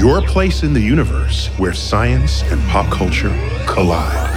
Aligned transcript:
your 0.00 0.22
place 0.22 0.62
in 0.62 0.72
the 0.72 0.80
universe 0.80 1.48
where 1.58 1.74
science 1.74 2.42
and 2.44 2.58
pop 2.70 2.90
culture 2.90 3.28
collide. 3.66 4.30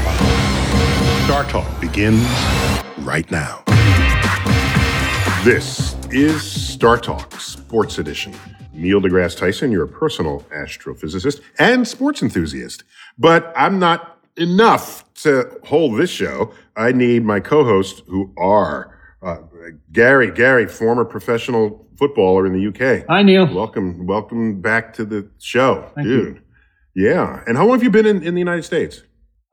Star 1.24 1.46
Talk 1.46 1.80
begins 1.80 2.28
right 2.98 3.32
now. 3.32 3.64
This 5.46 5.96
is 6.12 6.44
Star 6.44 6.98
Talk 6.98 7.40
Sports 7.40 7.98
Edition. 7.98 8.34
Neil 8.74 9.00
deGrasse 9.00 9.38
Tyson, 9.38 9.72
your 9.72 9.88
personal 9.88 10.42
astrophysicist 10.54 11.40
and 11.58 11.88
sports 11.88 12.22
enthusiast. 12.22 12.84
But 13.18 13.54
I'm 13.56 13.80
not 13.80 14.20
enough 14.36 15.06
to 15.22 15.50
hold 15.64 15.98
this 15.98 16.10
show. 16.10 16.52
I 16.76 16.92
need 16.92 17.24
my 17.24 17.40
co-hosts 17.40 18.02
who 18.08 18.34
are 18.36 19.00
uh, 19.22 19.38
Gary, 19.94 20.30
Gary, 20.30 20.68
former 20.68 21.06
professional 21.06 21.83
footballer 21.98 22.46
in 22.46 22.54
the 22.54 22.68
UK. 22.68 23.06
Hi, 23.08 23.24
Neil. 23.24 23.54
Welcome, 23.54 24.06
welcome 24.06 24.62
back 24.62 24.94
to 24.96 25.06
the 25.06 25.30
show, 25.40 25.92
Thank 25.96 26.08
dude. 26.08 26.42
Yeah. 26.96 27.44
And 27.48 27.58
how 27.58 27.66
long 27.66 27.76
have 27.76 27.84
you 27.84 27.90
been 27.90 28.06
in, 28.06 28.24
in 28.24 28.34
the 28.34 28.40
United 28.40 28.64
States? 28.64 29.04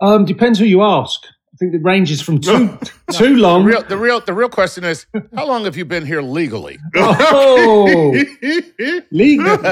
Um, 0.00 0.24
depends 0.24 0.58
who 0.58 0.64
you 0.64 0.82
ask. 0.82 1.20
I 1.60 1.65
think 1.66 1.75
it 1.75 1.82
ranges 1.84 2.22
from 2.22 2.41
too 2.41 2.69
too 3.12 3.34
The 3.34 3.41
long. 3.41 3.65
real, 3.65 3.82
the 3.82 3.98
real, 3.98 4.21
the 4.21 4.32
real 4.32 4.48
question 4.48 4.82
is, 4.82 5.04
how 5.37 5.47
long 5.47 5.65
have 5.65 5.76
you 5.76 5.84
been 5.84 6.06
here 6.06 6.22
legally? 6.22 6.78
Oh, 6.97 8.15
legal. 9.10 9.59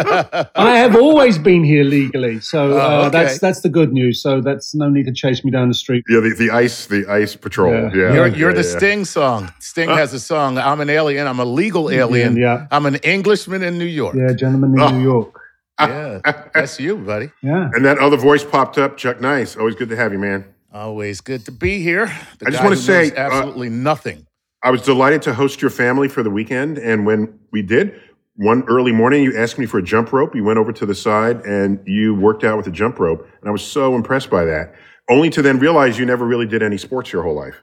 I 0.55 0.77
have 0.77 0.95
always 0.97 1.39
been 1.39 1.65
here 1.65 1.85
legally, 1.85 2.41
so 2.41 2.77
uh, 2.77 2.81
Oh, 2.89 3.01
okay. 3.07 3.11
that's 3.11 3.39
that's 3.39 3.63
the 3.63 3.71
good 3.71 3.93
news. 3.95 4.21
So 4.21 4.43
that's 4.43 4.75
no 4.75 4.91
need 4.91 5.07
to 5.07 5.13
chase 5.13 5.43
me 5.45 5.51
down 5.51 5.69
the 5.69 5.75
street. 5.75 6.05
yeah, 6.11 6.21
the, 6.21 6.35
the 6.39 6.51
ice, 6.51 6.87
the 6.87 7.07
ice 7.09 7.35
patrol. 7.37 7.73
Yeah. 7.73 7.91
Yeah. 7.95 8.15
You're, 8.15 8.29
you're 8.29 8.53
the 8.53 8.61
yeah, 8.63 8.73
yeah. 8.73 8.79
Sting 8.79 9.05
song. 9.07 9.53
Sting 9.61 9.89
has 9.89 10.13
a 10.13 10.21
song. 10.21 10.59
I'm 10.59 10.81
an 10.83 10.91
alien. 10.91 11.27
I'm 11.27 11.41
a 11.41 11.45
legal 11.47 11.91
alien. 11.91 12.37
yeah. 12.37 12.67
I'm 12.71 12.85
an 12.85 12.97
Englishman 12.97 13.63
in 13.63 13.79
New 13.79 13.87
York. 13.87 14.15
Yeah, 14.15 14.35
gentleman 14.35 14.75
in 14.75 14.81
Oh. 14.81 14.91
New 14.91 15.03
York. 15.03 15.41
Yeah, 15.81 16.21
that's 16.53 16.79
you, 16.81 16.97
buddy. 16.99 17.31
Yeah. 17.43 17.71
And 17.73 17.85
that 17.87 17.99
other 17.99 18.17
voice 18.19 18.45
popped 18.45 18.77
up, 18.79 18.97
Chuck 18.99 19.21
Nice. 19.23 19.57
Always 19.57 19.75
good 19.77 19.89
to 19.91 19.97
have 19.97 20.13
you, 20.13 20.19
man. 20.19 20.45
Always 20.73 21.21
good 21.21 21.45
to 21.47 21.53
be 21.53 21.81
here. 21.81 22.07
The 22.39 22.47
I 22.47 22.51
just 22.51 22.59
guy 22.59 22.65
wanna 22.65 22.77
say, 22.77 23.11
uh, 23.11 23.21
absolutely 23.21 23.71
nothing. 23.71 24.27
I 24.63 24.71
was 24.71 24.83
delighted 24.83 25.23
to 25.23 25.35
host 25.35 25.63
your 25.63 25.71
family 25.71 26.09
for 26.09 26.23
the 26.23 26.31
weekend. 26.31 26.79
And 26.79 27.07
when 27.07 27.39
we 27.53 27.63
did, 27.63 28.01
one 28.37 28.65
early 28.69 28.93
morning, 28.93 29.23
you 29.23 29.37
asked 29.37 29.59
me 29.59 29.67
for 29.67 29.79
a 29.79 29.83
jump 29.83 30.13
rope. 30.13 30.35
You 30.35 30.45
went 30.45 30.59
over 30.59 30.73
to 30.73 30.87
the 30.87 30.95
side 30.95 31.41
and 31.45 31.81
you 31.87 32.15
worked 32.15 32.45
out 32.45 32.57
with 32.57 32.67
a 32.67 32.71
jump 32.71 32.99
rope. 32.99 33.27
And 33.41 33.49
I 33.49 33.53
was 33.53 33.65
so 33.65 33.95
impressed 33.95 34.31
by 34.31 34.45
that, 34.45 34.75
only 35.09 35.31
to 35.31 35.43
then 35.43 35.59
realize 35.59 35.99
you 35.99 36.07
never 36.07 36.25
really 36.25 36.47
did 36.47 36.63
any 36.63 36.79
sports 36.79 37.13
your 37.13 37.23
whole 37.23 37.35
life. 37.35 37.63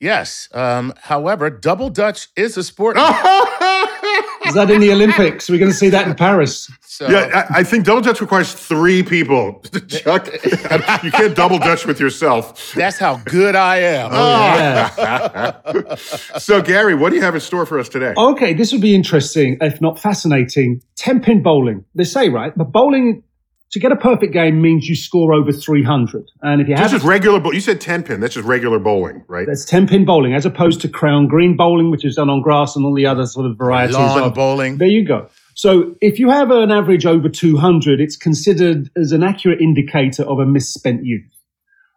Yes. 0.00 0.48
Um, 0.52 0.94
however, 1.02 1.50
double 1.50 1.90
dutch 1.90 2.28
is 2.36 2.56
a 2.56 2.62
sport. 2.62 2.96
Is 4.48 4.54
that 4.54 4.70
in 4.70 4.80
the 4.80 4.92
Olympics? 4.92 5.48
We're 5.48 5.58
going 5.58 5.70
to 5.70 5.76
see 5.76 5.90
that 5.90 6.08
in 6.08 6.14
Paris. 6.14 6.70
So 6.80 7.08
Yeah, 7.08 7.46
I, 7.50 7.60
I 7.60 7.64
think 7.64 7.84
double 7.84 8.00
dutch 8.00 8.20
requires 8.20 8.52
three 8.52 9.02
people. 9.02 9.62
Chuck, 9.88 10.26
you 11.04 11.10
can't 11.10 11.36
double 11.36 11.58
dutch 11.58 11.86
with 11.86 12.00
yourself. 12.00 12.72
that's 12.74 12.98
how 12.98 13.18
good 13.24 13.54
I 13.54 13.76
am. 13.78 14.10
Oh, 14.12 14.16
yeah. 14.16 15.52
Oh, 15.64 15.94
so, 16.38 16.62
Gary, 16.62 16.94
what 16.94 17.10
do 17.10 17.16
you 17.16 17.22
have 17.22 17.34
in 17.34 17.40
store 17.40 17.66
for 17.66 17.78
us 17.78 17.88
today? 17.88 18.14
Okay, 18.16 18.54
this 18.54 18.72
would 18.72 18.80
be 18.80 18.94
interesting, 18.94 19.58
if 19.60 19.80
not 19.80 19.98
fascinating. 19.98 20.82
10 20.96 21.20
pin 21.20 21.42
bowling. 21.42 21.84
They 21.94 22.04
say, 22.04 22.28
right? 22.28 22.52
But 22.56 22.72
bowling, 22.72 23.22
to 23.72 23.78
get 23.78 23.92
a 23.92 23.96
perfect 23.96 24.32
game 24.32 24.62
means 24.62 24.88
you 24.88 24.96
score 24.96 25.34
over 25.34 25.52
300. 25.52 26.30
And 26.42 26.60
if 26.60 26.68
you 26.68 26.74
This 26.74 26.92
have 26.92 27.00
is 27.00 27.04
regular. 27.04 27.42
You 27.52 27.60
said 27.60 27.80
ten 27.80 28.02
pin. 28.02 28.20
That's 28.20 28.34
just 28.34 28.46
regular 28.46 28.78
bowling, 28.78 29.24
right? 29.28 29.46
that's 29.46 29.64
10 29.64 29.86
pin 29.86 30.04
bowling 30.04 30.34
as 30.34 30.46
opposed 30.46 30.80
to 30.82 30.88
crown 30.88 31.26
green 31.26 31.56
bowling, 31.56 31.90
which 31.90 32.04
is 32.04 32.16
done 32.16 32.30
on 32.30 32.40
grass 32.40 32.76
and 32.76 32.84
all 32.84 32.94
the 32.94 33.06
other 33.06 33.26
sort 33.26 33.46
of 33.46 33.58
varieties. 33.58 33.96
Lawn 33.96 34.22
of, 34.22 34.34
bowling. 34.34 34.78
There 34.78 34.88
you 34.88 35.06
go. 35.06 35.28
So 35.54 35.96
if 36.00 36.18
you 36.18 36.30
have 36.30 36.50
an 36.50 36.70
average 36.70 37.04
over 37.04 37.28
200, 37.28 38.00
it's 38.00 38.16
considered 38.16 38.90
as 38.96 39.12
an 39.12 39.22
accurate 39.22 39.60
indicator 39.60 40.22
of 40.22 40.38
a 40.38 40.46
misspent 40.46 41.04
youth. 41.04 41.24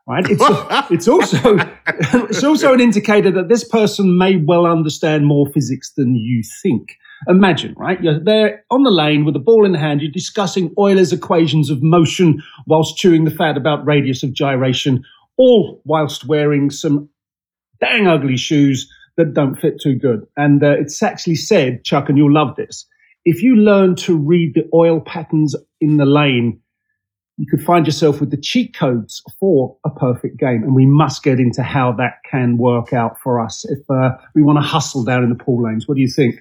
Right? 0.08 0.26
It's, 0.28 0.44
it's 0.92 1.08
also 1.08 1.58
it's 1.88 2.44
also 2.44 2.74
an 2.74 2.82
indicator 2.82 3.32
that 3.32 3.48
this 3.48 3.64
person 3.64 4.18
may 4.18 4.36
well 4.36 4.66
understand 4.66 5.26
more 5.26 5.48
physics 5.54 5.94
than 5.96 6.16
you 6.16 6.44
think. 6.62 6.98
Imagine, 7.28 7.76
right? 7.78 8.02
You're 8.02 8.20
there 8.20 8.64
on 8.72 8.84
the 8.84 8.90
lane 8.90 9.26
with 9.26 9.36
the 9.36 9.40
ball 9.40 9.66
in 9.66 9.74
hand. 9.74 10.02
You're 10.02 10.12
discussing 10.12 10.74
Euler's 10.78 11.14
equations 11.14 11.70
of 11.70 11.84
motion 11.84 12.42
whilst 12.66 12.98
chewing 12.98 13.26
the 13.26 13.32
fat 13.32 13.58
about 13.58 13.86
radius 13.86 14.24
of 14.24 14.34
gyration, 14.34 15.04
all 15.38 15.82
whilst 15.86 16.26
wearing 16.26 16.70
some 16.72 17.10
dang 17.80 18.08
ugly 18.08 18.38
shoes 18.38 18.90
that 19.18 19.34
don't 19.34 19.60
fit 19.60 19.80
too 19.82 19.96
good. 19.96 20.26
And 20.36 20.64
uh, 20.64 20.72
it's 20.72 21.04
actually 21.04 21.36
said, 21.36 21.84
Chuck, 21.84 22.10
and 22.10 22.18
you'll 22.18 22.34
love 22.34 22.56
this. 22.56 22.88
If 23.24 23.44
you 23.44 23.56
learn 23.56 23.96
to 23.98 24.18
read 24.18 24.56
the 24.56 24.68
oil 24.74 25.00
patterns 25.00 25.56
in 25.80 25.98
the 25.98 26.06
lane, 26.06 26.60
you 27.38 27.46
could 27.50 27.64
find 27.64 27.86
yourself 27.86 28.20
with 28.20 28.32
the 28.32 28.38
cheat 28.38 28.76
codes 28.76 29.22
for 29.40 29.78
a 29.86 29.90
perfect 29.90 30.38
game. 30.38 30.64
And 30.64 30.76
we 30.76 30.86
must 30.86 31.24
get 31.24 31.40
into 31.40 31.62
how 31.62 31.92
that 31.94 32.16
can 32.30 32.58
work 32.58 32.94
out 32.94 33.20
for 33.20 33.40
us 33.40 33.64
if 33.66 33.80
uh, 33.90 34.12
we 34.34 34.42
want 34.42 34.58
to 34.58 34.68
hustle 34.68 35.04
down 35.04 35.24
in 35.24 35.30
the 35.30 35.44
pool 35.44 35.64
lanes. 35.64 35.88
What 35.88 35.96
do 35.96 36.02
you 36.02 36.10
think? 36.10 36.36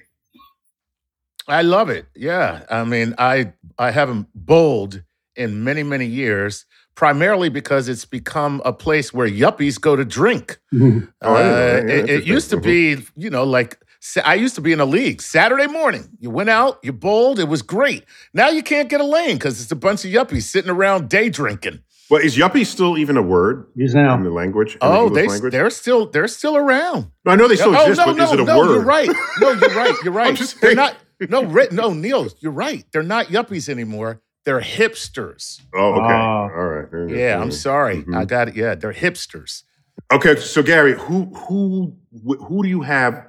I 1.51 1.61
love 1.63 1.89
it. 1.89 2.05
Yeah. 2.15 2.63
I 2.69 2.83
mean, 2.83 3.13
I 3.17 3.53
I 3.77 3.91
haven't 3.91 4.27
bowled 4.33 5.03
in 5.35 5.63
many, 5.63 5.83
many 5.83 6.05
years, 6.05 6.65
primarily 6.95 7.49
because 7.49 7.87
it's 7.89 8.05
become 8.05 8.61
a 8.65 8.73
place 8.73 9.13
where 9.13 9.27
yuppies 9.27 9.79
go 9.79 9.95
to 9.95 10.05
drink. 10.05 10.59
Oh, 10.73 10.77
I 10.77 10.81
didn't 10.81 11.09
Uh, 11.21 11.33
that. 11.33 11.87
Yeah, 11.87 11.93
it, 11.95 12.09
it 12.09 12.23
used 12.25 12.49
to 12.51 12.57
be, 12.57 12.97
you 13.15 13.29
know, 13.29 13.43
like 13.43 13.77
I 14.25 14.33
used 14.35 14.55
to 14.55 14.61
be 14.61 14.71
in 14.71 14.79
a 14.79 14.85
league. 14.85 15.21
Saturday 15.21 15.67
morning, 15.67 16.09
you 16.19 16.29
went 16.31 16.49
out, 16.49 16.79
you 16.83 16.91
bowled, 16.93 17.37
it 17.39 17.47
was 17.47 17.61
great. 17.61 18.03
Now 18.33 18.49
you 18.49 18.63
can't 18.63 18.89
get 18.89 18.99
a 19.01 19.05
lane 19.05 19.35
because 19.37 19.61
it's 19.61 19.71
a 19.71 19.75
bunch 19.75 20.03
of 20.05 20.11
yuppies 20.11 20.43
sitting 20.43 20.71
around 20.71 21.09
day 21.09 21.29
drinking. 21.29 21.81
Well, 22.09 22.21
is 22.21 22.35
yuppie 22.35 22.65
still 22.65 22.97
even 22.97 23.15
a 23.15 23.21
word 23.21 23.67
Is 23.77 23.93
in 23.93 24.03
now. 24.03 24.17
the 24.21 24.29
language? 24.31 24.73
in 24.73 24.79
the 24.79 24.85
Oh, 24.85 25.05
English 25.07 25.15
they 25.23 25.27
language? 25.29 25.51
they're 25.53 25.69
still 25.69 26.07
they're 26.07 26.27
still 26.27 26.57
around. 26.57 27.11
No, 27.25 27.31
I 27.31 27.35
know 27.37 27.47
they 27.47 27.55
still 27.55 27.73
oh 27.75 27.81
exist, 27.87 27.99
no 27.99 28.05
but 28.07 28.17
no 28.17 28.23
is 28.25 28.31
it 28.33 28.39
a 28.39 28.43
no! 28.43 28.57
word? 28.59 28.69
You're 28.73 28.83
right. 28.95 29.09
No, 29.39 29.51
you're 29.51 29.75
right. 29.83 29.95
You're 30.03 30.13
right. 30.21 30.35
just 30.35 30.59
they're 30.59 30.71
saying. 30.71 30.77
not. 30.77 30.97
No, 31.29 31.43
Ri- 31.43 31.67
no, 31.71 31.93
Neil, 31.93 32.27
you're 32.39 32.51
right. 32.51 32.83
They're 32.91 33.03
not 33.03 33.27
yuppies 33.27 33.69
anymore. 33.69 34.21
They're 34.45 34.59
hipsters. 34.61 35.61
Oh, 35.75 35.93
okay. 35.93 36.13
Ah. 36.13 36.41
All 36.43 36.47
right. 36.49 37.09
Yeah, 37.15 37.39
I'm 37.39 37.51
sorry. 37.51 38.03
Mhm. 38.03 38.15
I 38.17 38.25
got 38.25 38.47
it. 38.49 38.55
Yeah, 38.55 38.73
they're 38.75 38.93
hipsters. 38.93 39.63
Okay, 40.11 40.35
so 40.37 40.63
Gary, 40.63 40.93
who 40.97 41.25
who 41.47 41.95
who 42.23 42.63
do 42.63 42.69
you 42.69 42.81
have 42.81 43.23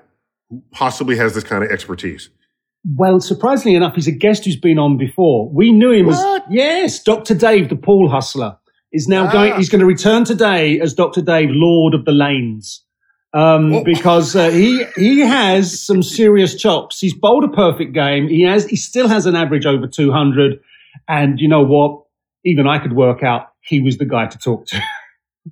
who 0.48 0.62
possibly 0.72 1.16
has 1.16 1.34
this 1.34 1.44
kind 1.44 1.62
of 1.62 1.70
expertise? 1.70 2.30
Well, 2.96 3.20
surprisingly 3.20 3.76
enough, 3.76 3.94
he's 3.94 4.08
a 4.08 4.12
guest 4.12 4.44
who's 4.44 4.56
been 4.58 4.78
on 4.78 4.96
before. 4.96 5.48
We 5.52 5.70
knew 5.70 5.92
him 5.92 6.06
What? 6.06 6.42
as 6.44 6.48
yes, 6.50 7.02
Dr. 7.02 7.34
Dave, 7.34 7.68
the 7.68 7.76
pool 7.76 8.10
hustler, 8.10 8.56
is 8.90 9.06
now 9.06 9.30
going. 9.30 9.52
Ah. 9.52 9.56
He's 9.58 9.68
going 9.68 9.80
to 9.80 9.86
return 9.86 10.24
today 10.24 10.80
as 10.80 10.94
Dr. 10.94 11.20
Dave, 11.22 11.50
Lord 11.52 11.94
of 11.94 12.04
the 12.06 12.12
Lanes, 12.12 12.84
um, 13.34 13.82
because 13.84 14.36
uh, 14.36 14.50
he 14.50 14.84
he 14.96 15.20
has 15.20 15.80
some 15.80 16.02
serious 16.02 16.54
chops. 16.54 16.98
He's 16.98 17.14
bowled 17.14 17.44
a 17.44 17.48
perfect 17.48 17.92
game. 17.92 18.28
He 18.28 18.42
has 18.42 18.66
he 18.66 18.76
still 18.76 19.08
has 19.08 19.26
an 19.26 19.36
average 19.36 19.66
over 19.66 19.86
two 19.86 20.12
hundred, 20.12 20.60
and 21.08 21.38
you 21.40 21.48
know 21.48 21.62
what? 21.62 22.02
Even 22.44 22.66
I 22.66 22.78
could 22.78 22.92
work 22.92 23.22
out 23.22 23.52
he 23.62 23.80
was 23.80 23.98
the 23.98 24.04
guy 24.04 24.26
to 24.26 24.38
talk 24.38 24.66
to. 24.66 24.80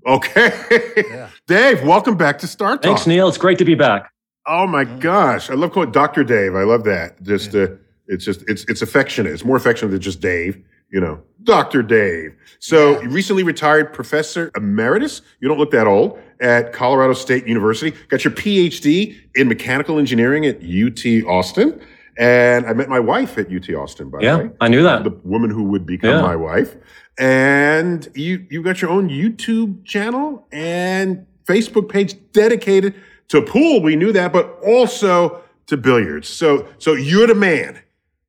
Okay, 0.07 0.53
Yeah. 0.97 1.31
Dave, 1.49 1.83
welcome 1.83 2.17
back 2.17 2.39
to 2.39 2.47
Star 2.47 2.75
Talk. 2.75 2.83
Thanks, 2.83 3.09
Neil. 3.09 3.27
It's 3.29 3.39
great 3.39 3.59
to 3.59 3.65
be 3.65 3.75
back. 3.75 4.09
Oh 4.47 4.65
my 4.69 4.85
gosh, 4.85 5.51
I 5.51 5.55
love 5.55 5.73
calling 5.73 5.91
Doctor 5.91 6.23
Dave. 6.23 6.55
I 6.55 6.63
love 6.63 6.85
that. 6.85 7.21
Just 7.25 7.57
uh, 7.57 7.71
it's 8.07 8.25
just 8.25 8.45
it's 8.49 8.65
it's 8.69 8.83
affectionate. 8.83 9.33
It's 9.33 9.45
more 9.45 9.57
affectionate 9.57 9.91
than 9.91 10.01
just 10.01 10.21
Dave. 10.21 10.63
You 10.93 11.01
know, 11.01 11.21
Doctor 11.45 11.83
Dave. 11.83 12.33
So 12.59 12.93
Yeah. 12.93 13.03
you 13.03 13.09
recently 13.11 13.43
retired 13.43 13.93
professor 13.93 14.51
emeritus. 14.57 15.23
You 15.41 15.49
don't 15.49 15.59
look 15.59 15.71
that 15.71 15.87
old 15.87 16.19
at 16.41 16.73
Colorado 16.73 17.13
State 17.15 17.47
University. 17.47 17.97
Got 18.09 18.25
your 18.25 18.33
PhD 18.33 19.15
in 19.35 19.49
mechanical 19.49 19.99
engineering 19.99 20.45
at 20.47 20.61
UT 20.63 21.23
Austin. 21.27 21.81
And 22.19 22.67
I 22.67 22.73
met 22.73 22.89
my 22.89 22.99
wife 23.01 23.39
at 23.39 23.51
UT 23.51 23.73
Austin, 23.75 24.11
by 24.11 24.19
the 24.19 24.25
Yeah, 24.25 24.37
way. 24.39 24.51
I 24.61 24.69
knew 24.69 24.83
that. 24.83 25.05
The 25.05 25.15
woman 25.25 25.49
who 25.51 25.63
would 25.65 25.87
become 25.87 26.11
Yeah. 26.11 26.23
my 26.23 26.37
wife. 26.37 26.77
And 27.19 28.09
you 28.15 28.45
you 28.51 28.63
got 28.63 28.83
your 28.83 28.91
own 28.91 29.09
YouTube 29.09 29.85
channel 29.85 30.47
and 30.53 31.25
Facebook 31.49 31.89
page 31.89 32.17
dedicated 32.33 32.95
to 33.29 33.41
pool. 33.43 33.81
We 33.83 33.95
knew 33.97 34.13
that, 34.13 34.33
but 34.33 34.59
also 34.67 35.41
to 35.67 35.77
billiards. 35.77 36.29
So 36.29 36.67
so 36.79 36.95
you're 36.95 37.27
the 37.29 37.35
man. 37.35 37.79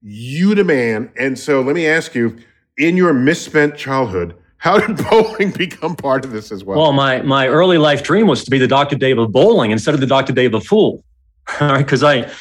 You 0.03 0.53
the 0.55 0.63
man. 0.63 1.09
And 1.17 1.37
so 1.39 1.61
let 1.61 1.75
me 1.75 1.87
ask 1.87 2.13
you, 2.15 2.37
in 2.77 2.97
your 2.97 3.13
misspent 3.13 3.75
childhood, 3.77 4.35
how 4.57 4.79
did 4.79 4.97
bowling 5.09 5.51
become 5.51 5.95
part 5.95 6.25
of 6.25 6.31
this 6.31 6.51
as 6.51 6.63
well? 6.63 6.79
Well, 6.79 6.93
my 6.93 7.21
my 7.21 7.47
early 7.47 7.77
life 7.77 8.03
dream 8.03 8.27
was 8.27 8.43
to 8.43 8.51
be 8.51 8.57
the 8.57 8.67
Dr. 8.67 8.95
Dave 8.95 9.17
of 9.17 9.31
bowling 9.31 9.71
instead 9.71 9.93
of 9.93 9.99
the 9.99 10.07
Dr. 10.07 10.33
Dave 10.33 10.53
of 10.53 10.65
fool. 10.65 11.03
All 11.61 11.67
right, 11.69 11.77
because 11.79 12.03
I, 12.03 12.31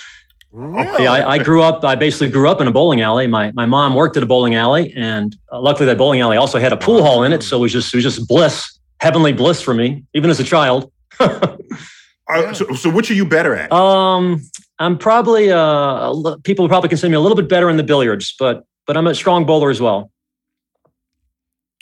Really? 0.53 1.05
yeah, 1.05 1.13
I 1.13 1.35
I 1.35 1.39
grew 1.39 1.63
up. 1.63 1.85
I 1.85 1.95
basically 1.95 2.29
grew 2.29 2.49
up 2.49 2.61
in 2.61 2.67
a 2.67 2.73
bowling 2.73 3.01
alley. 3.01 3.27
My 3.29 3.53
my 3.53 3.67
mom 3.67 3.95
worked 3.95 4.17
at 4.17 4.23
a 4.23 4.27
bowling 4.27 4.57
alley, 4.57 4.93
and 4.97 5.37
uh, 5.53 5.61
luckily 5.61 5.87
that 5.87 5.97
bowling 5.97 6.21
alley 6.21 6.37
also 6.37 6.59
had 6.59 6.73
a 6.73 6.77
pool 6.77 7.03
hall 7.05 7.23
in 7.23 7.33
it. 7.33 7.43
So 7.45 7.59
it 7.59 7.61
was 7.61 7.73
just 7.73 7.95
it 7.95 7.97
was 7.99 8.05
just 8.05 8.27
bliss, 8.27 8.79
heavenly 8.99 9.33
bliss 9.33 9.63
for 9.63 9.75
me, 9.75 10.05
even 10.13 10.29
as 10.29 10.41
a 10.41 10.45
child. 10.45 10.91
Uh, 12.33 12.53
so, 12.53 12.65
so 12.75 12.89
which 12.89 13.11
are 13.11 13.15
you 13.15 13.25
better 13.27 13.57
at? 13.57 13.73
um, 13.73 14.41
I'm 14.79 14.97
probably 14.97 15.51
uh, 15.51 16.37
people 16.45 16.69
probably 16.69 16.89
consider 16.89 17.11
me 17.11 17.17
a 17.17 17.21
little 17.21 17.35
bit 17.35 17.49
better 17.49 17.69
in 17.69 17.77
the 17.77 17.83
billiards, 17.83 18.37
but 18.39 18.65
but 18.87 18.97
I'm 18.97 19.09
a 19.09 19.17
strong 19.17 19.45
bowler 19.47 19.69
as 19.71 19.81
well. 19.81 20.13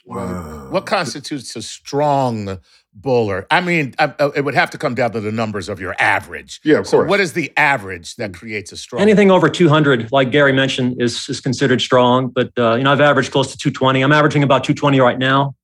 Wow. 0.09 0.69
What 0.71 0.87
constitutes 0.87 1.55
a 1.55 1.63
strong 1.63 2.59
bowler? 2.95 3.47
I 3.51 3.61
mean, 3.61 3.95
I, 3.99 4.13
I- 4.19 4.31
it 4.37 4.45
would 4.45 4.55
have 4.55 4.71
to 4.71 4.79
come 4.79 4.95
down 4.95 5.13
to 5.13 5.21
the 5.21 5.31
numbers 5.31 5.69
of 5.69 5.81
your 5.81 5.95
average. 5.99 6.61
Yeah, 6.65 6.79
of 6.79 6.87
So, 6.87 6.99
course. 6.99 7.09
what 7.11 7.21
is 7.21 7.35
the 7.35 7.53
average 7.57 8.17
that 8.17 8.33
mm. 8.33 8.35
creates 8.35 8.73
a 8.73 8.77
strong? 8.77 9.03
Anything 9.03 9.31
over 9.31 9.49
200, 9.51 10.11
like 10.11 10.31
Gary 10.31 10.53
mentioned, 10.53 11.01
is 11.01 11.29
is 11.29 11.41
considered 11.41 11.81
strong. 11.83 12.29
But 12.29 12.53
uh, 12.59 12.75
you 12.77 12.85
know, 12.85 12.93
I've 12.93 13.01
averaged 13.03 13.33
close 13.33 13.53
to 13.53 13.59
220. 13.59 14.01
I'm 14.03 14.13
averaging 14.13 14.43
about 14.43 14.65
220 14.65 14.99
right 15.01 15.19
now, 15.19 15.55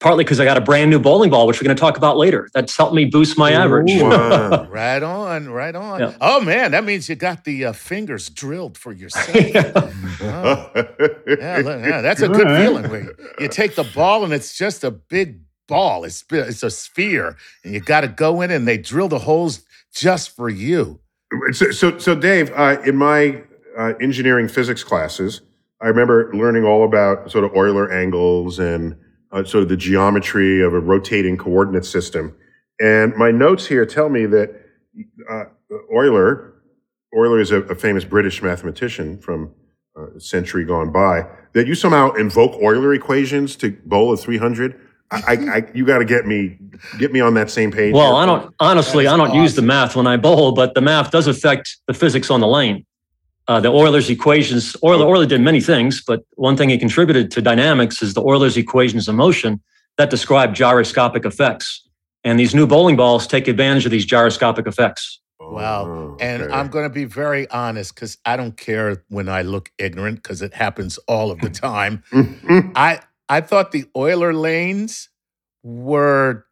partly 0.00 0.24
because 0.24 0.38
I 0.40 0.44
got 0.44 0.56
a 0.56 0.60
brand 0.60 0.90
new 0.90 0.98
bowling 0.98 1.30
ball, 1.30 1.46
which 1.46 1.60
we're 1.60 1.66
going 1.66 1.76
to 1.76 1.80
talk 1.80 1.96
about 1.96 2.16
later. 2.16 2.48
That's 2.54 2.76
helped 2.76 2.94
me 2.94 3.04
boost 3.04 3.36
my 3.36 3.52
average. 3.52 3.90
Wow. 4.00 4.66
Right 4.78 5.02
on, 5.02 5.48
right 5.48 5.74
on. 5.74 6.00
Yeah. 6.00 6.16
Oh 6.20 6.40
man, 6.40 6.70
that 6.70 6.84
means 6.84 7.08
you 7.08 7.16
got 7.16 7.44
the 7.44 7.66
uh, 7.66 7.72
fingers 7.72 8.28
drilled 8.28 8.78
for 8.78 8.92
yourself. 8.92 9.28
Oh, 10.20 10.70
yeah, 10.74 11.62
look, 11.64 11.80
yeah, 11.80 12.00
that's 12.00 12.22
a 12.22 12.28
good 12.28 12.46
All 12.46 12.52
right. 12.52 12.62
feeling. 12.62 12.90
Where 12.90 13.02
you, 13.02 13.14
you 13.38 13.48
take 13.48 13.76
the 13.76 13.84
ball 13.94 14.24
and 14.24 14.32
it's 14.32 14.56
just 14.56 14.82
a 14.82 14.90
big 14.90 15.40
ball. 15.68 16.04
It's 16.04 16.24
it's 16.30 16.62
a 16.64 16.70
sphere, 16.70 17.36
and 17.64 17.72
you 17.72 17.80
got 17.80 18.00
to 18.00 18.08
go 18.08 18.40
in 18.40 18.50
and 18.50 18.66
they 18.66 18.78
drill 18.78 19.08
the 19.08 19.20
holes 19.20 19.62
just 19.94 20.34
for 20.34 20.48
you. 20.48 21.00
So, 21.52 21.70
so, 21.70 21.98
so 21.98 22.14
Dave, 22.14 22.50
uh, 22.56 22.80
in 22.84 22.96
my 22.96 23.42
uh, 23.78 23.92
engineering 24.00 24.48
physics 24.48 24.82
classes, 24.82 25.40
I 25.80 25.86
remember 25.86 26.32
learning 26.34 26.64
all 26.64 26.84
about 26.84 27.30
sort 27.30 27.44
of 27.44 27.54
Euler 27.54 27.92
angles 27.92 28.58
and 28.58 28.96
uh, 29.32 29.44
sort 29.44 29.62
of 29.62 29.68
the 29.68 29.76
geometry 29.76 30.62
of 30.62 30.72
a 30.74 30.80
rotating 30.80 31.36
coordinate 31.36 31.84
system. 31.84 32.34
And 32.80 33.14
my 33.16 33.30
notes 33.30 33.66
here 33.66 33.84
tell 33.84 34.08
me 34.08 34.26
that 34.26 34.54
uh, 35.28 35.44
Euler, 35.92 36.54
Euler 37.14 37.40
is 37.40 37.50
a, 37.50 37.62
a 37.62 37.74
famous 37.74 38.04
British 38.04 38.42
mathematician 38.42 39.18
from 39.18 39.52
uh, 39.96 40.12
a 40.12 40.20
century 40.20 40.64
gone 40.64 40.92
by, 40.92 41.26
that 41.52 41.66
you 41.66 41.74
somehow 41.74 42.12
invoke 42.12 42.52
Euler 42.62 42.94
equations 42.94 43.56
to 43.56 43.72
bowl 43.84 44.12
a 44.12 44.16
300. 44.16 44.78
I, 45.10 45.16
I, 45.16 45.32
I 45.32 45.70
you 45.74 45.84
got 45.84 45.98
to 45.98 46.04
get 46.04 46.26
me, 46.26 46.58
get 46.98 47.12
me 47.12 47.20
on 47.20 47.34
that 47.34 47.50
same 47.50 47.72
page. 47.72 47.94
Well, 47.94 48.14
here. 48.14 48.22
I 48.22 48.26
don't 48.26 48.54
honestly, 48.60 49.06
I 49.06 49.16
don't 49.16 49.34
use 49.34 49.54
the 49.54 49.62
math 49.62 49.96
when 49.96 50.06
I 50.06 50.16
bowl, 50.16 50.52
but 50.52 50.74
the 50.74 50.82
math 50.82 51.10
does 51.10 51.26
affect 51.26 51.78
the 51.86 51.94
physics 51.94 52.30
on 52.30 52.40
the 52.40 52.46
lane. 52.46 52.84
Uh, 53.48 53.58
the 53.58 53.70
Euler's 53.72 54.10
equations, 54.10 54.76
Euler, 54.84 55.06
Euler 55.06 55.24
did 55.26 55.40
many 55.40 55.60
things, 55.60 56.02
but 56.06 56.22
one 56.34 56.54
thing 56.54 56.68
he 56.68 56.76
contributed 56.76 57.30
to 57.30 57.40
dynamics 57.40 58.02
is 58.02 58.12
the 58.12 58.22
Euler's 58.22 58.58
equations 58.58 59.08
of 59.08 59.14
motion 59.14 59.58
that 59.96 60.10
describe 60.10 60.54
gyroscopic 60.54 61.24
effects. 61.24 61.82
And 62.24 62.38
these 62.38 62.54
new 62.54 62.66
bowling 62.66 62.96
balls 62.96 63.26
take 63.26 63.48
advantage 63.48 63.86
of 63.86 63.90
these 63.90 64.04
gyroscopic 64.04 64.66
effects. 64.66 65.18
Wow. 65.40 65.86
Oh, 65.86 66.16
And 66.20 66.42
okay. 66.42 66.52
I'm 66.52 66.68
going 66.68 66.84
to 66.84 66.92
be 66.92 67.06
very 67.06 67.48
honest 67.50 67.94
because 67.94 68.18
I 68.26 68.36
don't 68.36 68.56
care 68.56 69.02
when 69.08 69.30
I 69.30 69.40
look 69.40 69.70
ignorant 69.78 70.22
because 70.22 70.42
it 70.42 70.52
happens 70.52 70.98
all 71.08 71.30
of 71.30 71.40
the 71.40 71.48
time. 71.50 72.02
I 72.76 73.00
I 73.30 73.40
thought 73.40 73.72
the 73.72 73.86
Euler 73.96 74.34
lanes 74.34 75.08
were 75.62 76.44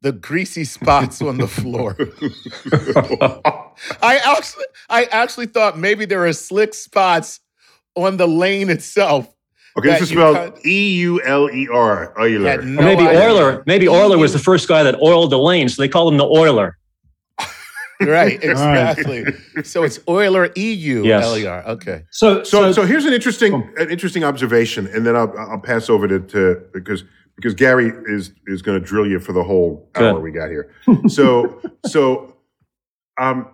the 0.00 0.12
greasy 0.12 0.64
spots 0.64 1.20
on 1.20 1.36
the 1.38 1.48
floor. 1.48 1.96
I 4.02 4.16
actually 4.18 4.64
I 4.88 5.04
actually 5.04 5.46
thought 5.46 5.78
maybe 5.78 6.04
there 6.04 6.24
are 6.26 6.32
slick 6.32 6.74
spots 6.74 7.40
on 7.94 8.16
the 8.16 8.26
lane 8.26 8.70
itself. 8.70 9.34
Okay, 9.76 9.90
this 9.90 10.02
is 10.02 10.10
you 10.10 10.18
spelled 10.18 10.66
E 10.66 10.92
U 11.00 11.22
L 11.22 11.50
E 11.50 11.68
R. 11.72 12.12
Euler. 12.18 12.62
No 12.62 12.82
maybe 12.82 13.02
idea. 13.02 13.28
Euler, 13.28 13.62
maybe 13.66 13.88
Euler 13.88 14.18
was 14.18 14.32
the 14.32 14.38
first 14.38 14.66
guy 14.68 14.82
that 14.82 15.00
oiled 15.00 15.30
the 15.30 15.38
lane, 15.38 15.68
so 15.68 15.80
they 15.80 15.88
call 15.88 16.08
him 16.08 16.16
the 16.16 16.26
Euler. 16.26 16.76
Right, 18.00 18.42
exactly. 18.42 19.24
so 19.64 19.82
it's 19.82 19.98
Euler 20.08 20.50
E 20.56 20.72
U 20.72 21.04
Yes. 21.04 21.24
L 21.24 21.36
E 21.36 21.46
R. 21.46 21.66
Okay. 21.66 22.04
So, 22.12 22.44
So, 22.44 22.70
so 22.70 22.84
here's 22.86 23.04
an 23.04 23.12
interesting, 23.12 23.54
an 23.76 23.90
interesting 23.90 24.22
observation, 24.22 24.86
and 24.86 25.04
then 25.04 25.16
I'll, 25.16 25.36
I'll 25.36 25.58
pass 25.60 25.90
over 25.90 26.06
to, 26.06 26.20
to 26.20 26.62
because 26.72 27.02
because 27.34 27.54
Gary 27.54 27.92
is 28.06 28.32
is 28.46 28.62
going 28.62 28.80
to 28.80 28.84
drill 28.84 29.06
you 29.06 29.18
for 29.20 29.32
the 29.32 29.42
whole 29.42 29.88
hour 29.96 30.14
Good. 30.14 30.22
we 30.22 30.30
got 30.32 30.48
here. 30.48 30.72
So, 31.08 31.60
so, 31.86 32.36
um, 33.20 33.48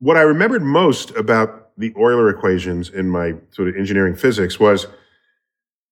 what 0.00 0.16
I 0.16 0.22
remembered 0.22 0.62
most 0.62 1.10
about 1.16 1.70
the 1.76 1.92
Euler 1.96 2.28
equations 2.28 2.90
in 2.90 3.08
my 3.08 3.34
sort 3.50 3.68
of 3.68 3.76
engineering 3.76 4.14
physics 4.14 4.58
was 4.58 4.86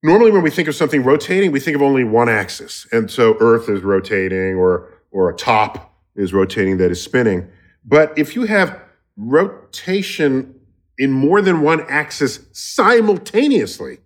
normally 0.03 0.31
when 0.31 0.43
we 0.43 0.51
think 0.51 0.69
of 0.69 0.75
something 0.75 1.03
rotating, 1.03 1.53
we 1.53 1.61
think 1.61 1.77
of 1.77 1.83
only 1.83 2.05
one 2.05 2.29
axis, 2.29 2.87
and 2.93 3.11
so 3.11 3.37
Earth 3.41 3.69
is 3.69 3.83
rotating, 3.83 4.57
or 4.57 4.91
or 5.11 5.31
a 5.31 5.37
top 5.37 5.95
is 6.15 6.33
rotating 6.33 6.77
that 6.79 6.91
is 6.91 7.03
spinning. 7.03 7.49
But 7.85 8.17
if 8.19 8.35
you 8.35 8.45
have 8.45 8.81
rotation 9.17 10.55
in 10.99 11.13
more 11.13 11.41
than 11.41 11.61
one 11.61 11.83
axis 11.89 12.41
simultaneously, 12.53 13.99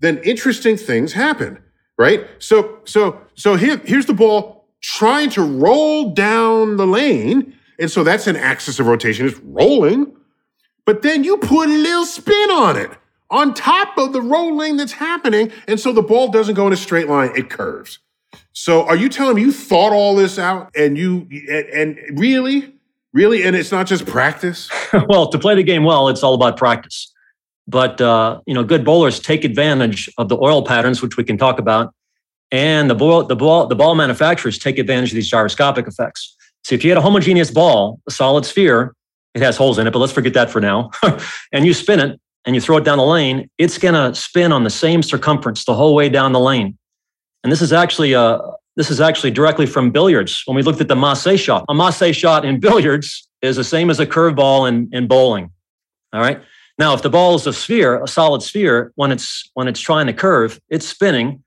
then 0.00 0.18
interesting 0.18 0.76
things 0.76 1.12
happen, 1.12 1.58
right? 1.96 2.26
So, 2.38 2.80
so, 2.84 3.20
so 3.34 3.56
here, 3.56 3.78
here's 3.78 4.06
the 4.06 4.14
ball 4.14 4.68
trying 4.80 5.30
to 5.30 5.42
roll 5.42 6.12
down 6.14 6.76
the 6.76 6.86
lane. 6.86 7.57
And 7.78 7.90
so 7.90 8.02
that's 8.04 8.26
an 8.26 8.36
axis 8.36 8.78
of 8.80 8.86
rotation. 8.86 9.26
It's 9.26 9.38
rolling. 9.38 10.14
But 10.84 11.02
then 11.02 11.22
you 11.22 11.36
put 11.36 11.68
a 11.68 11.72
little 11.72 12.06
spin 12.06 12.50
on 12.50 12.76
it 12.76 12.90
on 13.30 13.54
top 13.54 13.98
of 13.98 14.12
the 14.12 14.22
rolling 14.22 14.76
that's 14.76 14.92
happening. 14.92 15.52
And 15.66 15.78
so 15.78 15.92
the 15.92 16.02
ball 16.02 16.28
doesn't 16.28 16.54
go 16.54 16.66
in 16.66 16.72
a 16.72 16.76
straight 16.76 17.08
line. 17.08 17.30
It 17.36 17.50
curves. 17.50 17.98
So 18.52 18.86
are 18.86 18.96
you 18.96 19.08
telling 19.08 19.36
me 19.36 19.42
you 19.42 19.52
thought 19.52 19.92
all 19.92 20.16
this 20.16 20.38
out 20.38 20.70
and 20.74 20.98
you, 20.98 21.28
and, 21.48 21.98
and 21.98 22.18
really, 22.18 22.74
really? 23.12 23.44
And 23.44 23.54
it's 23.54 23.70
not 23.70 23.86
just 23.86 24.06
practice? 24.06 24.70
well, 25.08 25.28
to 25.28 25.38
play 25.38 25.54
the 25.54 25.62
game 25.62 25.84
well, 25.84 26.08
it's 26.08 26.22
all 26.22 26.34
about 26.34 26.56
practice. 26.56 27.12
But 27.68 28.00
uh, 28.00 28.40
you 28.46 28.54
know, 28.54 28.64
good 28.64 28.84
bowlers 28.84 29.20
take 29.20 29.44
advantage 29.44 30.08
of 30.16 30.30
the 30.30 30.38
oil 30.38 30.64
patterns, 30.64 31.02
which 31.02 31.18
we 31.18 31.24
can 31.24 31.36
talk 31.36 31.58
about, 31.58 31.94
And 32.50 32.88
the 32.88 32.94
ball, 32.94 33.24
the 33.24 33.36
ball, 33.36 33.66
the 33.66 33.76
ball 33.76 33.94
manufacturers 33.94 34.58
take 34.58 34.78
advantage 34.78 35.10
of 35.10 35.16
these 35.16 35.28
gyroscopic 35.28 35.86
effects. 35.86 36.34
So 36.64 36.74
if 36.74 36.84
you 36.84 36.90
had 36.90 36.98
a 36.98 37.02
homogeneous 37.02 37.50
ball, 37.50 38.00
a 38.06 38.10
solid 38.10 38.44
sphere, 38.44 38.94
it 39.34 39.42
has 39.42 39.56
holes 39.56 39.78
in 39.78 39.86
it, 39.86 39.92
but 39.92 39.98
let's 39.98 40.12
forget 40.12 40.34
that 40.34 40.50
for 40.50 40.60
now. 40.60 40.90
and 41.52 41.64
you 41.64 41.74
spin 41.74 42.00
it 42.00 42.20
and 42.44 42.54
you 42.54 42.60
throw 42.60 42.76
it 42.76 42.84
down 42.84 42.98
the 42.98 43.04
lane, 43.04 43.48
it's 43.58 43.78
going 43.78 43.94
to 43.94 44.14
spin 44.18 44.52
on 44.52 44.64
the 44.64 44.70
same 44.70 45.02
circumference 45.02 45.64
the 45.64 45.74
whole 45.74 45.94
way 45.94 46.08
down 46.08 46.32
the 46.32 46.40
lane. 46.40 46.76
And 47.42 47.52
this 47.52 47.62
is 47.62 47.72
actually 47.72 48.14
uh, 48.14 48.38
this 48.76 48.90
is 48.90 49.00
actually 49.00 49.32
directly 49.32 49.66
from 49.66 49.90
billiards. 49.90 50.42
When 50.46 50.56
we 50.56 50.62
looked 50.62 50.80
at 50.80 50.88
the 50.88 50.96
masse 50.96 51.40
shot, 51.40 51.64
a 51.68 51.74
masse 51.74 52.14
shot 52.14 52.44
in 52.44 52.60
billiards 52.68 53.28
is 53.42 53.56
the 53.56 53.64
same 53.64 53.90
as 53.90 54.00
a 54.00 54.06
curveball 54.06 54.68
in, 54.68 54.88
in 54.92 55.06
bowling. 55.06 55.50
All 56.12 56.20
right. 56.20 56.40
Now, 56.78 56.94
if 56.94 57.02
the 57.02 57.10
ball 57.10 57.34
is 57.34 57.46
a 57.46 57.52
sphere, 57.52 58.02
a 58.02 58.06
solid 58.06 58.40
sphere, 58.40 58.92
when 58.94 59.10
it's 59.10 59.50
when 59.54 59.66
it's 59.66 59.80
trying 59.80 60.06
to 60.06 60.12
curve, 60.12 60.60
it's 60.68 60.86
spinning. 60.86 61.42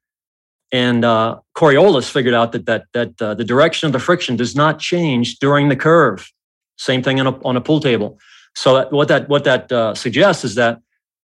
And 0.72 1.04
uh, 1.04 1.40
Coriolis 1.56 2.10
figured 2.10 2.34
out 2.34 2.54
that 2.54 2.66
that 2.66 2.86
that 2.94 3.22
uh, 3.22 3.34
the 3.34 3.44
direction 3.44 3.88
of 3.88 3.94
the 3.94 4.00
friction 4.00 4.36
does 4.36 4.56
not 4.56 4.80
change 4.80 5.40
during 5.40 5.70
the 5.70 5.76
curve. 5.76 6.32
Same 6.78 7.04
thing 7.04 7.20
on 7.20 7.28
a, 7.28 7.44
on 7.44 7.58
a 7.58 7.62
pool 7.62 7.80
table. 7.80 8.20
So 8.56 8.76
that, 8.76 8.92
what 8.92 9.08
that 9.10 9.30
what 9.30 9.44
that 9.44 9.72
uh, 9.72 9.96
suggests 9.96 10.44
is 10.44 10.56
that 10.56 10.80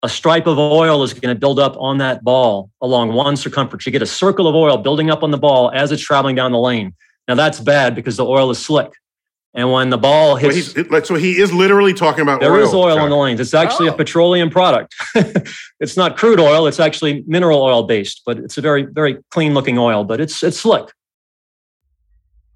a 0.02 0.10
stripe 0.10 0.48
of 0.48 0.58
oil 0.60 1.04
is 1.04 1.14
going 1.14 1.34
to 1.34 1.40
build 1.40 1.60
up 1.60 1.76
on 1.78 1.98
that 2.00 2.24
ball 2.24 2.70
along 2.82 3.14
one 3.14 3.38
circumference. 3.38 3.86
You 3.86 3.92
get 3.92 4.02
a 4.02 4.06
circle 4.06 4.48
of 4.48 4.56
oil 4.56 4.78
building 4.78 5.10
up 5.10 5.24
on 5.24 5.32
the 5.32 5.38
ball 5.38 5.72
as 5.74 5.92
it's 5.92 6.02
traveling 6.02 6.36
down 6.36 6.52
the 6.52 6.60
lane. 6.60 6.94
Now 7.28 7.36
that's 7.36 7.60
bad 7.60 7.96
because 7.96 8.18
the 8.18 8.26
oil 8.26 8.50
is 8.50 8.60
slick. 8.60 8.92
And 9.56 9.72
when 9.72 9.92
the 9.92 10.00
ball 10.00 10.36
hits, 10.36 10.74
well, 10.90 11.04
so 11.06 11.14
he 11.14 11.40
is 11.40 11.54
literally 11.54 11.94
talking 11.94 12.22
about 12.22 12.40
there 12.40 12.50
oil. 12.50 12.56
There 12.56 12.66
is 12.66 12.74
oil 12.74 12.98
on 12.98 13.10
the 13.12 13.16
lanes. 13.16 13.40
It's 13.40 13.54
actually 13.54 13.88
oh. 13.88 13.94
a 13.94 13.96
petroleum 13.96 14.50
product. 14.50 14.96
it's 15.80 15.96
not 15.96 16.18
crude 16.18 16.40
oil. 16.40 16.66
It's 16.66 16.80
actually 16.80 17.24
mineral 17.28 17.62
oil 17.62 17.84
based, 17.84 18.24
but 18.26 18.40
it's 18.40 18.58
a 18.58 18.62
very, 18.62 18.84
very 18.84 19.20
clean 19.30 19.54
looking 19.54 19.78
oil. 19.78 20.06
But 20.06 20.20
it's 20.20 20.42
it's 20.42 20.60
slick. 20.60 20.92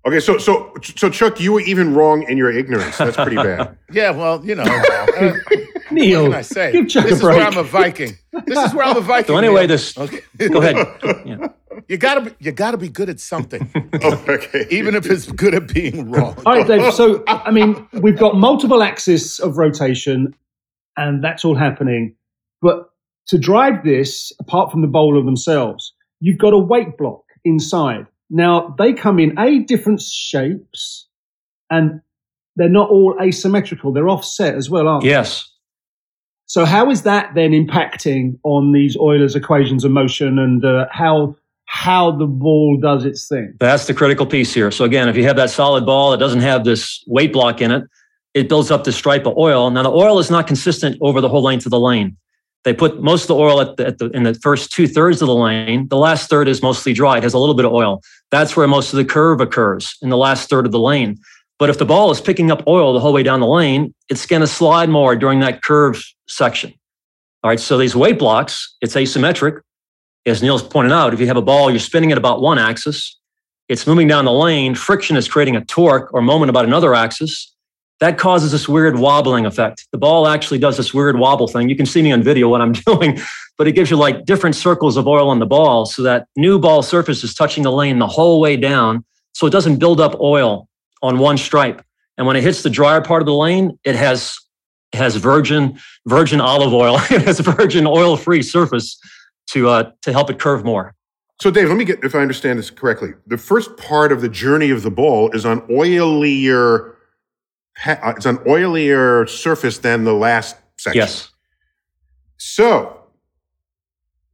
Okay, 0.07 0.21
so 0.21 0.37
so 0.37 0.73
so 0.81 1.09
Chuck, 1.09 1.41
you 1.41 1.51
were 1.51 1.59
even 1.61 1.93
wrong 1.93 2.23
in 2.29 2.37
your 2.37 2.49
ignorance. 2.49 2.97
That's 2.97 3.17
pretty 3.17 3.35
bad. 3.35 3.77
yeah, 3.91 4.11
well, 4.11 4.43
you 4.45 4.55
know, 4.55 4.63
uh, 4.63 5.33
Neil, 5.91 6.23
what 6.23 6.29
can 6.31 6.39
I 6.39 6.41
say? 6.43 6.71
Give 6.71 6.87
Chuck 6.87 7.03
this 7.03 7.19
a 7.19 7.23
break. 7.23 7.35
is 7.37 7.39
where 7.39 7.47
I'm 7.47 7.57
a 7.57 7.63
Viking. 7.63 8.17
This 8.45 8.57
is 8.57 8.73
where 8.73 8.85
I'm 8.85 8.95
a 8.95 9.01
Viking. 9.13 9.27
So 9.27 9.37
anyway, 9.37 9.61
Neil. 9.61 9.67
this. 9.67 9.97
Okay. 9.97 10.21
Go 10.37 10.61
ahead. 10.61 10.77
Yeah. 11.25 11.47
You 11.89 11.97
gotta 11.97 12.21
be, 12.21 12.31
you 12.39 12.53
gotta 12.53 12.77
be 12.77 12.87
good 12.87 13.09
at 13.09 13.19
something. 13.19 13.69
oh, 14.01 14.25
okay. 14.29 14.65
Even 14.69 14.95
if 14.95 15.05
it's 15.07 15.29
good 15.29 15.53
at 15.53 15.67
being 15.73 16.09
wrong. 16.09 16.41
All 16.45 16.53
right, 16.53 16.65
Dave. 16.65 16.93
So 16.93 17.25
I 17.27 17.51
mean, 17.51 17.85
we've 17.91 18.17
got 18.17 18.37
multiple 18.37 18.81
axes 18.81 19.41
of 19.41 19.57
rotation, 19.57 20.33
and 20.95 21.21
that's 21.21 21.43
all 21.43 21.55
happening. 21.55 22.15
But 22.61 22.89
to 23.27 23.37
drive 23.37 23.83
this, 23.83 24.31
apart 24.39 24.71
from 24.71 24.81
the 24.81 24.87
bowler 24.87 25.21
themselves, 25.21 25.93
you've 26.21 26.37
got 26.37 26.53
a 26.53 26.57
weight 26.57 26.97
block 26.97 27.23
inside. 27.43 28.07
Now, 28.29 28.75
they 28.77 28.93
come 28.93 29.19
in 29.19 29.37
A, 29.39 29.59
different 29.59 30.01
shapes, 30.01 31.07
and 31.69 32.01
they're 32.55 32.69
not 32.69 32.89
all 32.89 33.15
asymmetrical. 33.21 33.93
They're 33.93 34.09
offset 34.09 34.55
as 34.55 34.69
well, 34.69 34.87
aren't 34.87 35.03
they? 35.03 35.09
Yes. 35.09 35.49
So, 36.45 36.65
how 36.65 36.89
is 36.89 37.03
that 37.03 37.35
then 37.35 37.51
impacting 37.51 38.39
on 38.43 38.71
these 38.71 38.97
Euler's 38.97 39.35
equations 39.35 39.83
of 39.83 39.91
motion 39.91 40.39
and 40.39 40.63
uh, 40.63 40.87
how 40.91 41.35
how 41.65 42.11
the 42.11 42.25
ball 42.25 42.79
does 42.81 43.05
its 43.05 43.27
thing? 43.27 43.53
That's 43.59 43.85
the 43.85 43.93
critical 43.93 44.25
piece 44.25 44.53
here. 44.53 44.71
So, 44.71 44.85
again, 44.85 45.09
if 45.09 45.17
you 45.17 45.23
have 45.23 45.35
that 45.35 45.49
solid 45.49 45.85
ball 45.85 46.11
that 46.11 46.17
doesn't 46.17 46.41
have 46.41 46.63
this 46.63 47.03
weight 47.07 47.33
block 47.33 47.61
in 47.61 47.71
it, 47.71 47.83
it 48.33 48.49
builds 48.49 48.71
up 48.71 48.85
this 48.85 48.95
stripe 48.95 49.25
of 49.25 49.37
oil. 49.37 49.69
Now, 49.69 49.83
the 49.83 49.91
oil 49.91 50.19
is 50.19 50.31
not 50.31 50.47
consistent 50.47 50.97
over 51.01 51.21
the 51.21 51.29
whole 51.29 51.43
length 51.43 51.65
of 51.65 51.71
the 51.71 51.79
lane. 51.79 52.15
They 52.63 52.73
put 52.73 53.01
most 53.01 53.23
of 53.23 53.27
the 53.29 53.35
oil 53.35 53.61
at 53.61 53.77
the, 53.77 53.87
at 53.87 53.97
the, 53.97 54.09
in 54.09 54.23
the 54.23 54.33
first 54.33 54.71
two 54.71 54.87
thirds 54.87 55.21
of 55.21 55.27
the 55.27 55.35
lane. 55.35 55.87
The 55.87 55.97
last 55.97 56.29
third 56.29 56.47
is 56.47 56.61
mostly 56.61 56.93
dry. 56.93 57.17
It 57.17 57.23
has 57.23 57.33
a 57.33 57.39
little 57.39 57.55
bit 57.55 57.65
of 57.65 57.71
oil. 57.71 58.01
That's 58.29 58.57
where 58.57 58.67
most 58.67 58.91
of 58.91 58.97
the 58.97 59.05
curve 59.05 59.39
occurs 59.39 59.95
in 60.01 60.09
the 60.09 60.17
last 60.17 60.49
third 60.49 60.65
of 60.65 60.71
the 60.71 60.79
lane. 60.79 61.17
But 61.59 61.69
if 61.69 61.77
the 61.77 61.85
ball 61.85 62.11
is 62.11 62.21
picking 62.21 62.51
up 62.51 62.67
oil 62.67 62.93
the 62.93 62.99
whole 62.99 63.13
way 63.13 63.23
down 63.23 63.39
the 63.39 63.47
lane, 63.47 63.93
it's 64.09 64.25
going 64.25 64.41
to 64.41 64.47
slide 64.47 64.89
more 64.89 65.15
during 65.15 65.39
that 65.39 65.63
curve 65.63 66.03
section. 66.27 66.73
All 67.43 67.49
right. 67.49 67.59
So 67.59 67.77
these 67.77 67.95
weight 67.95 68.19
blocks, 68.19 68.75
it's 68.81 68.95
asymmetric. 68.95 69.61
As 70.25 70.43
Neil's 70.43 70.61
pointed 70.61 70.91
out, 70.91 71.13
if 71.13 71.21
you 71.21 71.27
have 71.27 71.37
a 71.37 71.41
ball, 71.41 71.69
you're 71.69 71.79
spinning 71.79 72.11
at 72.11 72.17
about 72.17 72.41
one 72.41 72.59
axis, 72.59 73.17
it's 73.69 73.87
moving 73.87 74.07
down 74.07 74.25
the 74.25 74.31
lane. 74.31 74.75
Friction 74.75 75.15
is 75.15 75.27
creating 75.27 75.55
a 75.55 75.63
torque 75.63 76.13
or 76.13 76.21
moment 76.21 76.49
about 76.49 76.65
another 76.65 76.93
axis 76.93 77.53
that 77.99 78.17
causes 78.17 78.51
this 78.51 78.69
weird 78.69 78.99
wobbling 78.99 79.45
effect. 79.45 79.87
The 79.91 79.97
ball 79.97 80.27
actually 80.27 80.59
does 80.59 80.77
this 80.77 80.93
weird 80.93 81.17
wobble 81.17 81.47
thing. 81.47 81.69
You 81.69 81.75
can 81.75 81.85
see 81.85 82.01
me 82.01 82.11
on 82.11 82.21
video 82.21 82.47
what 82.47 82.61
I'm 82.61 82.71
doing, 82.85 83.19
but 83.57 83.67
it 83.67 83.71
gives 83.73 83.89
you 83.89 83.97
like 83.97 84.25
different 84.25 84.55
circles 84.55 84.97
of 84.97 85.07
oil 85.07 85.29
on 85.29 85.39
the 85.39 85.45
ball 85.45 85.85
so 85.85 86.03
that 86.03 86.27
new 86.35 86.59
ball 86.59 86.83
surface 86.83 87.23
is 87.23 87.33
touching 87.33 87.63
the 87.63 87.71
lane 87.71 87.99
the 87.99 88.07
whole 88.07 88.39
way 88.39 88.55
down. 88.55 89.03
So 89.33 89.47
it 89.47 89.51
doesn't 89.51 89.77
build 89.77 89.99
up 89.99 90.19
oil 90.19 90.67
on 91.01 91.17
one 91.19 91.37
stripe. 91.37 91.83
And 92.17 92.25
when 92.25 92.35
it 92.35 92.43
hits 92.43 92.63
the 92.63 92.69
drier 92.69 93.01
part 93.01 93.21
of 93.21 93.25
the 93.25 93.33
lane, 93.33 93.77
it 93.83 93.95
has 93.95 94.35
it 94.93 94.97
has 94.97 95.15
virgin 95.17 95.77
virgin 96.07 96.39
olive 96.39 96.73
oil. 96.73 96.95
it 97.11 97.23
has 97.23 97.39
virgin 97.39 97.85
oil 97.85 98.15
free 98.17 98.41
surface 98.41 98.99
to 99.47 99.69
uh, 99.69 99.91
to 100.03 100.11
help 100.11 100.29
it 100.29 100.39
curve 100.39 100.63
more. 100.63 100.93
So, 101.39 101.51
Dave, 101.51 101.67
let 101.67 101.77
me 101.77 101.85
get 101.85 102.03
if 102.03 102.15
I 102.15 102.19
understand 102.19 102.57
this 102.57 102.71
correctly. 102.71 103.13
The 103.27 103.37
first 103.37 103.77
part 103.77 104.11
of 104.11 104.21
the 104.21 104.29
journey 104.29 104.71
of 104.71 104.81
the 104.81 104.89
ball 104.89 105.29
is 105.31 105.45
on 105.45 105.61
oilier 105.67 106.95
Uh, 107.85 108.13
it's 108.15 108.25
an 108.25 108.37
oilier 108.39 109.29
surface 109.29 109.79
than 109.79 110.03
the 110.03 110.13
last 110.13 110.55
section. 110.77 110.99
Yes. 110.99 111.29
So, 112.37 113.03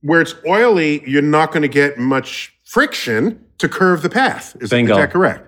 where 0.02 0.22
it's 0.22 0.36
oily, 0.48 1.08
you're 1.10 1.22
not 1.22 1.52
going 1.52 1.62
to 1.62 1.68
get 1.68 1.98
much 1.98 2.54
friction 2.64 3.46
to 3.58 3.70
curve 3.70 4.02
the 4.02 4.10
path. 4.10 4.56
Is, 4.60 4.72
is 4.72 4.88
that 4.88 5.12
correct? 5.12 5.48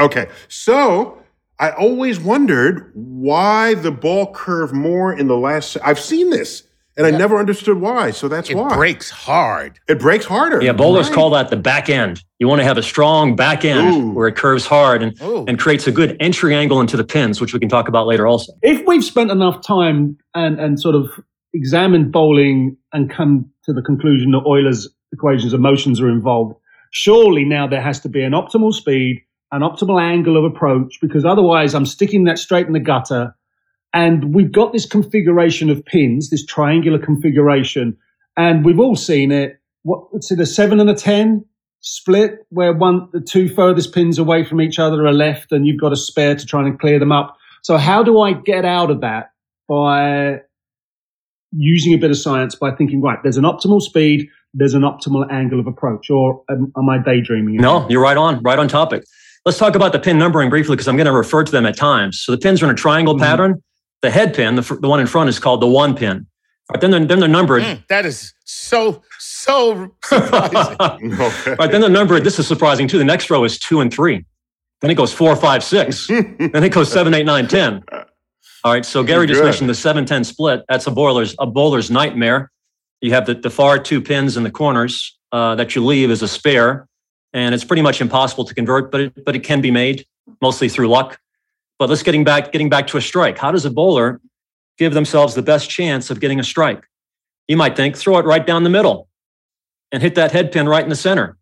Okay. 0.00 0.28
So, 0.48 1.22
I 1.58 1.70
always 1.70 2.20
wondered 2.20 2.92
why 2.94 3.74
the 3.74 3.90
ball 3.90 4.32
curved 4.32 4.72
more 4.72 5.12
in 5.12 5.26
the 5.26 5.36
last. 5.36 5.76
I've 5.84 5.98
seen 5.98 6.30
this 6.30 6.62
and 6.98 7.06
I 7.06 7.16
never 7.16 7.38
understood 7.38 7.80
why. 7.80 8.10
So 8.10 8.26
that's 8.26 8.50
it 8.50 8.56
why. 8.56 8.66
It 8.66 8.74
breaks 8.74 9.08
hard. 9.08 9.78
It 9.88 10.00
breaks 10.00 10.26
harder. 10.26 10.60
Yeah, 10.60 10.72
bowlers 10.72 11.06
right. 11.06 11.14
call 11.14 11.30
that 11.30 11.48
the 11.48 11.56
back 11.56 11.88
end. 11.88 12.24
You 12.40 12.48
want 12.48 12.60
to 12.60 12.64
have 12.64 12.76
a 12.76 12.82
strong 12.82 13.36
back 13.36 13.64
end 13.64 13.94
Ooh. 13.94 14.10
where 14.10 14.26
it 14.26 14.34
curves 14.34 14.66
hard 14.66 15.02
and, 15.02 15.18
and 15.20 15.58
creates 15.58 15.86
a 15.86 15.92
good 15.92 16.16
entry 16.18 16.54
angle 16.54 16.80
into 16.80 16.96
the 16.96 17.04
pins, 17.04 17.40
which 17.40 17.54
we 17.54 17.60
can 17.60 17.68
talk 17.68 17.88
about 17.88 18.06
later 18.06 18.26
also. 18.26 18.52
If 18.62 18.84
we've 18.86 19.04
spent 19.04 19.30
enough 19.30 19.64
time 19.64 20.18
and, 20.34 20.60
and 20.60 20.80
sort 20.80 20.96
of 20.96 21.08
examined 21.54 22.10
bowling 22.12 22.76
and 22.92 23.08
come 23.08 23.48
to 23.64 23.72
the 23.72 23.82
conclusion 23.82 24.32
that 24.32 24.42
Euler's 24.44 24.88
equations 25.12 25.52
of 25.52 25.60
motions 25.60 26.00
are 26.00 26.08
involved, 26.08 26.56
surely 26.90 27.44
now 27.44 27.68
there 27.68 27.80
has 27.80 28.00
to 28.00 28.08
be 28.08 28.22
an 28.22 28.32
optimal 28.32 28.74
speed, 28.74 29.22
an 29.52 29.62
optimal 29.62 30.02
angle 30.02 30.36
of 30.36 30.44
approach, 30.44 30.98
because 31.00 31.24
otherwise 31.24 31.74
I'm 31.74 31.86
sticking 31.86 32.24
that 32.24 32.38
straight 32.38 32.66
in 32.66 32.72
the 32.72 32.80
gutter 32.80 33.34
and 33.98 34.32
we've 34.32 34.52
got 34.52 34.72
this 34.72 34.86
configuration 34.86 35.68
of 35.70 35.84
pins, 35.84 36.30
this 36.30 36.46
triangular 36.46 37.00
configuration, 37.00 37.96
and 38.36 38.64
we've 38.64 38.78
all 38.78 38.94
seen 38.94 39.32
it. 39.32 39.58
What's 39.82 40.30
it, 40.30 40.38
a 40.38 40.46
seven 40.46 40.78
and 40.78 40.88
a 40.88 40.94
10 40.94 41.44
split 41.80 42.46
where 42.50 42.72
one, 42.72 43.08
the 43.12 43.20
two 43.20 43.48
furthest 43.48 43.92
pins 43.92 44.16
away 44.16 44.44
from 44.44 44.60
each 44.60 44.78
other 44.78 45.04
are 45.04 45.12
left 45.12 45.50
and 45.50 45.66
you've 45.66 45.80
got 45.80 45.92
a 45.92 45.96
spare 45.96 46.36
to 46.36 46.46
try 46.46 46.64
and 46.64 46.78
clear 46.78 47.00
them 47.00 47.10
up. 47.10 47.36
So 47.62 47.76
how 47.76 48.04
do 48.04 48.20
I 48.20 48.34
get 48.34 48.64
out 48.64 48.92
of 48.92 49.00
that 49.00 49.32
by 49.68 50.42
using 51.50 51.92
a 51.92 51.98
bit 51.98 52.12
of 52.12 52.18
science 52.18 52.54
by 52.54 52.70
thinking, 52.76 53.02
right, 53.02 53.18
there's 53.24 53.36
an 53.36 53.44
optimal 53.44 53.82
speed, 53.82 54.28
there's 54.54 54.74
an 54.74 54.82
optimal 54.82 55.28
angle 55.28 55.58
of 55.58 55.66
approach, 55.66 56.08
or 56.08 56.44
am, 56.48 56.72
am 56.76 56.88
I 56.88 56.98
daydreaming? 56.98 57.56
No, 57.56 57.84
you're 57.88 58.02
right 58.02 58.16
on, 58.16 58.40
right 58.44 58.60
on 58.60 58.68
topic. 58.68 59.02
Let's 59.44 59.58
talk 59.58 59.74
about 59.74 59.92
the 59.92 59.98
pin 59.98 60.18
numbering 60.18 60.50
briefly 60.50 60.76
because 60.76 60.86
I'm 60.86 60.96
going 60.96 61.06
to 61.06 61.12
refer 61.12 61.42
to 61.42 61.50
them 61.50 61.66
at 61.66 61.76
times. 61.76 62.20
So 62.20 62.30
the 62.30 62.38
pins 62.38 62.62
are 62.62 62.66
in 62.66 62.70
a 62.70 62.74
triangle 62.74 63.14
mm-hmm. 63.14 63.24
pattern. 63.24 63.62
The 64.02 64.10
head 64.10 64.34
pin, 64.34 64.54
the, 64.54 64.62
the 64.80 64.88
one 64.88 65.00
in 65.00 65.06
front, 65.06 65.28
is 65.28 65.38
called 65.38 65.60
the 65.60 65.66
one 65.66 65.94
pin. 65.96 66.26
Right, 66.70 66.80
then 66.80 66.90
they're, 66.90 67.04
then 67.04 67.20
they're 67.20 67.28
numbered. 67.28 67.62
Mm, 67.62 67.86
that 67.88 68.04
is 68.04 68.34
so, 68.44 69.02
so 69.18 69.94
surprising. 70.04 70.76
okay. 71.20 71.54
Right, 71.58 71.70
then 71.70 71.80
they're 71.80 71.88
numbered. 71.90 72.24
This 72.24 72.38
is 72.38 72.46
surprising 72.46 72.86
too. 72.86 72.98
The 72.98 73.04
next 73.04 73.30
row 73.30 73.44
is 73.44 73.58
two 73.58 73.80
and 73.80 73.92
three. 73.92 74.24
Then 74.80 74.90
it 74.90 74.94
goes 74.94 75.12
four, 75.12 75.34
five, 75.34 75.64
six. 75.64 76.06
then 76.08 76.62
it 76.62 76.72
goes 76.72 76.92
seven, 76.92 77.14
eight, 77.14 77.26
nine, 77.26 77.48
ten. 77.48 77.82
All 78.64 78.72
right. 78.72 78.84
So 78.84 79.02
Gary 79.02 79.26
just 79.26 79.42
mentioned 79.42 79.70
the 79.70 79.74
seven, 79.74 80.04
ten 80.04 80.24
split. 80.24 80.62
That's 80.68 80.86
a 80.86 80.90
bowler's 80.90 81.34
a 81.38 81.46
bowler's 81.46 81.90
nightmare. 81.90 82.50
You 83.00 83.12
have 83.12 83.26
the, 83.26 83.34
the 83.34 83.50
far 83.50 83.78
two 83.78 84.02
pins 84.02 84.36
in 84.36 84.42
the 84.42 84.50
corners 84.50 85.18
uh, 85.32 85.54
that 85.54 85.74
you 85.74 85.84
leave 85.84 86.10
as 86.10 86.22
a 86.22 86.28
spare, 86.28 86.86
and 87.32 87.54
it's 87.54 87.64
pretty 87.64 87.82
much 87.82 88.00
impossible 88.00 88.44
to 88.44 88.54
convert, 88.54 88.90
but 88.90 89.00
it, 89.00 89.24
but 89.24 89.36
it 89.36 89.40
can 89.40 89.60
be 89.60 89.70
made 89.70 90.04
mostly 90.42 90.68
through 90.68 90.88
luck. 90.88 91.18
But 91.78 91.88
let's 91.88 92.02
getting 92.02 92.24
back 92.24 92.52
getting 92.52 92.68
back 92.68 92.86
to 92.88 92.96
a 92.96 93.00
strike. 93.00 93.38
How 93.38 93.52
does 93.52 93.64
a 93.64 93.70
bowler 93.70 94.20
give 94.78 94.94
themselves 94.94 95.34
the 95.34 95.42
best 95.42 95.70
chance 95.70 96.10
of 96.10 96.20
getting 96.20 96.40
a 96.40 96.44
strike? 96.44 96.84
You 97.46 97.56
might 97.56 97.76
think 97.76 97.96
throw 97.96 98.18
it 98.18 98.24
right 98.24 98.46
down 98.46 98.64
the 98.64 98.70
middle 98.70 99.08
and 99.92 100.02
hit 100.02 100.14
that 100.16 100.32
head 100.32 100.52
pin 100.52 100.68
right 100.68 100.82
in 100.82 100.90
the 100.90 100.96
center. 100.96 101.36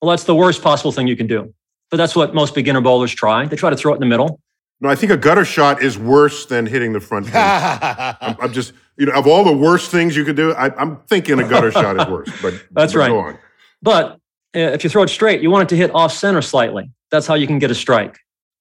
Well, 0.00 0.10
that's 0.10 0.24
the 0.24 0.34
worst 0.34 0.62
possible 0.62 0.92
thing 0.92 1.08
you 1.08 1.16
can 1.16 1.26
do. 1.26 1.52
But 1.90 1.96
that's 1.96 2.14
what 2.14 2.34
most 2.34 2.54
beginner 2.54 2.80
bowlers 2.80 3.12
try. 3.12 3.46
They 3.46 3.56
try 3.56 3.70
to 3.70 3.76
throw 3.76 3.92
it 3.92 3.96
in 3.96 4.00
the 4.00 4.06
middle. 4.06 4.40
No, 4.80 4.88
I 4.88 4.94
think 4.94 5.10
a 5.10 5.16
gutter 5.16 5.44
shot 5.44 5.82
is 5.82 5.98
worse 5.98 6.46
than 6.46 6.66
hitting 6.66 6.92
the 6.92 7.00
front 7.00 7.26
pin. 7.32 7.34
I'm, 7.34 8.36
I'm, 8.40 8.52
just, 8.52 8.72
you 8.96 9.06
know, 9.06 9.12
of 9.12 9.26
all 9.26 9.42
the 9.42 9.56
worst 9.56 9.90
things 9.90 10.16
you 10.16 10.24
could 10.24 10.36
do, 10.36 10.52
I, 10.52 10.80
am 10.80 10.98
thinking 11.08 11.40
a 11.40 11.48
gutter 11.48 11.72
shot 11.72 11.98
is 12.00 12.06
worse. 12.06 12.30
But 12.40 12.62
that's 12.70 12.92
but 12.92 12.98
right. 12.98 13.36
But 13.82 14.12
uh, 14.54 14.60
if 14.60 14.84
you 14.84 14.90
throw 14.90 15.02
it 15.02 15.08
straight, 15.08 15.40
you 15.40 15.50
want 15.50 15.64
it 15.64 15.68
to 15.70 15.76
hit 15.76 15.92
off 15.94 16.12
center 16.12 16.42
slightly. 16.42 16.90
That's 17.10 17.26
how 17.26 17.34
you 17.34 17.46
can 17.46 17.58
get 17.58 17.70
a 17.70 17.74
strike. 17.74 18.18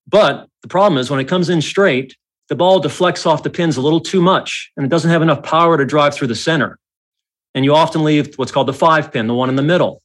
But 0.08 0.48
the 0.62 0.68
problem 0.68 0.98
is 0.98 1.10
when 1.10 1.20
it 1.20 1.28
comes 1.28 1.50
in 1.50 1.62
straight, 1.62 2.16
the 2.50 2.56
ball 2.56 2.80
deflects 2.80 3.26
off 3.26 3.44
the 3.44 3.50
pins 3.50 3.78
a 3.78 3.82
little 3.82 4.00
too 4.00 4.22
much 4.22 4.72
and 4.78 4.86
it 4.86 4.90
doesn't 4.90 5.12
have 5.12 5.22
enough 5.22 5.44
power 5.44 5.78
to 5.78 5.86
drive 5.86 6.14
through 6.14 6.30
the 6.30 6.36
center. 6.36 6.80
And 7.54 7.66
you 7.66 7.76
often 7.76 8.04
leave 8.04 8.36
what's 8.36 8.52
called 8.52 8.68
the 8.68 8.74
five 8.74 9.12
pin, 9.12 9.28
the 9.28 9.34
one 9.34 9.50
in 9.50 9.56
the 9.56 9.64
middle. 9.64 10.02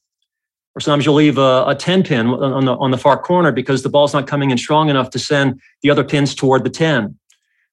Or 0.74 0.80
sometimes 0.80 1.04
you'll 1.04 1.16
leave 1.16 1.38
a, 1.38 1.64
a 1.68 1.76
10 1.78 2.02
pin 2.02 2.28
on 2.28 2.64
the, 2.64 2.74
on 2.76 2.90
the 2.90 2.98
far 2.98 3.20
corner 3.20 3.52
because 3.52 3.82
the 3.82 3.90
ball's 3.90 4.14
not 4.14 4.26
coming 4.26 4.50
in 4.50 4.58
strong 4.58 4.88
enough 4.88 5.10
to 5.10 5.18
send 5.18 5.60
the 5.82 5.90
other 5.90 6.02
pins 6.02 6.34
toward 6.34 6.64
the 6.64 6.70
10. 6.70 7.04
All 7.04 7.12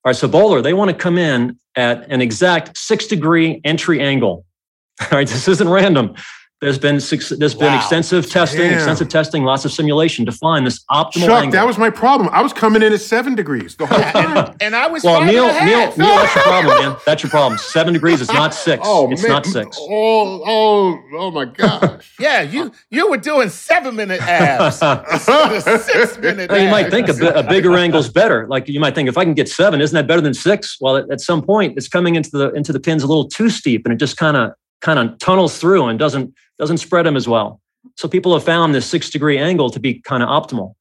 right, 0.05 0.15
so 0.15 0.27
bowler, 0.27 0.61
they 0.61 0.73
want 0.73 0.91
to 0.91 0.95
come 0.95 1.17
in 1.17 1.57
at 1.75 2.09
an 2.11 2.21
exact 2.21 2.77
six 2.77 3.07
degree 3.07 3.61
entry 3.63 4.01
angle. 4.01 4.45
All 5.01 5.07
right, 5.17 5.27
this 5.27 5.47
isn't 5.47 5.69
random. 5.69 6.13
There's 6.61 6.77
been 6.77 6.99
there's 6.99 7.55
been 7.55 7.71
wow. 7.71 7.77
extensive 7.77 8.29
testing, 8.29 8.63
Damn. 8.63 8.73
extensive 8.73 9.07
testing, 9.07 9.45
lots 9.45 9.63
of 9.63 9.71
simulation 9.71 10.25
to 10.25 10.33
find 10.33 10.67
this 10.67 10.83
optimal 10.91 11.27
Chuck, 11.27 11.43
angle. 11.43 11.51
that 11.51 11.65
was 11.65 11.77
my 11.77 11.89
problem. 11.89 12.27
I 12.33 12.41
was 12.41 12.51
coming 12.51 12.81
in 12.81 12.91
at 12.91 12.99
seven 12.99 13.33
degrees 13.33 13.77
the 13.77 13.85
whole 13.85 13.97
time, 14.11 14.57
and 14.59 14.75
I 14.75 14.87
was 14.87 15.01
well. 15.01 15.23
Neil, 15.23 15.47
Neil, 15.63 15.95
Neil, 15.95 15.95
that's 15.95 16.35
your 16.35 16.43
problem, 16.43 16.77
man. 16.77 16.97
That's 17.05 17.23
your 17.23 17.29
problem. 17.29 17.57
Seven 17.59 17.93
degrees 17.93 18.19
is 18.19 18.27
not 18.27 18.53
six. 18.53 18.83
Oh, 18.85 19.09
it's 19.09 19.21
man. 19.21 19.31
not 19.31 19.45
six. 19.45 19.77
Oh, 19.79 20.43
oh, 20.45 21.01
oh 21.13 21.31
my 21.31 21.45
gosh. 21.45 22.13
yeah, 22.19 22.41
you 22.41 22.73
you 22.89 23.09
were 23.09 23.15
doing 23.15 23.47
seven 23.47 23.95
minute 23.95 24.21
abs 24.21 24.79
six 25.85 26.17
minute. 26.17 26.51
Abs. 26.51 26.61
you 26.61 26.69
might 26.69 26.91
think 26.91 27.07
a, 27.07 27.39
a 27.39 27.43
bigger 27.43 27.77
angle's 27.77 28.09
better. 28.09 28.45
Like 28.47 28.67
you 28.67 28.81
might 28.81 28.95
think, 28.95 29.07
if 29.07 29.17
I 29.17 29.23
can 29.23 29.33
get 29.33 29.47
seven, 29.47 29.79
isn't 29.79 29.95
that 29.95 30.07
better 30.07 30.21
than 30.21 30.33
six? 30.33 30.75
Well, 30.81 30.97
at, 30.97 31.09
at 31.09 31.21
some 31.21 31.41
point, 31.41 31.77
it's 31.77 31.87
coming 31.87 32.15
into 32.15 32.31
the 32.31 32.51
into 32.51 32.73
the 32.73 32.81
pins 32.81 33.01
a 33.01 33.07
little 33.07 33.29
too 33.29 33.49
steep, 33.49 33.85
and 33.85 33.93
it 33.93 33.97
just 33.97 34.17
kind 34.17 34.35
of 34.35 34.51
kind 34.81 34.99
of 34.99 35.17
tunnels 35.19 35.57
through 35.57 35.85
and 35.85 35.99
doesn't 35.99 36.33
doesn't 36.57 36.77
spread 36.77 37.05
them 37.05 37.15
as 37.15 37.27
well. 37.27 37.61
So 37.95 38.07
people 38.07 38.33
have 38.33 38.43
found 38.43 38.75
this 38.75 38.85
six 38.85 39.09
degree 39.09 39.37
angle 39.37 39.69
to 39.69 39.79
be 39.79 39.95
kind 40.01 40.23
of 40.23 40.29
optimal. 40.29 40.73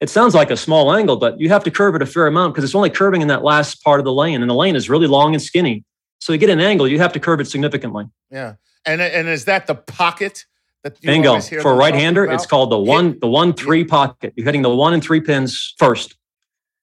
It 0.00 0.10
sounds 0.10 0.34
like 0.34 0.50
a 0.50 0.56
small 0.56 0.92
angle, 0.92 1.16
but 1.16 1.40
you 1.40 1.48
have 1.48 1.62
to 1.64 1.70
curve 1.70 1.94
it 1.94 2.02
a 2.02 2.06
fair 2.06 2.26
amount 2.26 2.54
because 2.54 2.64
it's 2.64 2.74
only 2.74 2.90
curving 2.90 3.22
in 3.22 3.28
that 3.28 3.44
last 3.44 3.82
part 3.84 4.00
of 4.00 4.04
the 4.04 4.12
lane, 4.12 4.40
and 4.40 4.50
the 4.50 4.54
lane 4.54 4.74
is 4.74 4.90
really 4.90 5.06
long 5.06 5.34
and 5.34 5.40
skinny. 5.42 5.84
So 6.18 6.32
you 6.32 6.38
get 6.38 6.50
an 6.50 6.60
angle, 6.60 6.88
you 6.88 6.98
have 6.98 7.12
to 7.12 7.20
curve 7.20 7.40
it 7.40 7.46
significantly. 7.46 8.06
Yeah, 8.30 8.54
and 8.84 9.00
and 9.00 9.28
is 9.28 9.44
that 9.44 9.66
the 9.66 9.74
pocket 9.74 10.44
that 10.82 11.00
bingo 11.00 11.40
for 11.40 11.72
a 11.72 11.76
right 11.76 11.94
hander? 11.94 12.24
It's 12.24 12.46
called 12.46 12.70
the 12.70 12.78
one 12.78 13.18
the 13.20 13.28
one 13.28 13.52
three 13.52 13.80
yeah. 13.80 13.88
pocket. 13.88 14.32
You're 14.36 14.44
hitting 14.44 14.62
the 14.62 14.74
one 14.74 14.92
and 14.92 15.02
three 15.02 15.20
pins 15.20 15.74
first, 15.78 16.16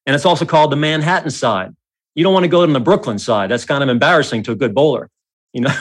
and 0.06 0.16
it's 0.16 0.26
also 0.26 0.46
called 0.46 0.72
the 0.72 0.78
Manhattan 0.78 1.32
side. 1.32 1.76
You 2.16 2.24
don't 2.24 2.34
want 2.34 2.46
to 2.46 2.50
go 2.50 2.66
to 2.66 2.72
the 2.72 2.80
Brooklyn 2.80 3.20
side. 3.20 3.52
That's 3.52 3.66
kind 3.66 3.84
of 3.84 3.90
embarrassing 3.90 4.44
to 4.44 4.52
a 4.52 4.56
good 4.56 4.74
bowler 4.74 5.10
you 5.54 5.62
know, 5.62 5.76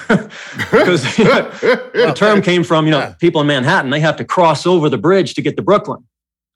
because 0.70 1.18
you 1.18 1.24
know, 1.24 1.50
the 1.50 2.14
term 2.16 2.42
came 2.42 2.64
from, 2.64 2.86
you 2.86 2.90
know, 2.90 3.00
yeah. 3.00 3.14
people 3.14 3.40
in 3.40 3.46
Manhattan, 3.46 3.90
they 3.90 4.00
have 4.00 4.16
to 4.16 4.24
cross 4.24 4.66
over 4.66 4.88
the 4.88 4.98
bridge 4.98 5.34
to 5.34 5.42
get 5.42 5.56
to 5.56 5.62
Brooklyn. 5.62 6.04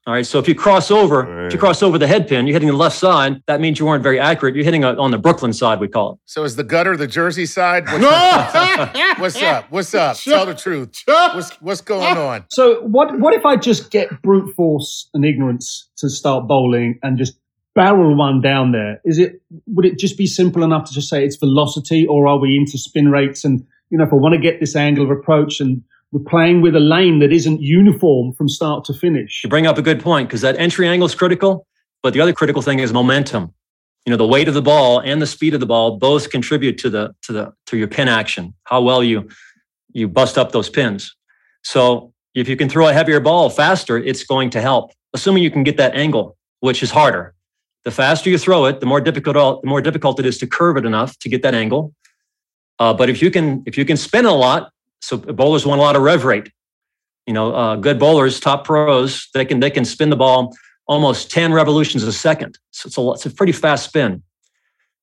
All 0.05 0.13
right. 0.13 0.25
So 0.25 0.37
if 0.37 0.49
you 0.49 0.55
cross 0.55 0.91
over, 0.91 1.21
right. 1.21 1.45
if 1.45 1.53
you 1.53 1.59
cross 1.59 1.81
over 1.81 1.97
the 1.97 2.07
head 2.07 2.27
pin, 2.27 2.45
you're 2.45 2.53
hitting 2.53 2.67
the 2.67 2.75
left 2.75 2.97
side. 2.97 3.41
That 3.47 3.61
means 3.61 3.79
you 3.79 3.85
weren't 3.85 4.03
very 4.03 4.19
accurate. 4.19 4.53
You're 4.53 4.65
hitting 4.65 4.83
a, 4.83 4.93
on 4.95 5.11
the 5.11 5.17
Brooklyn 5.17 5.53
side, 5.53 5.79
we 5.79 5.87
call 5.87 6.13
it. 6.13 6.19
So 6.25 6.43
is 6.43 6.57
the 6.57 6.63
gutter 6.63 6.97
the 6.97 7.07
Jersey 7.07 7.45
side? 7.45 7.85
What's, 7.85 8.03
up? 8.03 9.19
what's 9.19 9.41
up? 9.41 9.71
What's 9.71 9.93
up? 9.93 10.17
Tell 10.23 10.45
the 10.45 10.55
truth. 10.55 11.03
What's, 11.05 11.51
what's 11.61 11.79
going 11.79 12.17
on? 12.17 12.43
So 12.49 12.81
what, 12.81 13.17
what 13.17 13.33
if 13.33 13.45
I 13.45 13.55
just 13.55 13.91
get 13.91 14.21
brute 14.21 14.53
force 14.55 15.09
and 15.13 15.23
ignorance 15.23 15.87
to 15.99 16.09
start 16.09 16.49
bowling 16.49 16.99
and 17.01 17.17
just 17.17 17.35
barrel 17.75 18.15
one 18.15 18.41
down 18.41 18.71
there, 18.71 19.01
is 19.05 19.17
it 19.17 19.41
would 19.67 19.85
it 19.85 19.97
just 19.97 20.17
be 20.17 20.27
simple 20.27 20.63
enough 20.63 20.85
to 20.85 20.93
just 20.93 21.09
say 21.09 21.25
it's 21.25 21.35
velocity, 21.35 22.05
or 22.07 22.27
are 22.27 22.37
we 22.37 22.55
into 22.57 22.77
spin 22.77 23.09
rates? 23.09 23.43
And 23.43 23.65
you 23.89 23.97
know, 23.97 24.05
if 24.05 24.13
I 24.13 24.15
want 24.15 24.33
to 24.33 24.41
get 24.41 24.59
this 24.59 24.75
angle 24.75 25.03
of 25.03 25.11
approach, 25.11 25.59
and 25.59 25.83
we're 26.11 26.23
playing 26.23 26.61
with 26.61 26.75
a 26.75 26.79
lane 26.79 27.19
that 27.19 27.31
isn't 27.31 27.61
uniform 27.61 28.33
from 28.33 28.47
start 28.47 28.85
to 28.85 28.93
finish. 28.93 29.41
You 29.43 29.49
bring 29.49 29.67
up 29.67 29.77
a 29.77 29.81
good 29.81 29.99
point 29.99 30.29
because 30.29 30.41
that 30.41 30.57
entry 30.57 30.87
angle 30.87 31.07
is 31.07 31.15
critical, 31.15 31.67
but 32.01 32.13
the 32.13 32.21
other 32.21 32.33
critical 32.33 32.61
thing 32.61 32.79
is 32.79 32.93
momentum. 32.93 33.53
You 34.05 34.11
know, 34.11 34.17
the 34.17 34.27
weight 34.27 34.47
of 34.47 34.53
the 34.53 34.61
ball 34.61 34.99
and 34.99 35.21
the 35.21 35.27
speed 35.27 35.53
of 35.53 35.59
the 35.59 35.65
ball 35.65 35.97
both 35.97 36.29
contribute 36.29 36.77
to 36.79 36.89
the 36.89 37.15
to 37.23 37.33
the 37.33 37.53
to 37.67 37.77
your 37.77 37.87
pin 37.87 38.07
action. 38.07 38.53
How 38.65 38.81
well 38.81 39.03
you 39.03 39.29
you 39.93 40.07
bust 40.07 40.37
up 40.37 40.51
those 40.51 40.69
pins. 40.69 41.15
So 41.63 42.13
if 42.35 42.49
you 42.49 42.57
can 42.57 42.67
throw 42.67 42.87
a 42.87 42.93
heavier 42.93 43.19
ball 43.19 43.49
faster, 43.49 43.97
it's 43.97 44.23
going 44.23 44.49
to 44.51 44.61
help. 44.61 44.91
Assuming 45.13 45.43
you 45.43 45.51
can 45.51 45.63
get 45.63 45.77
that 45.77 45.95
angle, 45.95 46.35
which 46.59 46.83
is 46.83 46.91
harder. 46.91 47.33
The 47.85 47.91
faster 47.91 48.29
you 48.29 48.37
throw 48.37 48.65
it, 48.65 48.79
the 48.79 48.85
more 48.85 49.01
difficult 49.01 49.61
the 49.61 49.67
more 49.67 49.81
difficult 49.81 50.19
it 50.19 50.25
is 50.25 50.37
to 50.39 50.47
curve 50.47 50.77
it 50.77 50.85
enough 50.85 51.17
to 51.19 51.29
get 51.29 51.41
that 51.41 51.53
angle. 51.53 51.93
Uh, 52.79 52.93
but 52.93 53.09
if 53.09 53.21
you 53.21 53.29
can 53.29 53.63
if 53.65 53.77
you 53.77 53.85
can 53.85 53.97
spin 53.97 54.25
a 54.25 54.33
lot, 54.33 54.71
so 55.01 55.17
bowlers 55.17 55.65
want 55.65 55.79
a 55.79 55.81
lot 55.81 55.95
of 55.95 56.01
rev 56.01 56.23
rate. 56.23 56.49
You 57.27 57.33
know, 57.33 57.53
uh, 57.53 57.75
good 57.75 57.99
bowlers, 57.99 58.39
top 58.39 58.65
pros, 58.65 59.29
they 59.33 59.45
can 59.45 59.59
they 59.59 59.69
can 59.69 59.85
spin 59.85 60.09
the 60.09 60.15
ball 60.15 60.53
almost 60.85 61.31
10 61.31 61.53
revolutions 61.53 62.03
a 62.03 62.11
second. 62.11 62.57
So 62.71 62.87
it's 62.87 62.97
a, 62.97 63.11
it's 63.11 63.25
a 63.25 63.29
pretty 63.29 63.53
fast 63.53 63.85
spin. 63.85 64.21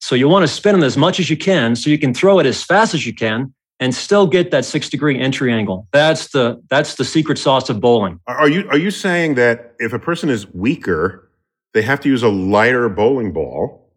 So 0.01 0.15
you 0.15 0.29
want 0.29 0.43
to 0.43 0.49
spin 0.49 0.77
it 0.77 0.85
as 0.85 0.97
much 0.97 1.21
as 1.21 1.31
you 1.31 1.37
can 1.37 1.77
so 1.77 1.91
you 1.91 1.99
can 1.99 2.15
throw 2.15 2.39
it 2.39 2.47
as 2.47 2.63
fast 2.63 2.95
as 2.95 3.07
you 3.07 3.15
can 3.15 3.55
and 3.79 3.95
still 3.95 4.27
get 4.27 4.51
that 4.51 4.65
six 4.65 4.89
degree 4.89 5.19
entry 5.19 5.53
angle. 5.53 5.87
That's 5.93 6.29
the 6.29 6.63
that's 6.69 6.95
the 6.97 7.05
secret 7.05 7.39
sauce 7.39 7.69
of 7.71 7.81
bowling. 7.81 8.21
Are 8.27 8.49
you 8.49 8.69
are 8.69 8.79
you 8.79 8.91
saying 8.91 9.35
that 9.35 9.75
if 9.79 9.93
a 9.93 9.99
person 9.99 10.29
is 10.29 10.47
weaker 10.53 11.30
they 11.75 11.83
have 11.83 12.01
to 12.01 12.09
use 12.09 12.23
a 12.23 12.29
lighter 12.29 12.89
bowling 12.89 13.33
ball, 13.33 13.93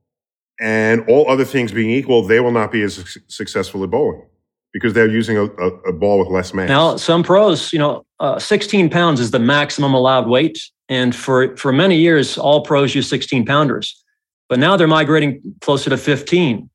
and 0.59 1.03
all 1.09 1.29
other 1.29 1.45
things 1.45 1.71
being 1.71 1.89
equal, 1.89 2.23
they 2.25 2.39
will 2.39 2.51
not 2.51 2.71
be 2.71 2.81
as 2.83 2.95
su- 2.95 3.19
successful 3.27 3.83
at 3.83 3.89
bowling 3.89 4.23
because 4.71 4.93
they're 4.93 5.09
using 5.09 5.37
a, 5.37 5.45
a, 5.45 5.67
a, 5.89 5.93
ball 5.93 6.19
with 6.19 6.29
less 6.29 6.53
mass. 6.53 6.67
Now, 6.67 6.95
some 6.97 7.21
pros, 7.23 7.71
you 7.73 7.79
know, 7.79 8.05
uh, 8.19 8.39
16 8.39 8.89
pounds 8.89 9.19
is 9.19 9.31
the 9.31 9.39
maximum 9.39 9.93
allowed 9.93 10.27
weight, 10.27 10.59
and 10.89 11.15
for 11.15 11.55
for 11.57 11.71
many 11.71 11.97
years, 11.97 12.37
all 12.37 12.61
pros 12.61 12.93
use 12.93 13.09
16 13.09 13.45
pounders, 13.45 14.03
but 14.49 14.59
now 14.59 14.77
they're 14.77 14.87
migrating 14.87 15.41
closer 15.61 15.89
to 15.89 15.97
15. 15.97 16.69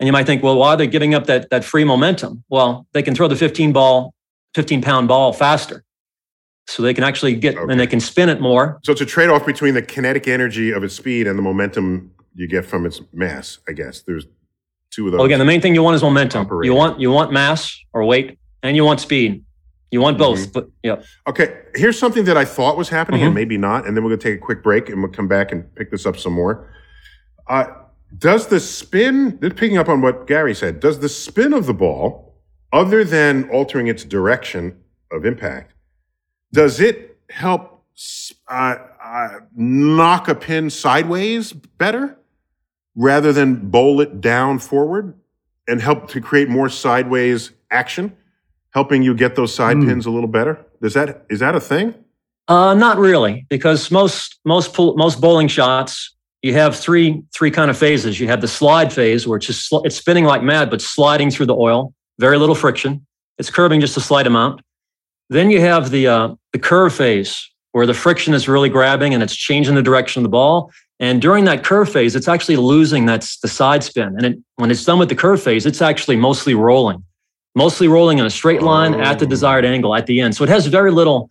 And 0.00 0.06
you 0.06 0.12
might 0.12 0.26
think, 0.26 0.42
well, 0.42 0.56
why 0.56 0.70
are 0.70 0.76
they 0.76 0.86
giving 0.86 1.14
up 1.14 1.26
that 1.26 1.50
that 1.50 1.64
free 1.64 1.84
momentum? 1.84 2.44
Well, 2.48 2.86
they 2.92 3.02
can 3.02 3.14
throw 3.14 3.28
the 3.28 3.36
15 3.36 3.72
ball, 3.72 4.14
15 4.54 4.82
pound 4.82 5.08
ball 5.08 5.32
faster 5.32 5.84
so 6.66 6.82
they 6.82 6.94
can 6.94 7.04
actually 7.04 7.34
get 7.34 7.56
okay. 7.56 7.70
and 7.70 7.80
they 7.80 7.86
can 7.86 8.00
spin 8.00 8.28
it 8.28 8.40
more. 8.40 8.80
So 8.84 8.92
it's 8.92 9.00
a 9.00 9.06
trade 9.06 9.28
off 9.28 9.44
between 9.44 9.74
the 9.74 9.82
kinetic 9.82 10.28
energy 10.28 10.70
of 10.70 10.84
its 10.84 10.94
speed 10.94 11.26
and 11.26 11.38
the 11.38 11.42
momentum 11.42 12.12
you 12.34 12.48
get 12.48 12.64
from 12.64 12.86
its 12.86 13.00
mass. 13.12 13.58
I 13.68 13.72
guess 13.72 14.02
there's 14.02 14.26
two 14.90 15.06
of 15.06 15.12
those. 15.12 15.18
Well, 15.18 15.26
again, 15.26 15.38
the 15.38 15.44
main 15.44 15.60
thing 15.60 15.74
you 15.74 15.82
want 15.82 15.96
is 15.96 16.02
momentum. 16.02 16.48
You 16.62 16.74
want 16.74 17.00
you 17.00 17.10
want 17.10 17.32
mass 17.32 17.78
or 17.92 18.04
weight, 18.04 18.38
and 18.62 18.76
you 18.76 18.84
want 18.84 19.00
speed. 19.00 19.44
You 19.90 20.00
want 20.00 20.16
both, 20.16 20.38
mm-hmm. 20.38 20.52
but 20.52 20.70
yeah. 20.82 21.02
Okay, 21.28 21.60
here's 21.74 21.98
something 21.98 22.24
that 22.24 22.36
I 22.38 22.46
thought 22.46 22.78
was 22.78 22.88
happening, 22.88 23.20
mm-hmm. 23.20 23.26
and 23.26 23.34
maybe 23.34 23.58
not, 23.58 23.86
and 23.86 23.94
then 23.94 24.02
we're 24.02 24.10
gonna 24.10 24.22
take 24.22 24.36
a 24.36 24.42
quick 24.42 24.62
break, 24.62 24.88
and 24.88 25.02
we'll 25.02 25.12
come 25.12 25.28
back 25.28 25.52
and 25.52 25.72
pick 25.74 25.90
this 25.90 26.06
up 26.06 26.16
some 26.16 26.32
more. 26.32 26.72
Uh, 27.46 27.66
does 28.16 28.46
the 28.46 28.60
spin? 28.60 29.38
Picking 29.38 29.76
up 29.76 29.88
on 29.88 30.00
what 30.00 30.26
Gary 30.26 30.54
said, 30.54 30.80
does 30.80 31.00
the 31.00 31.08
spin 31.10 31.52
of 31.52 31.66
the 31.66 31.74
ball, 31.74 32.34
other 32.72 33.04
than 33.04 33.50
altering 33.50 33.86
its 33.86 34.04
direction 34.04 34.78
of 35.10 35.26
impact, 35.26 35.74
does 36.52 36.80
it 36.80 37.18
help 37.30 37.84
uh, 38.48 38.76
uh, 39.02 39.28
knock 39.54 40.28
a 40.28 40.34
pin 40.34 40.70
sideways 40.70 41.52
better 41.52 42.18
rather 42.94 43.32
than 43.32 43.70
bowl 43.70 44.00
it 44.00 44.20
down 44.20 44.58
forward 44.58 45.14
and 45.68 45.80
help 45.80 46.08
to 46.08 46.20
create 46.20 46.48
more 46.48 46.68
sideways 46.68 47.52
action, 47.70 48.14
helping 48.70 49.02
you 49.02 49.14
get 49.14 49.34
those 49.36 49.54
side 49.54 49.76
mm. 49.76 49.86
pins 49.86 50.06
a 50.06 50.10
little 50.10 50.28
better? 50.28 50.64
Does 50.80 50.94
that 50.94 51.24
is 51.30 51.40
that 51.40 51.54
a 51.54 51.60
thing? 51.60 51.94
Uh, 52.48 52.74
not 52.74 52.98
really, 52.98 53.46
because 53.48 53.90
most 53.90 54.40
most 54.44 54.76
most 54.78 55.20
bowling 55.20 55.48
shots 55.48 56.14
you 56.42 56.52
have 56.54 56.76
three 56.76 57.22
three 57.32 57.50
kind 57.50 57.70
of 57.70 57.78
phases. 57.78 58.18
You 58.20 58.26
have 58.28 58.40
the 58.40 58.48
slide 58.48 58.92
phase, 58.92 59.26
where 59.26 59.36
it's 59.36 59.46
just 59.46 59.68
sl- 59.68 59.82
it's 59.84 59.96
spinning 59.96 60.24
like 60.24 60.42
mad, 60.42 60.70
but 60.70 60.82
sliding 60.82 61.30
through 61.30 61.46
the 61.46 61.54
oil, 61.54 61.94
very 62.18 62.36
little 62.36 62.56
friction. 62.56 63.06
It's 63.38 63.48
curving 63.48 63.80
just 63.80 63.96
a 63.96 64.00
slight 64.00 64.26
amount. 64.26 64.60
Then 65.32 65.50
you 65.50 65.60
have 65.60 65.90
the 65.90 66.06
uh, 66.06 66.34
the 66.52 66.58
curve 66.58 66.94
phase 66.94 67.50
where 67.72 67.86
the 67.86 67.94
friction 67.94 68.34
is 68.34 68.48
really 68.48 68.68
grabbing 68.68 69.14
and 69.14 69.22
it's 69.22 69.34
changing 69.34 69.74
the 69.74 69.82
direction 69.82 70.20
of 70.20 70.24
the 70.24 70.28
ball. 70.28 70.70
And 71.00 71.22
during 71.22 71.44
that 71.46 71.64
curve 71.64 71.90
phase, 71.90 72.14
it's 72.14 72.28
actually 72.28 72.56
losing 72.56 73.06
that's 73.06 73.38
the 73.38 73.48
side 73.48 73.82
spin. 73.82 74.14
And 74.16 74.26
it, 74.26 74.38
when 74.56 74.70
it's 74.70 74.84
done 74.84 74.98
with 74.98 75.08
the 75.08 75.14
curve 75.14 75.42
phase, 75.42 75.64
it's 75.64 75.80
actually 75.80 76.16
mostly 76.16 76.54
rolling, 76.54 77.02
mostly 77.54 77.88
rolling 77.88 78.18
in 78.18 78.26
a 78.26 78.30
straight 78.30 78.62
line 78.62 78.94
oh. 78.94 79.00
at 79.00 79.18
the 79.18 79.26
desired 79.26 79.64
angle 79.64 79.94
at 79.94 80.06
the 80.06 80.20
end. 80.20 80.36
So 80.36 80.44
it 80.44 80.50
has 80.50 80.66
very 80.66 80.92
little 80.92 81.30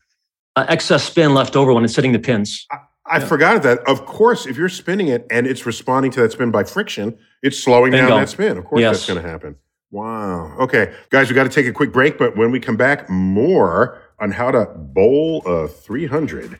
uh, 0.56 0.66
excess 0.68 1.04
spin 1.04 1.34
left 1.36 1.56
over 1.56 1.72
when 1.72 1.86
it's 1.86 1.96
hitting 1.96 2.12
the 2.12 2.20
pins. 2.20 2.66
I, 2.72 2.78
I 3.06 3.20
yeah. 3.20 3.26
forgot 3.28 3.62
that. 3.64 3.80
Of 3.88 4.06
course, 4.08 4.48
if 4.48 4.58
you're 4.58 4.68
spinning 4.68 5.10
it 5.10 5.28
and 5.30 5.46
it's 5.46 5.66
responding 5.66 6.12
to 6.14 6.22
that 6.22 6.32
spin 6.32 6.50
by 6.50 6.64
friction, 6.64 7.18
it's 7.44 7.64
slowing 7.64 7.92
Bingo. 7.92 8.10
down 8.10 8.22
that 8.22 8.30
spin. 8.30 8.58
Of 8.58 8.66
course, 8.66 8.82
yes. 8.82 8.98
that's 8.98 9.08
going 9.08 9.24
to 9.24 9.30
happen. 9.30 9.56
Wow. 9.92 10.56
Okay, 10.58 10.94
guys, 11.10 11.28
we 11.28 11.36
got 11.36 11.44
to 11.44 11.50
take 11.50 11.66
a 11.66 11.74
quick 11.74 11.92
break, 11.92 12.18
but 12.18 12.38
when 12.38 12.50
we 12.50 12.62
come 12.62 12.78
back, 12.78 13.10
more 13.10 14.02
on 14.20 14.32
how 14.32 14.50
to 14.50 14.66
bowl 14.66 15.42
a 15.46 15.68
300 15.68 16.58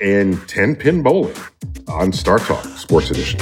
and 0.00 0.48
10 0.48 0.76
pin 0.76 1.02
bowling 1.02 1.34
on 1.88 2.12
Star 2.12 2.38
Talk 2.38 2.64
Sports 2.64 3.10
Edition. 3.10 3.40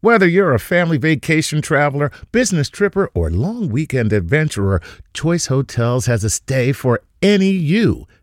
Whether 0.00 0.26
you're 0.26 0.54
a 0.54 0.58
family 0.58 0.96
vacation 0.96 1.60
traveler, 1.60 2.10
business 2.32 2.70
tripper, 2.70 3.10
or 3.12 3.28
long 3.28 3.68
weekend 3.68 4.14
adventurer, 4.14 4.80
Choice 5.12 5.46
Hotels 5.48 6.06
has 6.06 6.24
a 6.24 6.30
stay 6.30 6.72
for 6.72 7.02
any 7.20 7.50
you. 7.50 8.06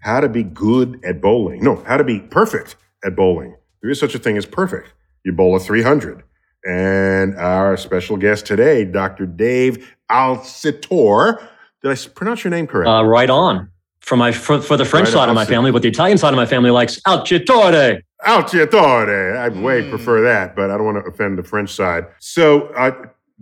How 0.00 0.20
to 0.20 0.28
be 0.28 0.42
good 0.42 1.00
at 1.04 1.20
bowling. 1.20 1.62
No, 1.62 1.82
how 1.84 1.96
to 1.96 2.04
be 2.04 2.20
perfect 2.20 2.76
at 3.04 3.16
bowling. 3.16 3.56
There 3.82 3.90
is 3.90 3.98
such 3.98 4.14
a 4.14 4.18
thing 4.18 4.36
as 4.36 4.46
perfect. 4.46 4.92
You 5.24 5.32
bowl 5.32 5.56
a 5.56 5.60
300. 5.60 6.22
And 6.66 7.36
our 7.36 7.76
special 7.76 8.16
guest 8.16 8.46
today, 8.46 8.84
Dr. 8.84 9.26
Dave 9.26 9.94
Alciatore. 10.10 11.40
Did 11.82 11.90
I 11.92 12.08
pronounce 12.14 12.44
your 12.44 12.50
name 12.50 12.66
correctly? 12.66 12.92
Uh, 12.92 13.02
right 13.02 13.30
on. 13.30 13.70
For 14.00 14.16
my 14.16 14.32
for, 14.32 14.60
for 14.60 14.76
the 14.76 14.84
French 14.84 15.08
Right 15.08 15.12
side 15.12 15.28
of 15.28 15.34
my 15.34 15.44
family, 15.44 15.70
but 15.70 15.82
the 15.82 15.88
Italian 15.88 16.18
side 16.18 16.32
of 16.32 16.36
my 16.36 16.46
family 16.46 16.70
likes 16.70 16.98
Alcitore. 17.06 18.00
Alciatore. 18.26 19.36
I 19.36 19.48
way 19.48 19.88
prefer 19.88 20.22
that, 20.22 20.56
but 20.56 20.70
I 20.70 20.76
don't 20.76 20.86
want 20.86 21.04
to 21.04 21.10
offend 21.10 21.38
the 21.38 21.42
French 21.42 21.72
side. 21.72 22.06
So, 22.18 22.68
uh, 22.68 22.90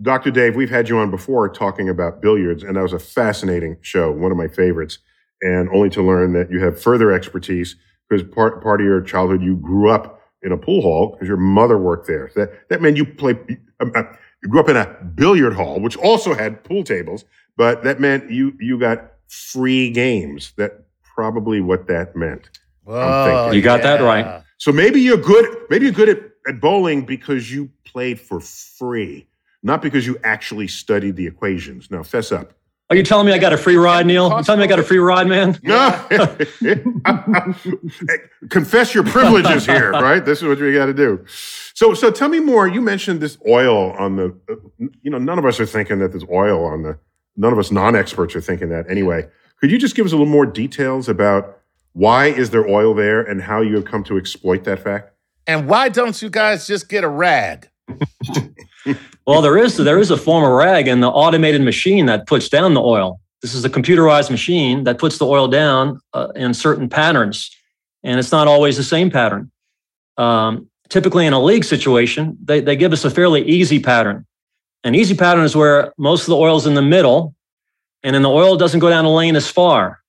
Dr. 0.01 0.29
Dave, 0.29 0.55
we've 0.55 0.69
had 0.69 0.89
you 0.89 0.99
on 0.99 1.09
before 1.09 1.49
talking 1.49 1.89
about 1.89 2.21
billiards, 2.21 2.63
and 2.63 2.75
that 2.75 2.81
was 2.81 2.93
a 2.93 2.99
fascinating 2.99 3.77
show, 3.81 4.11
one 4.11 4.31
of 4.31 4.37
my 4.37 4.47
favorites. 4.47 4.99
And 5.41 5.69
only 5.69 5.89
to 5.91 6.01
learn 6.01 6.33
that 6.33 6.49
you 6.49 6.59
have 6.61 6.81
further 6.81 7.11
expertise 7.11 7.75
because 8.09 8.27
part 8.27 8.63
part 8.63 8.81
of 8.81 8.85
your 8.85 9.01
childhood 9.01 9.41
you 9.41 9.55
grew 9.57 9.89
up 9.89 10.21
in 10.41 10.51
a 10.51 10.57
pool 10.57 10.81
hall 10.81 11.11
because 11.11 11.27
your 11.27 11.37
mother 11.37 11.77
worked 11.77 12.07
there. 12.07 12.31
That 12.35 12.69
that 12.69 12.81
meant 12.81 12.97
you 12.97 13.05
played. 13.05 13.37
Um, 13.79 13.91
uh, 13.95 14.03
you 14.43 14.49
grew 14.49 14.59
up 14.59 14.69
in 14.69 14.77
a 14.77 14.85
billiard 15.15 15.53
hall, 15.53 15.79
which 15.79 15.97
also 15.97 16.33
had 16.33 16.63
pool 16.63 16.83
tables, 16.83 17.25
but 17.55 17.83
that 17.83 17.99
meant 17.99 18.29
you 18.31 18.53
you 18.59 18.79
got 18.79 19.11
free 19.27 19.89
games. 19.91 20.53
That 20.57 20.85
probably 21.03 21.61
what 21.61 21.87
that 21.87 22.15
meant. 22.15 22.49
Oh, 22.85 23.51
You 23.51 23.61
got 23.61 23.81
that 23.83 24.01
right. 24.01 24.43
So 24.57 24.71
maybe 24.71 25.01
you're 25.01 25.17
good. 25.17 25.45
Maybe 25.69 25.85
you're 25.85 25.93
good 25.93 26.09
at, 26.09 26.19
at 26.47 26.61
bowling 26.61 27.05
because 27.05 27.51
you 27.51 27.69
played 27.85 28.19
for 28.19 28.39
free, 28.39 29.27
not 29.61 29.81
because 29.81 30.07
you 30.07 30.17
actually 30.23 30.67
studied 30.67 31.15
the 31.15 31.27
equations. 31.27 31.91
Now, 31.91 32.03
fess 32.03 32.31
up. 32.31 32.53
Are 32.89 32.95
you 32.95 33.03
telling 33.03 33.25
me 33.25 33.33
I 33.33 33.37
got 33.37 33.51
a 33.51 33.57
free 33.57 33.75
ride, 33.75 34.05
Neil? 34.07 34.29
You 34.29 34.43
telling 34.43 34.59
me 34.59 34.63
I 34.63 34.67
got 34.67 34.79
a 34.79 34.83
free 34.83 34.97
ride, 34.97 35.27
man? 35.27 35.59
No. 35.63 36.05
Confess 38.49 38.95
your 38.95 39.03
privileges 39.03 39.65
here, 39.65 39.91
right? 39.91 40.23
This 40.23 40.41
is 40.41 40.47
what 40.47 40.59
we 40.59 40.73
got 40.73 40.85
to 40.85 40.93
do. 40.93 41.25
So, 41.73 41.93
so 41.93 42.09
tell 42.11 42.29
me 42.29 42.39
more. 42.39 42.65
You 42.67 42.81
mentioned 42.81 43.19
this 43.19 43.37
oil 43.45 43.91
on 43.91 44.15
the. 44.15 44.33
you 45.01 45.11
know, 45.11 45.17
none 45.17 45.37
of 45.37 45.45
us 45.45 45.59
are 45.59 45.65
thinking 45.65 45.99
that 45.99 46.09
there's 46.11 46.23
oil 46.31 46.65
on 46.65 46.83
the. 46.83 46.97
None 47.35 47.51
of 47.51 47.59
us 47.59 47.71
non-experts 47.71 48.35
are 48.35 48.41
thinking 48.41 48.69
that 48.69 48.89
anyway. 48.89 49.27
Could 49.59 49.69
you 49.69 49.77
just 49.77 49.95
give 49.95 50.05
us 50.05 50.11
a 50.11 50.15
little 50.15 50.31
more 50.31 50.45
details 50.45 51.09
about 51.09 51.59
why 51.93 52.27
is 52.27 52.51
there 52.51 52.67
oil 52.67 52.93
there 52.93 53.21
and 53.21 53.41
how 53.41 53.61
you 53.61 53.75
have 53.75 53.85
come 53.85 54.03
to 54.05 54.17
exploit 54.17 54.63
that 54.63 54.79
fact? 54.79 55.11
And 55.45 55.67
why 55.67 55.89
don't 55.89 56.19
you 56.21 56.29
guys 56.29 56.67
just 56.67 56.89
get 56.89 57.03
a 57.03 57.09
rag? 57.09 57.69
Well, 59.25 59.41
there 59.41 59.57
is 59.57 59.77
there 59.77 59.99
is 59.99 60.11
a 60.11 60.17
form 60.17 60.43
of 60.43 60.51
rag 60.51 60.87
in 60.87 61.01
the 61.01 61.09
automated 61.09 61.61
machine 61.61 62.05
that 62.05 62.27
puts 62.27 62.49
down 62.49 62.73
the 62.73 62.81
oil. 62.81 63.19
This 63.41 63.53
is 63.53 63.65
a 63.65 63.69
computerized 63.69 64.31
machine 64.31 64.83
that 64.85 64.97
puts 64.97 65.17
the 65.17 65.25
oil 65.25 65.47
down 65.47 65.99
uh, 66.13 66.29
in 66.35 66.53
certain 66.53 66.89
patterns, 66.89 67.55
and 68.03 68.19
it's 68.19 68.31
not 68.31 68.47
always 68.47 68.77
the 68.77 68.83
same 68.83 69.11
pattern. 69.11 69.51
Um, 70.17 70.69
typically, 70.89 71.25
in 71.25 71.33
a 71.33 71.39
league 71.39 71.63
situation, 71.63 72.37
they, 72.43 72.61
they 72.61 72.75
give 72.75 72.93
us 72.93 73.05
a 73.05 73.11
fairly 73.11 73.43
easy 73.43 73.79
pattern. 73.79 74.25
An 74.83 74.95
easy 74.95 75.15
pattern 75.15 75.43
is 75.43 75.55
where 75.55 75.93
most 75.97 76.21
of 76.21 76.27
the 76.27 76.37
oil 76.37 76.57
is 76.57 76.65
in 76.65 76.73
the 76.73 76.81
middle, 76.81 77.35
and 78.03 78.15
then 78.15 78.21
the 78.21 78.29
oil 78.29 78.55
doesn't 78.57 78.79
go 78.79 78.89
down 78.89 79.05
a 79.05 79.13
lane 79.13 79.35
as 79.35 79.49
far. 79.49 79.99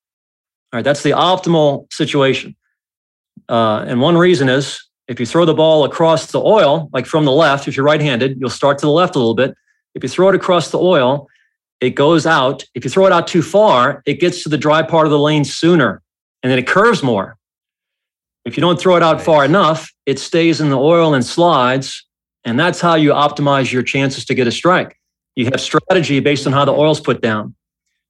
All 0.72 0.78
right, 0.78 0.84
that's 0.84 1.02
the 1.02 1.10
optimal 1.10 1.92
situation. 1.92 2.54
Uh, 3.48 3.84
and 3.86 4.00
one 4.00 4.16
reason 4.16 4.48
is 4.48 4.87
if 5.08 5.18
you 5.18 5.26
throw 5.26 5.46
the 5.46 5.54
ball 5.54 5.84
across 5.84 6.26
the 6.26 6.40
oil, 6.40 6.90
like 6.92 7.06
from 7.06 7.24
the 7.24 7.32
left, 7.32 7.66
if 7.66 7.76
you're 7.76 7.86
right 7.86 8.00
handed, 8.00 8.38
you'll 8.38 8.50
start 8.50 8.78
to 8.78 8.86
the 8.86 8.92
left 8.92 9.16
a 9.16 9.18
little 9.18 9.34
bit. 9.34 9.54
If 9.94 10.02
you 10.02 10.08
throw 10.08 10.28
it 10.28 10.34
across 10.34 10.70
the 10.70 10.78
oil, 10.78 11.28
it 11.80 11.90
goes 11.90 12.26
out. 12.26 12.64
If 12.74 12.84
you 12.84 12.90
throw 12.90 13.06
it 13.06 13.12
out 13.12 13.26
too 13.26 13.42
far, 13.42 14.02
it 14.04 14.20
gets 14.20 14.42
to 14.42 14.50
the 14.50 14.58
dry 14.58 14.82
part 14.82 15.06
of 15.06 15.10
the 15.10 15.18
lane 15.18 15.44
sooner 15.44 16.02
and 16.42 16.52
then 16.52 16.58
it 16.58 16.66
curves 16.66 17.02
more. 17.02 17.36
If 18.44 18.56
you 18.56 18.60
don't 18.60 18.80
throw 18.80 18.96
it 18.96 19.02
out 19.02 19.20
far 19.20 19.44
enough, 19.44 19.90
it 20.06 20.18
stays 20.18 20.60
in 20.60 20.70
the 20.70 20.78
oil 20.78 21.14
and 21.14 21.24
slides. 21.24 22.04
And 22.44 22.58
that's 22.58 22.80
how 22.80 22.94
you 22.94 23.10
optimize 23.10 23.72
your 23.72 23.82
chances 23.82 24.24
to 24.26 24.34
get 24.34 24.46
a 24.46 24.52
strike. 24.52 24.96
You 25.36 25.46
have 25.46 25.60
strategy 25.60 26.20
based 26.20 26.46
on 26.46 26.52
how 26.52 26.64
the 26.64 26.72
oil's 26.72 27.00
put 27.00 27.20
down. 27.20 27.54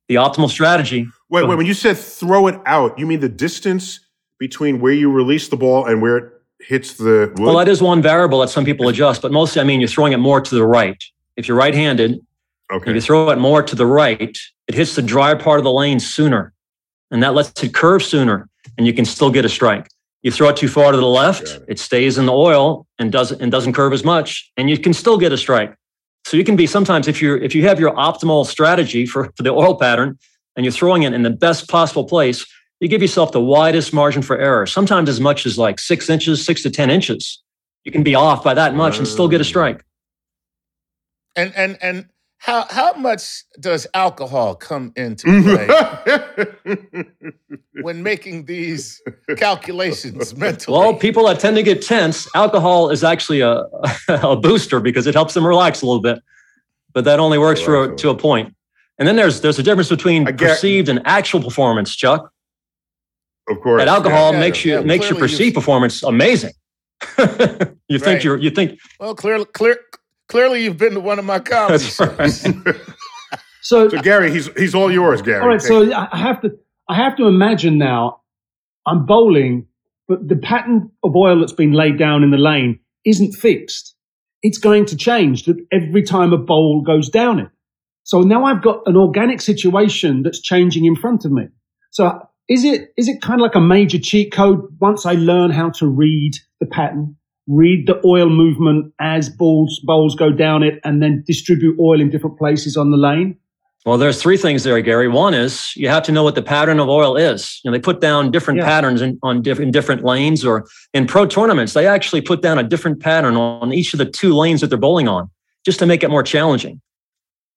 The 0.08 0.16
optimal 0.16 0.48
strategy. 0.48 1.06
Wait, 1.28 1.46
wait. 1.46 1.56
When 1.56 1.66
you 1.66 1.74
said 1.74 1.96
throw 1.98 2.46
it 2.46 2.60
out, 2.66 2.98
you 2.98 3.06
mean 3.06 3.20
the 3.20 3.28
distance 3.28 4.00
between 4.38 4.80
where 4.80 4.92
you 4.92 5.10
release 5.10 5.48
the 5.48 5.56
ball 5.56 5.86
and 5.86 6.00
where 6.00 6.16
it 6.16 6.32
hits 6.60 6.94
the 6.94 7.32
wood? 7.36 7.38
Well, 7.38 7.56
that 7.56 7.68
is 7.68 7.82
one 7.82 8.02
variable 8.02 8.40
that 8.40 8.50
some 8.50 8.64
people 8.64 8.88
adjust, 8.88 9.22
but 9.22 9.32
mostly, 9.32 9.60
I 9.60 9.64
mean, 9.64 9.80
you're 9.80 9.88
throwing 9.88 10.12
it 10.12 10.18
more 10.18 10.40
to 10.40 10.54
the 10.54 10.66
right. 10.66 11.02
If 11.36 11.48
you're 11.48 11.56
right 11.56 11.74
handed, 11.74 12.20
okay. 12.72 12.90
If 12.90 12.94
you 12.94 13.00
throw 13.00 13.30
it 13.30 13.38
more 13.38 13.62
to 13.62 13.76
the 13.76 13.86
right, 13.86 14.36
it 14.66 14.74
hits 14.74 14.94
the 14.96 15.02
dry 15.02 15.34
part 15.34 15.58
of 15.58 15.64
the 15.64 15.72
lane 15.72 16.00
sooner, 16.00 16.52
and 17.10 17.22
that 17.22 17.34
lets 17.34 17.62
it 17.62 17.74
curve 17.74 18.02
sooner, 18.02 18.48
and 18.76 18.86
you 18.86 18.92
can 18.92 19.04
still 19.04 19.30
get 19.30 19.44
a 19.44 19.48
strike. 19.48 19.88
You 20.22 20.32
throw 20.32 20.48
it 20.48 20.56
too 20.56 20.68
far 20.68 20.90
to 20.90 20.98
the 20.98 21.06
left, 21.06 21.44
it. 21.44 21.64
it. 21.68 21.78
stays 21.78 22.18
in 22.18 22.26
the 22.26 22.32
oil 22.32 22.86
and 22.98 23.12
doesn't 23.12 23.40
and 23.40 23.52
doesn't 23.52 23.72
curve 23.72 23.92
as 23.92 24.04
much, 24.04 24.50
and 24.56 24.68
you 24.68 24.78
can 24.78 24.92
still 24.92 25.16
get 25.16 25.32
a 25.32 25.38
strike. 25.38 25.74
So 26.24 26.36
you 26.36 26.44
can 26.44 26.56
be 26.56 26.66
sometimes 26.66 27.08
if 27.08 27.22
you're 27.22 27.38
if 27.38 27.54
you 27.54 27.62
have 27.68 27.78
your 27.78 27.94
optimal 27.94 28.44
strategy 28.44 29.06
for, 29.06 29.30
for 29.36 29.42
the 29.42 29.50
oil 29.50 29.78
pattern 29.78 30.18
and 30.56 30.64
you're 30.64 30.72
throwing 30.72 31.04
it 31.04 31.14
in 31.14 31.22
the 31.22 31.30
best 31.30 31.68
possible 31.68 32.04
place, 32.04 32.44
you 32.80 32.88
give 32.88 33.02
yourself 33.02 33.32
the 33.32 33.40
widest 33.40 33.92
margin 33.92 34.22
for 34.22 34.38
error. 34.38 34.66
Sometimes 34.66 35.08
as 35.08 35.20
much 35.20 35.46
as 35.46 35.58
like 35.58 35.78
six 35.78 36.08
inches, 36.08 36.44
six 36.44 36.62
to 36.62 36.70
ten 36.70 36.90
inches. 36.90 37.42
You 37.84 37.92
can 37.92 38.02
be 38.02 38.14
off 38.14 38.44
by 38.44 38.54
that 38.54 38.74
much 38.74 38.98
and 38.98 39.06
still 39.06 39.28
get 39.28 39.40
a 39.40 39.44
mm. 39.44 39.48
strike. 39.48 39.84
And 41.36 41.52
and 41.56 41.78
and 41.80 42.08
how 42.38 42.66
how 42.70 42.92
much 42.94 43.44
does 43.58 43.86
alcohol 43.94 44.54
come 44.54 44.92
into 44.96 45.26
play 46.64 47.04
when 47.82 48.02
making 48.02 48.44
these 48.44 49.02
calculations 49.36 50.34
mentally? 50.36 50.78
Well, 50.78 50.94
people 50.94 51.26
that 51.26 51.40
tend 51.40 51.56
to 51.56 51.62
get 51.62 51.82
tense, 51.82 52.28
alcohol 52.34 52.90
is 52.90 53.02
actually 53.02 53.40
a, 53.40 53.64
a 54.08 54.36
booster 54.36 54.80
because 54.80 55.06
it 55.06 55.14
helps 55.14 55.34
them 55.34 55.46
relax 55.46 55.82
a 55.82 55.86
little 55.86 56.02
bit. 56.02 56.20
But 56.92 57.04
that 57.04 57.20
only 57.20 57.38
works 57.38 57.60
for 57.60 57.94
to 57.94 58.10
a 58.10 58.14
point. 58.14 58.54
And 58.98 59.06
then 59.06 59.16
there's 59.16 59.40
there's 59.40 59.58
a 59.58 59.62
difference 59.62 59.88
between 59.88 60.24
perceived 60.36 60.88
and 60.88 61.00
actual 61.04 61.42
performance, 61.42 61.94
Chuck. 61.94 62.32
Of 63.50 63.60
course. 63.60 63.80
That 63.80 63.88
alcohol 63.88 64.32
yeah, 64.32 64.40
makes 64.40 64.64
you 64.64 64.74
yeah, 64.74 64.80
makes 64.80 65.08
your 65.08 65.18
perceived 65.18 65.54
performance 65.54 66.02
amazing. 66.02 66.52
you 67.88 67.98
think 67.98 68.24
you're 68.24 68.38
you 68.38 68.50
think 68.50 68.78
well 68.98 69.14
clearly 69.14 69.44
clear 69.46 69.78
clearly 70.28 70.64
you've 70.64 70.76
been 70.76 70.94
to 70.94 71.00
one 71.00 71.18
of 71.18 71.24
my 71.24 71.38
comedy 71.38 71.82
shows. 71.84 72.40
so, 73.62 73.88
so 73.88 74.02
Gary, 74.02 74.30
he's 74.30 74.48
he's 74.56 74.74
all 74.74 74.90
yours, 74.90 75.22
Gary. 75.22 75.40
All 75.40 75.48
right, 75.48 75.62
so 75.62 75.92
I 75.92 76.18
have 76.18 76.40
to 76.42 76.58
I 76.88 76.96
have 76.96 77.16
to 77.16 77.26
imagine 77.26 77.78
now 77.78 78.20
I'm 78.86 79.06
bowling, 79.06 79.66
but 80.06 80.28
the 80.28 80.36
pattern 80.36 80.90
of 81.02 81.14
oil 81.14 81.40
that's 81.40 81.52
been 81.52 81.72
laid 81.72 81.98
down 81.98 82.22
in 82.22 82.30
the 82.30 82.38
lane 82.38 82.80
isn't 83.04 83.32
fixed. 83.32 83.94
It's 84.42 84.58
going 84.58 84.86
to 84.86 84.96
change 84.96 85.48
every 85.72 86.02
time 86.02 86.32
a 86.32 86.38
bowl 86.38 86.82
goes 86.82 87.08
down 87.08 87.40
it. 87.40 87.48
So 88.04 88.20
now 88.20 88.44
I've 88.44 88.62
got 88.62 88.82
an 88.86 88.96
organic 88.96 89.40
situation 89.40 90.22
that's 90.22 90.40
changing 90.40 90.84
in 90.84 90.96
front 90.96 91.24
of 91.24 91.32
me. 91.32 91.48
So 91.90 92.27
is 92.48 92.64
it 92.64 92.92
is 92.96 93.08
it 93.08 93.20
kind 93.20 93.40
of 93.40 93.42
like 93.42 93.54
a 93.54 93.60
major 93.60 93.98
cheat 93.98 94.32
code 94.32 94.60
once 94.80 95.04
I 95.04 95.12
learn 95.12 95.50
how 95.50 95.70
to 95.70 95.86
read 95.86 96.32
the 96.60 96.66
pattern, 96.66 97.14
read 97.46 97.86
the 97.86 98.00
oil 98.06 98.30
movement 98.30 98.92
as 99.00 99.28
balls 99.28 99.80
bowls 99.84 100.14
go 100.14 100.30
down 100.30 100.62
it, 100.62 100.80
and 100.82 101.02
then 101.02 101.22
distribute 101.26 101.78
oil 101.78 102.00
in 102.00 102.10
different 102.10 102.38
places 102.38 102.76
on 102.76 102.90
the 102.90 102.96
lane? 102.96 103.36
Well, 103.86 103.96
there's 103.96 104.20
three 104.20 104.36
things 104.36 104.64
there, 104.64 104.80
Gary. 104.80 105.08
One 105.08 105.34
is 105.34 105.72
you 105.76 105.88
have 105.88 106.02
to 106.04 106.12
know 106.12 106.22
what 106.22 106.34
the 106.34 106.42
pattern 106.42 106.80
of 106.80 106.88
oil 106.88 107.16
is. 107.16 107.60
You 107.62 107.70
know, 107.70 107.76
they 107.76 107.80
put 107.80 108.00
down 108.00 108.30
different 108.30 108.58
yeah. 108.58 108.66
patterns 108.66 109.00
in, 109.00 109.18
on 109.22 109.42
different 109.42 109.72
different 109.72 110.02
lanes, 110.02 110.44
or 110.44 110.66
in 110.94 111.06
pro 111.06 111.26
tournaments, 111.26 111.74
they 111.74 111.86
actually 111.86 112.22
put 112.22 112.40
down 112.42 112.58
a 112.58 112.62
different 112.62 113.00
pattern 113.00 113.36
on 113.36 113.72
each 113.72 113.92
of 113.92 113.98
the 113.98 114.06
two 114.06 114.34
lanes 114.34 114.62
that 114.62 114.68
they're 114.68 114.78
bowling 114.78 115.06
on, 115.06 115.30
just 115.66 115.78
to 115.80 115.86
make 115.86 116.02
it 116.02 116.10
more 116.10 116.22
challenging. 116.22 116.80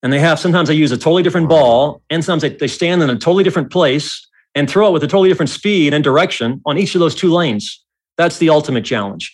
And 0.02 0.12
they 0.12 0.18
have 0.18 0.38
sometimes 0.38 0.68
they 0.68 0.74
use 0.74 0.92
a 0.92 0.98
totally 0.98 1.22
different 1.22 1.48
ball, 1.48 2.02
and 2.10 2.24
sometimes 2.24 2.42
they, 2.42 2.56
they 2.56 2.68
stand 2.68 3.02
in 3.02 3.08
a 3.08 3.14
totally 3.14 3.44
different 3.44 3.70
place 3.70 4.26
and 4.54 4.68
throw 4.68 4.88
it 4.88 4.92
with 4.92 5.02
a 5.02 5.06
totally 5.06 5.28
different 5.28 5.50
speed 5.50 5.94
and 5.94 6.04
direction 6.04 6.60
on 6.66 6.78
each 6.78 6.94
of 6.94 7.00
those 7.00 7.14
two 7.14 7.32
lanes. 7.32 7.82
That's 8.16 8.38
the 8.38 8.50
ultimate 8.50 8.84
challenge. 8.84 9.32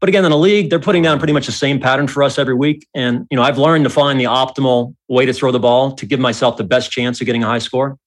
But 0.00 0.08
again, 0.08 0.24
in 0.24 0.30
a 0.30 0.36
league, 0.36 0.70
they're 0.70 0.78
putting 0.78 1.02
down 1.02 1.18
pretty 1.18 1.32
much 1.32 1.46
the 1.46 1.52
same 1.52 1.80
pattern 1.80 2.06
for 2.06 2.22
us 2.22 2.38
every 2.38 2.54
week. 2.54 2.86
And, 2.94 3.26
you 3.30 3.36
know, 3.36 3.42
I've 3.42 3.58
learned 3.58 3.84
to 3.84 3.90
find 3.90 4.20
the 4.20 4.24
optimal 4.24 4.94
way 5.08 5.26
to 5.26 5.32
throw 5.32 5.50
the 5.50 5.58
ball 5.58 5.92
to 5.92 6.06
give 6.06 6.20
myself 6.20 6.56
the 6.56 6.64
best 6.64 6.90
chance 6.90 7.20
of 7.20 7.26
getting 7.26 7.42
a 7.42 7.46
high 7.46 7.58
score. 7.58 7.98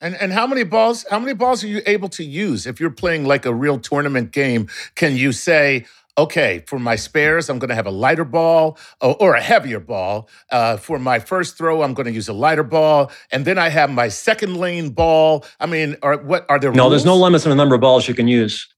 And 0.00 0.16
and 0.16 0.32
how 0.32 0.48
many 0.48 0.64
balls, 0.64 1.06
how 1.08 1.20
many 1.20 1.32
balls 1.32 1.62
are 1.62 1.68
you 1.68 1.80
able 1.86 2.08
to 2.08 2.24
use? 2.24 2.66
If 2.66 2.80
you're 2.80 2.90
playing 2.90 3.24
like 3.24 3.46
a 3.46 3.54
real 3.54 3.78
tournament 3.78 4.32
game, 4.32 4.68
can 4.96 5.16
you 5.16 5.30
say, 5.30 5.86
okay, 6.18 6.62
for 6.66 6.78
my 6.78 6.96
spares, 6.96 7.48
I'm 7.48 7.58
going 7.58 7.70
to 7.70 7.74
have 7.74 7.86
a 7.86 7.90
lighter 7.90 8.24
ball 8.24 8.78
or, 9.00 9.16
or 9.20 9.34
a 9.34 9.40
heavier 9.40 9.80
ball. 9.80 10.28
Uh, 10.50 10.76
for 10.76 10.98
my 10.98 11.18
first 11.18 11.56
throw, 11.56 11.82
I'm 11.82 11.94
going 11.94 12.06
to 12.06 12.12
use 12.12 12.28
a 12.28 12.32
lighter 12.32 12.62
ball, 12.62 13.10
and 13.30 13.44
then 13.44 13.58
I 13.58 13.68
have 13.68 13.90
my 13.90 14.08
second 14.08 14.56
lane 14.56 14.90
ball. 14.90 15.44
I 15.60 15.66
mean, 15.66 15.96
are 16.02 16.18
what 16.18 16.46
are 16.48 16.58
there? 16.58 16.72
No, 16.72 16.84
rules? 16.84 16.92
there's 16.92 17.04
no 17.04 17.16
limits 17.16 17.46
on 17.46 17.50
the 17.50 17.56
number 17.56 17.74
of 17.74 17.80
balls 17.80 18.08
you 18.08 18.14
can 18.14 18.28
use. 18.28 18.68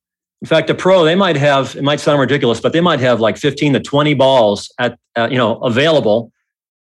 In 0.43 0.47
fact, 0.47 0.69
a 0.71 0.75
pro 0.75 1.05
they 1.05 1.15
might 1.15 1.37
have. 1.37 1.75
It 1.77 1.83
might 1.83 2.01
sound 2.01 2.21
ridiculous, 2.21 2.61
but 2.61 2.73
they 2.73 2.81
might 2.81 3.01
have 3.01 3.21
like 3.21 3.37
15 3.37 3.75
to 3.75 3.81
20 3.81 4.15
balls 4.15 4.73
at 4.79 4.99
uh, 5.17 5.29
you 5.31 5.39
know 5.39 5.57
available, 5.59 6.33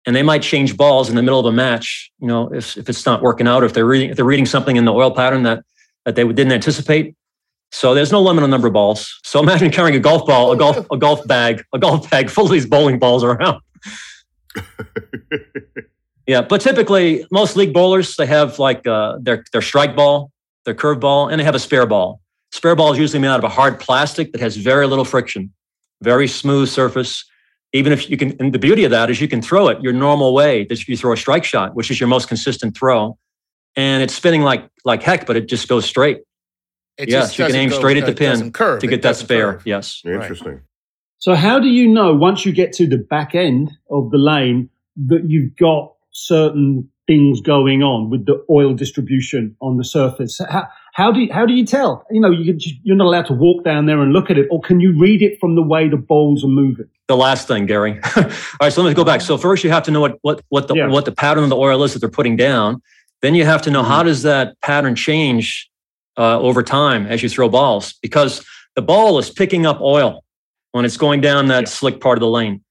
and 0.05 0.15
they 0.15 0.23
might 0.23 0.41
change 0.41 0.75
balls 0.77 1.09
in 1.09 1.15
the 1.15 1.21
middle 1.21 1.39
of 1.39 1.45
a 1.45 1.51
match. 1.51 2.11
You 2.19 2.27
know, 2.27 2.51
if 2.53 2.77
if 2.77 2.89
it's 2.89 3.05
not 3.05 3.21
working 3.21 3.47
out, 3.47 3.63
if 3.63 3.73
they're 3.73 3.85
reading 3.85 4.09
if 4.09 4.15
they're 4.15 4.25
reading 4.25 4.45
something 4.45 4.75
in 4.77 4.85
the 4.85 4.93
oil 4.93 5.11
pattern 5.11 5.43
that 5.43 5.63
that 6.05 6.15
they 6.15 6.23
didn't 6.23 6.51
anticipate, 6.51 7.15
so 7.71 7.93
there's 7.93 8.11
no 8.11 8.21
limit 8.21 8.43
on 8.43 8.49
number 8.49 8.67
of 8.67 8.73
balls. 8.73 9.19
So 9.23 9.39
imagine 9.39 9.71
carrying 9.71 9.95
a 9.95 9.99
golf 9.99 10.27
ball, 10.27 10.51
a 10.51 10.57
golf, 10.57 10.85
a 10.91 10.97
golf 10.97 11.25
bag, 11.25 11.63
a 11.73 11.79
golf 11.79 12.09
bag 12.09 12.29
full 12.29 12.45
of 12.45 12.51
these 12.51 12.65
bowling 12.65 12.99
balls 12.99 13.23
around. 13.23 13.61
yeah, 16.27 16.41
but 16.41 16.59
typically 16.59 17.25
most 17.31 17.55
league 17.55 17.73
bowlers 17.73 18.15
they 18.17 18.25
have 18.25 18.59
like 18.59 18.85
uh, 18.85 19.17
their 19.21 19.45
their 19.53 19.61
strike 19.61 19.95
ball, 19.95 20.31
their 20.65 20.73
curve 20.73 20.99
ball, 20.99 21.29
and 21.29 21.39
they 21.39 21.45
have 21.45 21.55
a 21.55 21.59
spare 21.59 21.85
ball. 21.85 22.19
Spare 22.51 22.75
ball 22.75 22.91
is 22.91 22.99
usually 22.99 23.19
made 23.19 23.29
out 23.29 23.39
of 23.39 23.45
a 23.45 23.49
hard 23.49 23.79
plastic 23.79 24.33
that 24.33 24.41
has 24.41 24.57
very 24.57 24.85
little 24.85 25.05
friction, 25.05 25.53
very 26.01 26.27
smooth 26.27 26.67
surface. 26.67 27.23
Even 27.73 27.93
if 27.93 28.09
you 28.09 28.17
can, 28.17 28.35
and 28.41 28.51
the 28.53 28.59
beauty 28.59 28.83
of 28.83 28.91
that 28.91 29.09
is 29.09 29.21
you 29.21 29.29
can 29.29 29.41
throw 29.41 29.69
it 29.69 29.81
your 29.81 29.93
normal 29.93 30.33
way 30.33 30.65
that 30.65 30.85
you 30.89 30.97
throw 30.97 31.13
a 31.13 31.17
strike 31.17 31.45
shot, 31.45 31.73
which 31.73 31.89
is 31.89 32.01
your 32.01 32.09
most 32.09 32.27
consistent 32.27 32.75
throw, 32.75 33.17
and 33.77 34.03
it's 34.03 34.13
spinning 34.13 34.41
like 34.41 34.67
like 34.83 35.01
heck, 35.01 35.25
but 35.25 35.37
it 35.37 35.47
just 35.47 35.69
goes 35.69 35.85
straight. 35.85 36.19
It 36.97 37.09
yes, 37.09 37.37
you 37.37 37.45
can 37.45 37.55
aim 37.55 37.69
go, 37.69 37.77
straight 37.77 37.97
at 37.97 38.05
the 38.05 38.13
pin 38.13 38.51
curve, 38.51 38.81
to 38.81 38.87
get 38.87 39.01
that 39.01 39.15
spare. 39.15 39.53
Curve. 39.53 39.63
Yes. 39.65 40.01
Interesting. 40.05 40.61
So 41.17 41.35
how 41.35 41.59
do 41.59 41.67
you 41.67 41.87
know 41.87 42.15
once 42.15 42.45
you 42.45 42.51
get 42.51 42.73
to 42.73 42.87
the 42.87 42.97
back 42.97 43.35
end 43.35 43.71
of 43.91 44.09
the 44.09 44.17
lane 44.17 44.69
that 45.07 45.29
you've 45.29 45.55
got 45.55 45.93
certain 46.11 46.89
things 47.07 47.41
going 47.41 47.83
on 47.83 48.09
with 48.09 48.25
the 48.25 48.43
oil 48.49 48.73
distribution 48.73 49.55
on 49.61 49.77
the 49.77 49.83
surface? 49.83 50.41
How, 50.49 50.67
how 50.93 51.11
do 51.11 51.21
you, 51.21 51.31
how 51.31 51.45
do 51.45 51.53
you 51.53 51.65
tell? 51.65 52.05
You 52.09 52.21
know, 52.21 52.31
you, 52.31 52.57
you're 52.83 52.95
not 52.95 53.05
allowed 53.05 53.27
to 53.27 53.33
walk 53.33 53.63
down 53.63 53.85
there 53.85 54.01
and 54.01 54.13
look 54.13 54.29
at 54.29 54.37
it, 54.37 54.47
or 54.49 54.61
can 54.61 54.79
you 54.79 54.97
read 54.99 55.21
it 55.21 55.39
from 55.39 55.55
the 55.55 55.61
way 55.61 55.87
the 55.87 55.97
balls 55.97 56.43
are 56.43 56.49
moving? 56.49 56.87
The 57.07 57.15
last 57.15 57.47
thing, 57.47 57.65
Gary. 57.65 57.99
All 58.15 58.23
right, 58.61 58.73
so 58.73 58.81
let 58.81 58.89
me 58.89 58.95
go 58.95 59.03
back. 59.05 59.21
So 59.21 59.37
first, 59.37 59.63
you 59.63 59.69
have 59.69 59.83
to 59.83 59.91
know 59.91 60.01
what 60.01 60.17
what 60.21 60.41
what 60.49 60.67
the 60.67 60.75
yeah. 60.75 60.87
what 60.87 61.05
the 61.05 61.11
pattern 61.11 61.43
of 61.43 61.49
the 61.49 61.57
oil 61.57 61.83
is 61.83 61.93
that 61.93 61.99
they're 61.99 62.09
putting 62.09 62.35
down. 62.35 62.81
Then 63.21 63.35
you 63.35 63.45
have 63.45 63.61
to 63.63 63.71
know 63.71 63.81
mm-hmm. 63.81 63.91
how 63.91 64.03
does 64.03 64.23
that 64.23 64.59
pattern 64.61 64.95
change 64.95 65.70
uh, 66.21 66.39
over 66.39 66.61
time 66.61 67.07
as 67.07 67.23
you 67.23 67.29
throw 67.29 67.49
balls 67.49 67.95
because 67.99 68.45
the 68.75 68.81
ball 68.81 69.17
is 69.17 69.31
picking 69.31 69.65
up 69.65 69.81
oil 69.81 70.23
when 70.71 70.85
it's 70.85 70.95
going 70.95 71.19
down 71.19 71.47
that 71.47 71.63
yeah. 71.63 71.69
slick 71.69 71.99
part 71.99 72.15
of 72.15 72.19
the 72.19 72.27
lane. 72.27 72.63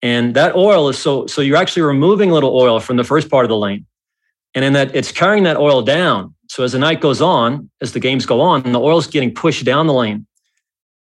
And 0.00 0.34
that 0.34 0.56
oil 0.56 0.88
is 0.88 0.98
so, 0.98 1.26
so 1.26 1.42
you're 1.42 1.58
actually 1.58 1.82
removing 1.82 2.30
a 2.30 2.34
little 2.34 2.56
oil 2.56 2.80
from 2.80 2.96
the 2.96 3.04
first 3.04 3.30
part 3.30 3.44
of 3.44 3.50
the 3.50 3.58
lane. 3.58 3.84
And 4.54 4.64
in 4.64 4.72
that 4.72 4.96
it's 4.96 5.12
carrying 5.12 5.44
that 5.44 5.58
oil 5.58 5.82
down. 5.82 6.34
So 6.48 6.64
as 6.64 6.72
the 6.72 6.78
night 6.78 7.02
goes 7.02 7.20
on, 7.20 7.70
as 7.82 7.92
the 7.92 8.00
games 8.00 8.24
go 8.24 8.40
on, 8.40 8.62
the 8.72 8.80
oil's 8.80 9.06
getting 9.06 9.34
pushed 9.34 9.66
down 9.66 9.86
the 9.86 9.92
lane. 9.92 10.26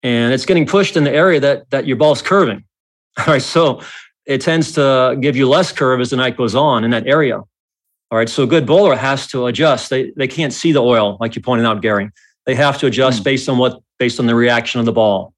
And 0.02 0.34
it's 0.34 0.44
getting 0.44 0.66
pushed 0.66 0.96
in 0.96 1.04
the 1.04 1.12
area 1.12 1.38
that, 1.38 1.70
that 1.70 1.86
your 1.86 1.96
ball's 1.96 2.22
curving. 2.22 2.64
All 3.18 3.26
right. 3.26 3.42
So 3.42 3.82
it 4.26 4.40
tends 4.40 4.72
to 4.72 5.16
give 5.20 5.36
you 5.36 5.48
less 5.48 5.70
curve 5.70 6.00
as 6.00 6.10
the 6.10 6.16
night 6.16 6.36
goes 6.36 6.56
on 6.56 6.82
in 6.82 6.90
that 6.90 7.06
area. 7.06 7.40
All 8.12 8.18
right. 8.18 8.28
So 8.28 8.42
a 8.42 8.46
good 8.46 8.66
bowler 8.66 8.94
has 8.94 9.26
to 9.28 9.46
adjust. 9.46 9.88
They 9.88 10.12
they 10.16 10.28
can't 10.28 10.52
see 10.52 10.70
the 10.70 10.82
oil, 10.82 11.16
like 11.18 11.34
you 11.34 11.40
pointed 11.40 11.64
out, 11.64 11.80
Gary. 11.80 12.10
They 12.44 12.54
have 12.54 12.76
to 12.80 12.86
adjust 12.86 13.22
mm. 13.22 13.24
based 13.24 13.48
on 13.48 13.56
what 13.56 13.80
based 13.98 14.20
on 14.20 14.26
the 14.26 14.34
reaction 14.34 14.80
of 14.80 14.86
the 14.86 14.92
ball. 14.92 15.32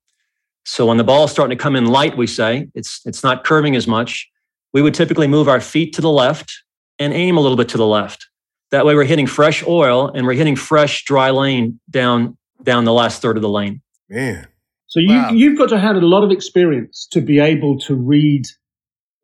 So 0.65 0.87
when 0.87 0.97
the 0.97 1.05
ball 1.05 1.25
is 1.25 1.31
starting 1.31 1.57
to 1.57 1.63
come 1.63 1.77
in 1.77 1.87
light, 1.87 2.17
we 2.17 2.27
say 2.27 2.67
it's 2.75 3.01
it's 3.05 3.23
not 3.23 3.45
curving 3.45 3.77
as 3.77 3.87
much. 3.87 4.29
We 4.73 4.83
would 4.83 4.93
typically 4.93 5.29
move 5.29 5.49
our 5.49 5.61
feet 5.61 5.95
to 5.95 6.01
the 6.01 6.11
left 6.11 6.53
and 6.99 7.13
aim 7.13 7.37
a 7.37 7.41
little 7.41 7.57
bit 7.57 7.69
to 7.69 7.77
the 7.77 7.87
left. 7.87 8.27
That 8.73 8.85
way 8.85 8.97
we're 8.97 9.05
hitting 9.05 9.29
fresh 9.29 9.65
oil 9.65 10.09
and 10.09 10.27
we're 10.27 10.33
hitting 10.33 10.57
fresh 10.57 11.05
dry 11.05 11.31
lane 11.31 11.79
down 11.91 12.37
down 12.65 12.85
the 12.87 12.93
last 12.93 13.23
third 13.23 13.37
of 13.37 13.43
the 13.43 13.49
lane. 13.49 13.83
Man. 14.09 14.49
So 14.89 14.99
you 14.99 15.15
wow. 15.15 15.31
you've 15.31 15.57
got 15.57 15.69
to 15.69 15.79
have 15.79 15.95
a 15.95 16.01
lot 16.01 16.25
of 16.25 16.33
experience 16.33 17.07
to 17.13 17.21
be 17.21 17.39
able 17.39 17.79
to 17.87 17.95
read 17.95 18.47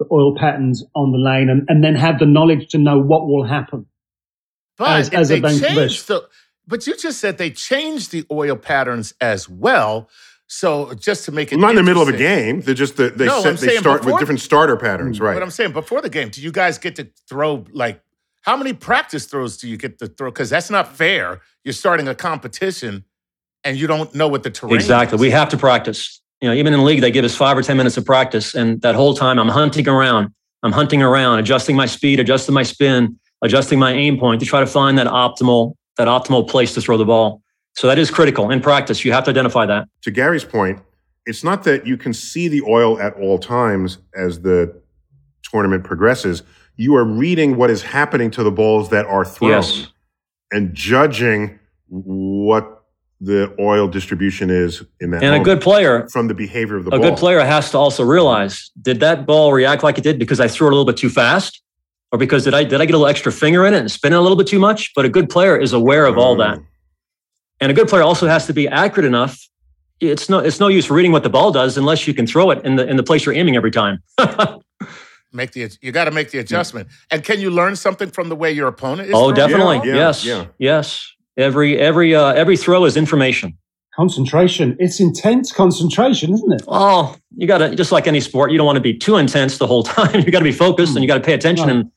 the 0.01 0.07
oil 0.11 0.35
patterns 0.35 0.83
on 0.97 1.13
the 1.13 1.19
lane 1.19 1.49
and, 1.49 1.65
and 1.69 1.85
then 1.85 1.95
have 1.95 2.19
the 2.19 2.27
knowledge 2.27 2.69
to 2.69 2.79
know 2.79 2.99
what 2.99 3.29
will 3.29 3.45
happen. 3.45 3.87
But 4.77 4.99
as, 4.99 5.09
as 5.11 5.29
they 5.29 5.41
changed 5.41 6.09
the, 6.09 6.27
but 6.67 6.87
you 6.87 6.97
just 6.97 7.21
said 7.21 7.37
they 7.37 7.51
changed 7.51 8.11
the 8.11 8.25
oil 8.31 8.57
patterns 8.57 9.13
as 9.21 9.49
well. 9.49 10.09
So 10.47 10.95
just 10.95 11.27
to 11.27 11.33
make 11.33 11.53
it 11.53 11.57
well, 11.57 11.67
not 11.67 11.71
in 11.71 11.77
the 11.77 11.83
middle 11.83 12.03
of 12.03 12.09
a 12.09 12.17
game, 12.17 12.63
they're 12.63 12.75
just 12.75 12.97
the, 12.97 13.11
they 13.11 13.27
no, 13.27 13.43
set, 13.43 13.59
they 13.59 13.77
start 13.77 14.01
before, 14.01 14.15
with 14.15 14.21
different 14.21 14.41
starter 14.41 14.77
patterns, 14.77 15.19
mm, 15.19 15.23
right? 15.23 15.35
But 15.35 15.43
I'm 15.43 15.51
saying 15.51 15.73
before 15.73 16.01
the 16.01 16.09
game, 16.09 16.31
do 16.31 16.41
you 16.41 16.51
guys 16.51 16.79
get 16.79 16.97
to 16.97 17.09
throw 17.29 17.67
like 17.71 18.03
how 18.41 18.57
many 18.57 18.73
practice 18.73 19.27
throws 19.27 19.59
do 19.59 19.69
you 19.69 19.77
get 19.77 19.99
to 19.99 20.07
throw? 20.07 20.31
Because 20.31 20.49
that's 20.49 20.71
not 20.71 20.97
fair. 20.97 21.43
You're 21.63 21.75
starting 21.75 22.09
a 22.09 22.15
competition 22.15 23.05
and 23.63 23.77
you 23.77 23.87
don't 23.87 24.15
know 24.15 24.29
what 24.29 24.43
the 24.43 24.51
terrain. 24.51 24.77
Exactly, 24.77 25.17
is. 25.17 25.21
we 25.21 25.31
have 25.31 25.51
to 25.51 25.59
practice 25.59 26.20
you 26.41 26.49
know, 26.49 26.55
even 26.55 26.73
in 26.73 26.81
the 26.81 26.85
league, 26.85 27.01
they 27.01 27.11
give 27.11 27.25
us 27.25 27.37
five 27.37 27.57
or 27.57 27.63
10 27.63 27.77
minutes 27.77 27.97
of 27.97 28.05
practice. 28.05 28.55
And 28.55 28.81
that 28.83 28.95
whole 28.95 29.15
time 29.15 29.39
I'm 29.39 29.49
hunting 29.49 29.87
around, 29.89 30.33
I'm 30.63 30.73
hunting 30.73 31.03
around, 31.03 31.39
adjusting 31.39 31.77
my 31.77 31.87
speed, 31.87 32.19
adjusting 32.19 32.55
my 32.55 32.63
spin, 32.63 33.19
adjusting 33.43 33.79
my 33.79 33.93
aim 33.93 34.19
point 34.19 34.41
to 34.41 34.47
try 34.47 34.61
to 34.61 34.67
find 34.67 34.97
that 34.99 35.07
optimal, 35.07 35.75
that 35.97 36.09
optimal 36.09 36.49
place 36.49 36.75
to 36.75 36.81
throw 36.81 36.97
the 36.97 37.05
ball. 37.05 37.43
So 37.75 37.87
that 37.87 37.99
is 37.99 38.11
critical 38.11 38.51
in 38.51 38.61
practice. 38.61 39.05
You 39.05 39.13
have 39.13 39.25
to 39.25 39.31
identify 39.31 39.67
that. 39.67 39.89
To 40.03 40.11
Gary's 40.11 40.45
point, 40.45 40.81
it's 41.27 41.45
not 41.45 41.65
that 41.65 41.87
you 41.87 41.97
can 41.97 42.13
see 42.13 42.49
the 42.49 42.63
oil 42.63 42.99
at 43.01 43.15
all 43.15 43.39
times 43.39 43.99
as 44.17 44.41
the 44.41 44.81
tournament 45.43 45.85
progresses. 45.85 46.43
You 46.77 46.97
are 46.97 47.05
reading 47.05 47.57
what 47.57 47.71
is 47.71 47.83
happening 47.83 48.31
to 48.33 48.43
the 48.43 48.51
balls 48.51 48.89
that 48.89 49.05
are 49.07 49.25
thrown 49.25 49.51
yes. 49.51 49.89
and 50.51 50.75
judging 50.75 51.59
what 51.89 52.80
the 53.21 53.55
oil 53.61 53.87
distribution 53.89 54.49
is 54.51 54.83
in 55.01 55.11
that. 55.11 55.23
And 55.23 55.35
a 55.35 55.41
good 55.45 55.61
player, 55.61 56.09
from 56.09 56.29
the 56.29 56.35
behavior 56.35 56.77
of 56.77 56.85
the 56.85 56.91
ball. 56.91 56.99
a 56.99 57.03
ball. 57.03 57.11
good 57.11 57.19
player 57.19 57.41
has 57.41 57.71
to 57.73 57.79
also 57.79 58.03
realize: 58.05 58.71
did 58.81 59.01
that 59.01 59.27
ball 59.27 59.53
react 59.53 59.83
like 59.83 59.99
it 59.99 60.05
did 60.05 60.19
because 60.19 60.41
I 60.41 60.49
threw 60.49 60.67
it 60.69 60.71
a 60.73 60.77
little 60.77 60.87
bit 60.91 60.97
too 60.97 61.11
fast, 61.11 61.61
or 62.13 62.19
because 62.19 62.45
did 62.45 62.55
I 62.55 62.65
did 62.65 62.81
I 62.81 62.87
get 62.87 62.95
a 62.95 62.99
little 62.99 63.07
extra 63.11 63.31
finger 63.33 63.67
in 63.67 63.75
it 63.75 63.79
and 63.81 63.91
spin 63.91 64.13
it 64.13 64.17
a 64.17 64.21
little 64.21 64.37
bit 64.39 64.47
too 64.47 64.59
much? 64.59 64.93
But 64.95 65.05
a 65.05 65.09
good 65.09 65.29
player 65.29 65.57
is 65.57 65.73
aware 65.73 66.07
of 66.07 66.17
all 66.19 66.35
that, 66.37 66.59
Mm. 66.59 66.67
and 67.61 67.71
a 67.71 67.75
good 67.75 67.89
player 67.89 68.03
also 68.03 68.27
has 68.27 68.47
to 68.47 68.53
be 68.55 68.67
accurate 68.69 69.07
enough. 69.07 69.39
It's 70.01 70.31
no 70.31 70.39
it's 70.39 70.59
no 70.59 70.69
use 70.69 70.89
reading 70.91 71.13
what 71.13 71.23
the 71.23 71.29
ball 71.31 71.53
does 71.53 71.77
unless 71.77 72.07
you 72.09 72.15
can 72.15 72.27
throw 72.27 72.51
it 72.51 72.65
in 72.65 72.77
the 72.77 72.89
in 72.89 72.97
the 72.97 73.03
place 73.03 73.27
you're 73.27 73.35
aiming 73.35 73.55
every 73.57 73.71
time. 73.71 74.03
Make 75.33 75.53
the 75.53 75.71
you 75.81 75.93
got 75.93 76.07
to 76.07 76.11
make 76.11 76.31
the 76.33 76.39
adjustment. 76.39 76.89
And 77.11 77.23
can 77.23 77.39
you 77.39 77.51
learn 77.51 77.77
something 77.77 78.11
from 78.11 78.29
the 78.31 78.35
way 78.35 78.51
your 78.51 78.67
opponent 78.67 79.09
is? 79.09 79.15
oh, 79.15 79.33
throwing? 79.33 79.35
definitely, 79.37 79.89
Yeah, 79.89 79.95
yes, 79.95 80.25
yeah. 80.25 80.47
yes. 80.59 81.13
Every 81.41 81.79
every 81.79 82.15
uh, 82.15 82.33
every 82.33 82.57
throw 82.57 82.85
is 82.85 82.97
information. 82.97 83.57
Concentration. 83.97 84.77
It's 84.79 85.01
intense 85.01 85.53
concentration, 85.53 86.33
isn't 86.33 86.53
it? 86.53 86.63
Oh, 86.69 87.17
you 87.37 87.47
got 87.47 87.59
to 87.59 87.75
just 87.75 87.91
like 87.93 88.07
any 88.07 88.21
sport, 88.21 88.51
you 88.53 88.57
don't 88.57 88.67
want 88.67 88.77
to 88.77 88.81
be 88.83 88.97
too 88.97 89.17
intense 89.17 89.59
the 89.59 89.67
whole 89.67 89.83
time. 89.97 90.21
you 90.21 90.31
got 90.31 90.39
to 90.39 90.45
be 90.45 90.53
focused 90.53 90.95
and 90.95 91.03
you 91.03 91.09
got 91.09 91.19
to 91.19 91.25
pay 91.25 91.35
attention 91.35 91.67
Right. 91.67 91.77
and 91.77 91.93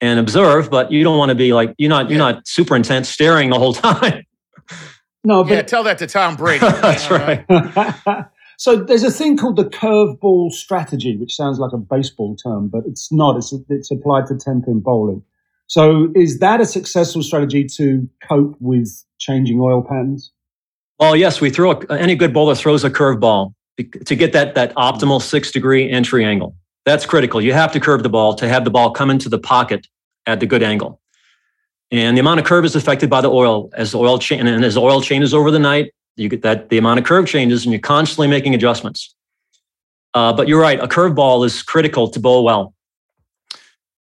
and 0.00 0.18
observe, 0.20 0.70
but 0.70 0.90
you 0.90 1.04
don't 1.04 1.18
want 1.18 1.28
to 1.30 1.34
be 1.34 1.52
like 1.52 1.74
you're 1.78 1.88
not 1.90 2.10
you're 2.10 2.18
not 2.18 2.46
super 2.46 2.74
intense 2.76 3.08
staring 3.08 3.50
the 3.50 3.58
whole 3.58 3.72
time. 3.88 4.24
No, 5.24 5.44
Yeah, 5.46 5.56
but 5.56 5.68
tell 5.68 5.82
that 5.84 5.98
to 5.98 6.06
Tom 6.06 6.36
Brady. 6.36 6.58
That's 6.60 7.10
All 7.10 7.18
right. 7.18 7.44
right. 7.48 8.24
so 8.58 8.76
there's 8.76 9.04
a 9.04 9.10
thing 9.10 9.36
called 9.36 9.56
the 9.56 9.64
curveball 9.64 10.50
strategy, 10.52 11.16
which 11.16 11.34
sounds 11.34 11.58
like 11.58 11.72
a 11.72 11.76
baseball 11.78 12.34
term, 12.36 12.68
but 12.68 12.82
it's 12.86 13.12
not. 13.12 13.36
It's 13.36 13.52
it's 13.68 13.90
applied 13.90 14.26
to 14.28 14.36
ten 14.36 14.62
pin 14.62 14.80
bowling. 14.80 15.22
So 15.72 16.12
is 16.14 16.38
that 16.40 16.60
a 16.60 16.66
successful 16.66 17.22
strategy 17.22 17.64
to 17.78 18.06
cope 18.28 18.56
with 18.60 18.90
changing 19.18 19.58
oil 19.58 19.80
patterns? 19.80 20.30
Well, 21.00 21.16
yes, 21.16 21.40
we 21.40 21.48
throw 21.48 21.70
a, 21.70 21.92
any 21.94 22.14
good 22.14 22.34
bowler 22.34 22.54
throws 22.54 22.84
a 22.84 22.90
curveball 22.90 23.54
to 23.78 24.14
get 24.14 24.34
that 24.34 24.54
that 24.54 24.74
optimal 24.74 25.22
six 25.22 25.50
degree 25.50 25.88
entry 25.90 26.26
angle. 26.26 26.54
That's 26.84 27.06
critical. 27.06 27.40
You 27.40 27.54
have 27.54 27.72
to 27.72 27.80
curve 27.80 28.02
the 28.02 28.10
ball 28.10 28.34
to 28.34 28.46
have 28.48 28.64
the 28.64 28.70
ball 28.70 28.90
come 28.90 29.08
into 29.08 29.30
the 29.30 29.38
pocket 29.38 29.86
at 30.26 30.40
the 30.40 30.46
good 30.46 30.62
angle. 30.62 31.00
And 31.90 32.18
the 32.18 32.20
amount 32.20 32.40
of 32.40 32.44
curve 32.44 32.66
is 32.66 32.76
affected 32.76 33.08
by 33.08 33.22
the 33.22 33.30
oil. 33.30 33.70
As 33.72 33.92
the 33.92 33.98
oil 33.98 34.18
chain 34.18 34.46
and 34.46 34.62
as 34.66 34.74
the 34.74 34.82
oil 34.82 35.00
changes 35.00 35.32
over 35.32 35.50
the 35.50 35.58
night, 35.58 35.94
you 36.16 36.28
get 36.28 36.42
that 36.42 36.68
the 36.68 36.76
amount 36.76 37.00
of 37.00 37.06
curve 37.06 37.26
changes, 37.26 37.64
and 37.64 37.72
you're 37.72 37.80
constantly 37.80 38.28
making 38.28 38.54
adjustments. 38.54 39.14
Uh, 40.12 40.34
but 40.34 40.48
you're 40.48 40.60
right, 40.60 40.80
a 40.80 40.86
curveball 40.86 41.46
is 41.46 41.62
critical 41.62 42.08
to 42.10 42.20
bowl 42.20 42.44
well. 42.44 42.74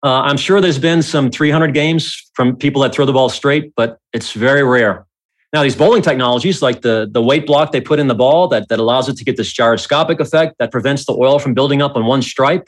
Uh, 0.03 0.21
I'm 0.21 0.35
sure 0.35 0.59
there's 0.59 0.79
been 0.79 1.01
some 1.01 1.31
300 1.31 1.73
games 1.73 2.29
from 2.33 2.57
people 2.57 2.81
that 2.81 2.93
throw 2.93 3.05
the 3.05 3.13
ball 3.13 3.29
straight, 3.29 3.73
but 3.75 3.99
it's 4.11 4.33
very 4.33 4.63
rare. 4.63 5.05
Now, 5.53 5.63
these 5.63 5.75
bowling 5.75 6.01
technologies, 6.01 6.61
like 6.61 6.81
the, 6.81 7.07
the 7.09 7.21
weight 7.21 7.45
block 7.45 7.71
they 7.71 7.79
put 7.79 7.99
in 7.99 8.07
the 8.07 8.15
ball 8.15 8.47
that, 8.49 8.67
that 8.69 8.79
allows 8.79 9.07
it 9.07 9.15
to 9.17 9.23
get 9.23 9.37
this 9.37 9.53
gyroscopic 9.53 10.19
effect 10.19 10.55
that 10.59 10.71
prevents 10.71 11.05
the 11.05 11.13
oil 11.13 11.39
from 11.39 11.53
building 11.53 11.81
up 11.81 11.95
on 11.95 12.05
one 12.05 12.21
stripe. 12.21 12.67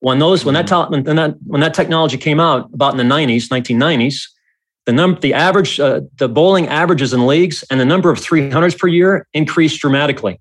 When 0.00 0.18
those, 0.18 0.44
when 0.44 0.54
that, 0.54 0.68
when 0.90 1.16
that, 1.16 1.36
when 1.46 1.60
that 1.60 1.74
technology 1.74 2.18
came 2.18 2.40
out 2.40 2.68
about 2.74 2.92
in 2.92 2.98
the 2.98 3.14
90s, 3.14 3.48
1990s, 3.48 4.24
the 4.84 4.92
number, 4.92 5.20
the 5.20 5.32
average, 5.32 5.78
uh, 5.78 6.00
the 6.18 6.28
bowling 6.28 6.66
averages 6.66 7.14
in 7.14 7.24
leagues 7.26 7.62
and 7.70 7.78
the 7.78 7.84
number 7.84 8.10
of 8.10 8.18
300s 8.18 8.76
per 8.76 8.88
year 8.88 9.28
increased 9.32 9.80
dramatically. 9.80 10.40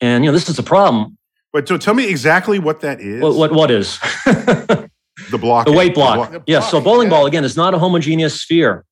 And, 0.00 0.24
you 0.24 0.30
know, 0.30 0.32
this 0.32 0.48
is 0.48 0.60
a 0.60 0.62
problem. 0.62 1.18
But 1.52 1.68
so 1.68 1.78
tell 1.78 1.94
me 1.94 2.08
exactly 2.08 2.58
what 2.58 2.80
that 2.80 3.00
is. 3.00 3.22
What, 3.22 3.34
what, 3.34 3.52
what 3.52 3.70
is? 3.70 3.98
the 4.26 5.38
block. 5.38 5.66
the 5.66 5.72
weight 5.72 5.94
block. 5.94 6.30
The 6.30 6.42
Yes. 6.46 6.70
So 6.70 6.80
bowling 6.80 7.08
yeah. 7.08 7.10
ball 7.10 7.26
again 7.26 7.44
is 7.44 7.56
not 7.56 7.74
a 7.74 7.78
homogeneous 7.78 8.40
sphere. 8.40 8.84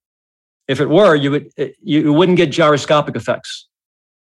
If 0.66 0.80
it 0.80 0.88
were, 0.88 1.14
you 1.14 1.30
would 1.30 1.52
you 1.82 2.12
wouldn't 2.12 2.36
get 2.36 2.50
gyroscopic 2.50 3.16
effects, 3.16 3.68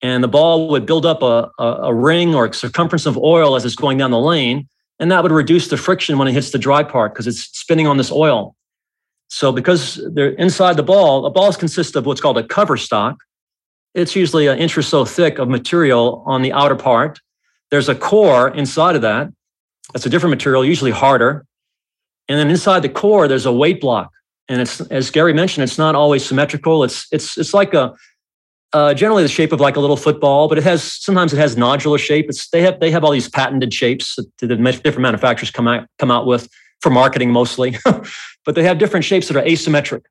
and 0.01 0.25
the 0.25 0.29
ball 0.29 0.69
would 0.69 0.87
build 0.87 1.05
up 1.05 1.23
a, 1.23 1.51
a, 1.59 1.65
a 1.65 1.95
ring 1.95 2.35
or 2.35 2.51
circumference 2.55 3.05
of 3.05 3.19
oil 3.19 3.55
as 3.55 3.67
it's 3.67 3.77
going 3.77 3.99
down 3.99 4.13
the 4.13 4.19
lane, 4.19 4.67
and 4.99 5.11
that 5.11 5.23
would 5.23 5.33
reduce 5.33 5.69
the 5.69 5.77
friction 5.77 6.17
when 6.17 6.29
it 6.29 6.33
hits 6.33 6.51
the 6.51 6.59
dry 6.59 6.83
part 6.83 7.13
because 7.13 7.27
it's 7.27 7.43
spinning 7.59 7.87
on 7.87 7.99
this 7.99 8.11
oil. 8.11 8.57
So 9.29 9.51
because 9.51 10.01
they're 10.13 10.31
inside 10.33 10.77
the 10.77 10.83
ball, 10.83 11.23
the 11.23 11.31
balls 11.31 11.57
consist 11.57 11.97
of 11.97 12.07
what's 12.07 12.21
called 12.21 12.39
a 12.39 12.45
cover 12.45 12.77
stock. 12.77 13.17
It's 13.95 14.15
usually 14.15 14.47
an 14.47 14.59
inch 14.59 14.77
or 14.77 14.83
so 14.83 15.05
thick 15.05 15.39
of 15.39 15.49
material 15.49 16.23
on 16.27 16.43
the 16.43 16.53
outer 16.53 16.77
part. 16.77 17.19
There's 17.73 17.89
a 17.89 17.95
core 17.95 18.51
inside 18.51 18.97
of 18.97 19.03
that. 19.03 19.33
That's 19.93 20.05
a 20.05 20.11
different 20.11 20.33
material, 20.33 20.63
usually 20.63 20.91
harder. 20.91 21.47
And 22.29 22.39
then 22.39 22.51
inside 22.51 22.81
the 22.81 22.91
core, 22.91 23.27
there's 23.27 23.47
a 23.47 23.53
weight 23.53 23.81
block. 23.81 24.11
And 24.47 24.61
it's 24.61 24.83
as 24.83 25.11
Gary 25.11 25.33
mentioned, 25.33 25.65
it's 25.65 25.79
not 25.79 25.95
always 25.95 26.23
symmetrical. 26.25 26.85
It's 26.85 27.07
it's 27.11 27.39
it's 27.39 27.55
like 27.55 27.73
a 27.73 27.95
uh, 28.75 28.93
generally 28.93 29.23
the 29.23 29.29
shape 29.29 29.53
of 29.53 29.61
like 29.61 29.77
a 29.77 29.81
little 29.81 29.97
football, 29.97 30.49
but 30.49 30.59
it 30.59 30.65
has 30.65 30.83
sometimes 30.83 31.33
it 31.33 31.39
has 31.39 31.57
nodular 31.57 31.99
shape. 31.99 32.27
It's 32.29 32.51
they 32.51 32.61
have 32.61 32.79
they 32.79 32.91
have 32.91 33.05
all 33.05 33.11
these 33.11 33.31
patented 33.31 33.73
shapes 33.73 34.17
that 34.17 34.27
the 34.39 34.49
different 34.57 35.01
manufacturers 35.01 35.51
come 35.51 35.67
out 35.67 35.87
come 35.99 36.11
out 36.11 36.27
with 36.27 36.51
for 36.83 36.91
marketing 36.91 37.31
mostly, 37.31 37.77
but 38.45 38.55
they 38.55 38.65
have 38.65 38.77
different 38.77 39.07
shapes 39.07 39.29
that 39.29 39.37
are 39.37 39.45
asymmetric, 39.45 40.03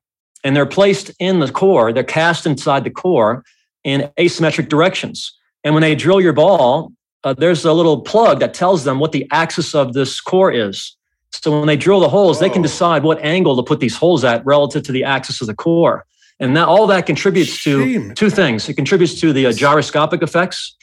and 0.42 0.56
they're 0.56 0.66
placed 0.66 1.12
in 1.20 1.38
the 1.38 1.50
core. 1.52 1.92
They're 1.92 2.02
cast 2.02 2.44
inside 2.44 2.82
the 2.82 2.90
core 2.90 3.44
in 3.84 4.10
asymmetric 4.18 4.68
directions. 4.68 5.32
And 5.62 5.74
when 5.74 5.82
they 5.82 5.94
drill 5.94 6.20
your 6.20 6.32
ball, 6.32 6.92
uh, 7.24 7.34
there's 7.34 7.64
a 7.64 7.72
little 7.72 8.00
plug 8.00 8.40
that 8.40 8.54
tells 8.54 8.84
them 8.84 8.98
what 8.98 9.12
the 9.12 9.26
axis 9.30 9.74
of 9.74 9.92
this 9.92 10.20
core 10.20 10.50
is. 10.52 10.96
So 11.32 11.56
when 11.58 11.66
they 11.66 11.76
drill 11.76 12.00
the 12.00 12.08
holes, 12.08 12.40
they 12.40 12.50
can 12.50 12.60
Oh. 12.60 12.62
decide 12.64 13.02
what 13.04 13.18
angle 13.22 13.56
to 13.56 13.62
put 13.62 13.80
these 13.80 13.96
holes 13.96 14.22
at 14.24 14.44
relative 14.44 14.82
to 14.84 14.92
the 14.92 15.04
axis 15.04 15.40
of 15.40 15.46
the 15.46 15.54
core. 15.54 16.04
And 16.40 16.56
that 16.56 16.66
all 16.68 16.86
that 16.88 17.06
contributes 17.06 17.62
to 17.64 18.12
two 18.14 18.28
things. 18.30 18.68
It 18.68 18.74
contributes 18.74 19.20
to 19.20 19.32
the 19.32 19.46
uh, 19.46 19.52
gyroscopic 19.52 20.22
effects, 20.22 20.76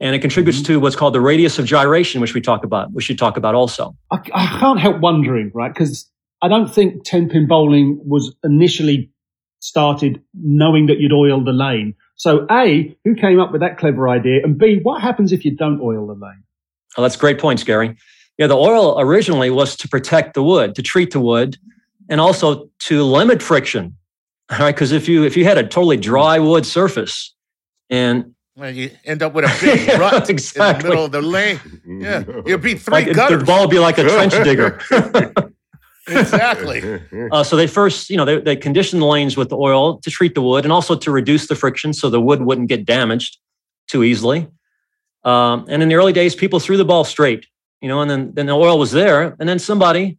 and 0.00 0.14
it 0.14 0.20
contributes 0.20 0.58
Mm-hmm. 0.58 0.74
to 0.74 0.80
what's 0.80 0.94
called 0.96 1.14
the 1.14 1.20
radius 1.20 1.58
of 1.58 1.66
gyration, 1.66 2.20
which 2.20 2.34
we 2.34 2.40
talk 2.40 2.64
about. 2.64 2.92
We 2.92 3.02
should 3.02 3.18
talk 3.18 3.36
about 3.36 3.54
also. 3.54 3.96
I, 4.12 4.18
I 4.32 4.46
can't 4.60 4.78
help 4.78 5.00
wondering, 5.00 5.50
right? 5.54 5.72
Because 5.72 6.08
I 6.42 6.48
don't 6.48 6.72
think 6.72 7.04
10 7.04 7.28
pin 7.28 7.46
bowling 7.46 7.98
was 8.04 8.32
initially 8.44 9.10
started 9.60 10.22
knowing 10.34 10.86
that 10.86 10.98
you'd 11.00 11.12
oil 11.12 11.42
the 11.42 11.52
lane. 11.52 11.94
So, 12.16 12.46
A, 12.50 12.96
who 13.04 13.14
came 13.14 13.40
up 13.40 13.52
with 13.52 13.60
that 13.60 13.76
clever 13.78 14.08
idea? 14.08 14.40
And 14.44 14.56
B, 14.56 14.80
what 14.82 15.02
happens 15.02 15.32
if 15.32 15.44
you 15.44 15.50
don't 15.56 15.80
oil 15.80 16.06
the 16.06 16.14
lane? 16.14 16.42
Oh, 16.96 17.02
that's 17.02 17.16
great 17.16 17.38
points, 17.38 17.64
Gary. 17.64 17.96
Yeah, 18.38 18.46
the 18.46 18.56
oil 18.56 19.00
originally 19.00 19.50
was 19.50 19.76
to 19.76 19.88
protect 19.88 20.34
the 20.34 20.42
wood, 20.42 20.74
to 20.76 20.82
treat 20.82 21.12
the 21.12 21.20
wood, 21.20 21.56
and 22.08 22.20
also 22.20 22.68
to 22.80 23.02
limit 23.02 23.42
friction. 23.42 23.96
All 24.50 24.58
right, 24.58 24.74
because 24.74 24.92
if 24.92 25.08
you 25.08 25.24
if 25.24 25.36
you 25.36 25.44
had 25.44 25.56
a 25.58 25.62
totally 25.62 25.96
dry 25.96 26.38
wood 26.38 26.66
surface, 26.66 27.34
and 27.90 28.34
Well, 28.56 28.70
you 28.70 28.90
end 29.04 29.22
up 29.22 29.32
with 29.34 29.44
a 29.44 29.56
big 29.60 29.88
rut 29.98 30.28
in 30.28 30.36
the 30.36 30.80
middle 30.82 31.04
of 31.06 31.12
the 31.12 31.22
lane. 31.22 31.58
Yeah, 31.86 32.24
you'd 32.46 32.60
be 32.60 32.74
three 32.74 32.92
like 32.92 33.06
it- 33.08 33.16
the 33.16 33.42
ball 33.44 33.62
would 33.62 33.70
be 33.70 33.78
like 33.78 33.98
a 33.98 34.02
trench 34.04 34.32
digger. 34.44 34.80
exactly. 36.08 37.00
Uh, 37.32 37.42
so 37.42 37.56
they 37.56 37.66
first, 37.66 38.10
you 38.10 38.16
know, 38.16 38.24
they, 38.24 38.38
they 38.38 38.56
conditioned 38.56 39.00
the 39.00 39.06
lanes 39.06 39.36
with 39.36 39.48
the 39.48 39.56
oil 39.56 39.98
to 39.98 40.10
treat 40.10 40.34
the 40.34 40.42
wood 40.42 40.64
and 40.64 40.72
also 40.72 40.94
to 40.94 41.10
reduce 41.10 41.48
the 41.48 41.54
friction 41.54 41.92
so 41.92 42.10
the 42.10 42.20
wood 42.20 42.42
wouldn't 42.42 42.68
get 42.68 42.84
damaged 42.84 43.38
too 43.88 44.04
easily. 44.04 44.46
Um, 45.24 45.64
and 45.68 45.82
in 45.82 45.88
the 45.88 45.94
early 45.94 46.12
days, 46.12 46.34
people 46.34 46.60
threw 46.60 46.76
the 46.76 46.84
ball 46.84 47.04
straight, 47.04 47.46
you 47.80 47.88
know, 47.88 48.00
and 48.02 48.10
then, 48.10 48.34
then 48.34 48.46
the 48.46 48.52
oil 48.52 48.78
was 48.78 48.92
there. 48.92 49.36
And 49.40 49.48
then 49.48 49.58
somebody, 49.58 50.18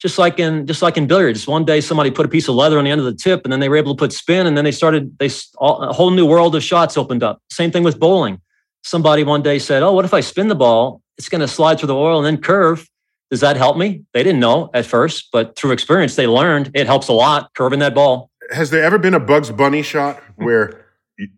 just 0.00 0.18
like 0.18 0.38
in 0.38 0.66
just 0.66 0.82
like 0.82 0.96
in 0.96 1.06
billiards, 1.06 1.46
one 1.46 1.64
day 1.64 1.80
somebody 1.80 2.10
put 2.10 2.26
a 2.26 2.28
piece 2.28 2.48
of 2.48 2.54
leather 2.54 2.78
on 2.78 2.84
the 2.84 2.90
end 2.90 3.00
of 3.00 3.06
the 3.06 3.14
tip, 3.14 3.42
and 3.44 3.52
then 3.52 3.60
they 3.60 3.68
were 3.68 3.76
able 3.76 3.94
to 3.94 3.98
put 3.98 4.12
spin, 4.12 4.46
and 4.46 4.56
then 4.56 4.64
they 4.64 4.72
started 4.72 5.18
they 5.18 5.30
all, 5.56 5.82
a 5.82 5.92
whole 5.92 6.10
new 6.10 6.26
world 6.26 6.54
of 6.54 6.62
shots 6.62 6.96
opened 6.96 7.22
up. 7.22 7.40
Same 7.50 7.70
thing 7.70 7.82
with 7.82 7.98
bowling. 7.98 8.40
Somebody 8.82 9.24
one 9.24 9.42
day 9.42 9.58
said, 9.58 9.82
"Oh, 9.82 9.92
what 9.92 10.04
if 10.04 10.12
I 10.12 10.20
spin 10.20 10.48
the 10.48 10.54
ball? 10.54 11.00
It's 11.16 11.28
going 11.28 11.40
to 11.40 11.48
slide 11.48 11.78
through 11.78 11.88
the 11.88 11.94
oil 11.94 12.18
and 12.18 12.26
then 12.26 12.42
curve." 12.42 12.86
Does 13.30 13.40
that 13.40 13.56
help 13.56 13.76
me? 13.76 14.04
They 14.12 14.22
didn't 14.22 14.40
know 14.40 14.70
at 14.72 14.86
first, 14.86 15.28
but 15.32 15.56
through 15.56 15.72
experience, 15.72 16.14
they 16.14 16.26
learned 16.26 16.70
it 16.74 16.86
helps 16.86 17.08
a 17.08 17.12
lot 17.12 17.52
curving 17.54 17.80
that 17.80 17.94
ball. 17.94 18.30
Has 18.52 18.70
there 18.70 18.84
ever 18.84 18.98
been 18.98 19.14
a 19.14 19.20
Bugs 19.20 19.50
Bunny 19.50 19.82
shot 19.82 20.22
where 20.36 20.86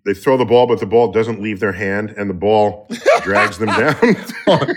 they 0.05 0.13
throw 0.13 0.37
the 0.37 0.45
ball, 0.45 0.67
but 0.67 0.81
the 0.81 0.87
ball 0.87 1.11
doesn't 1.11 1.41
leave 1.41 1.61
their 1.61 1.73
hand 1.73 2.11
and 2.19 2.29
the 2.29 2.35
ball 2.35 2.89
drags 3.23 3.59
them 3.59 3.69
down? 3.69 4.75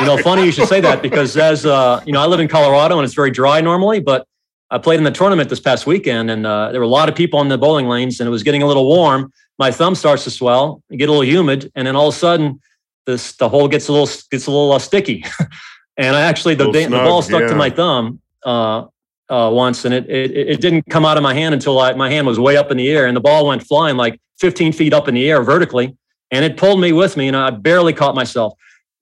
You 0.00 0.06
know, 0.06 0.18
funny 0.18 0.44
you 0.44 0.52
should 0.52 0.68
say 0.68 0.80
that 0.80 1.00
because 1.00 1.36
as 1.36 1.64
uh, 1.64 2.02
you 2.04 2.12
know, 2.12 2.20
I 2.20 2.26
live 2.26 2.40
in 2.40 2.48
Colorado 2.48 2.98
and 2.98 3.04
it's 3.04 3.14
very 3.14 3.30
dry 3.30 3.60
normally, 3.60 4.00
but 4.00 4.26
I 4.70 4.78
played 4.78 4.98
in 4.98 5.04
the 5.04 5.10
tournament 5.10 5.48
this 5.48 5.60
past 5.60 5.86
weekend 5.86 6.30
and 6.30 6.46
uh, 6.46 6.72
there 6.72 6.80
were 6.80 6.84
a 6.84 6.88
lot 6.88 7.08
of 7.08 7.14
people 7.14 7.38
on 7.38 7.48
the 7.48 7.56
bowling 7.56 7.86
lanes 7.86 8.20
and 8.20 8.26
it 8.26 8.30
was 8.30 8.42
getting 8.42 8.62
a 8.62 8.66
little 8.66 8.86
warm. 8.86 9.32
My 9.58 9.70
thumb 9.70 9.94
starts 9.94 10.24
to 10.24 10.30
swell, 10.30 10.82
get 10.90 11.08
a 11.08 11.12
little 11.12 11.24
humid, 11.24 11.70
and 11.74 11.86
then 11.86 11.96
all 11.96 12.08
of 12.08 12.14
a 12.14 12.18
sudden, 12.18 12.60
this 13.06 13.34
the 13.36 13.48
hole 13.48 13.68
gets 13.68 13.88
a 13.88 13.92
little 13.92 14.08
gets 14.30 14.46
a 14.46 14.50
little 14.50 14.72
uh, 14.72 14.78
sticky. 14.78 15.24
and 16.02 16.16
I 16.16 16.22
actually 16.22 16.54
the, 16.54 16.66
Little 16.66 16.90
the 16.90 17.04
ball 17.04 17.22
snug, 17.22 17.42
stuck 17.42 17.50
to 17.50 17.56
my 17.56 17.70
thumb 17.70 18.20
uh, 18.44 18.86
uh, 19.28 19.50
once, 19.52 19.84
and 19.84 19.94
it, 19.94 20.08
it 20.10 20.30
it 20.32 20.60
didn't 20.60 20.82
come 20.90 21.04
out 21.04 21.16
of 21.16 21.22
my 21.22 21.32
hand 21.34 21.54
until 21.54 21.78
I, 21.78 21.92
my 21.94 22.10
hand 22.10 22.26
was 22.26 22.38
way 22.38 22.56
up 22.56 22.70
in 22.70 22.76
the 22.76 22.90
air, 22.90 23.06
and 23.06 23.16
the 23.16 23.20
ball 23.20 23.46
went 23.46 23.62
flying 23.62 23.96
like 23.96 24.20
15 24.40 24.72
feet 24.72 24.92
up 24.92 25.08
in 25.08 25.14
the 25.14 25.30
air 25.30 25.42
vertically, 25.42 25.96
and 26.30 26.44
it 26.44 26.56
pulled 26.56 26.80
me 26.80 26.92
with 26.92 27.16
me, 27.16 27.28
and 27.28 27.36
I 27.36 27.50
barely 27.50 27.92
caught 27.92 28.14
myself. 28.14 28.54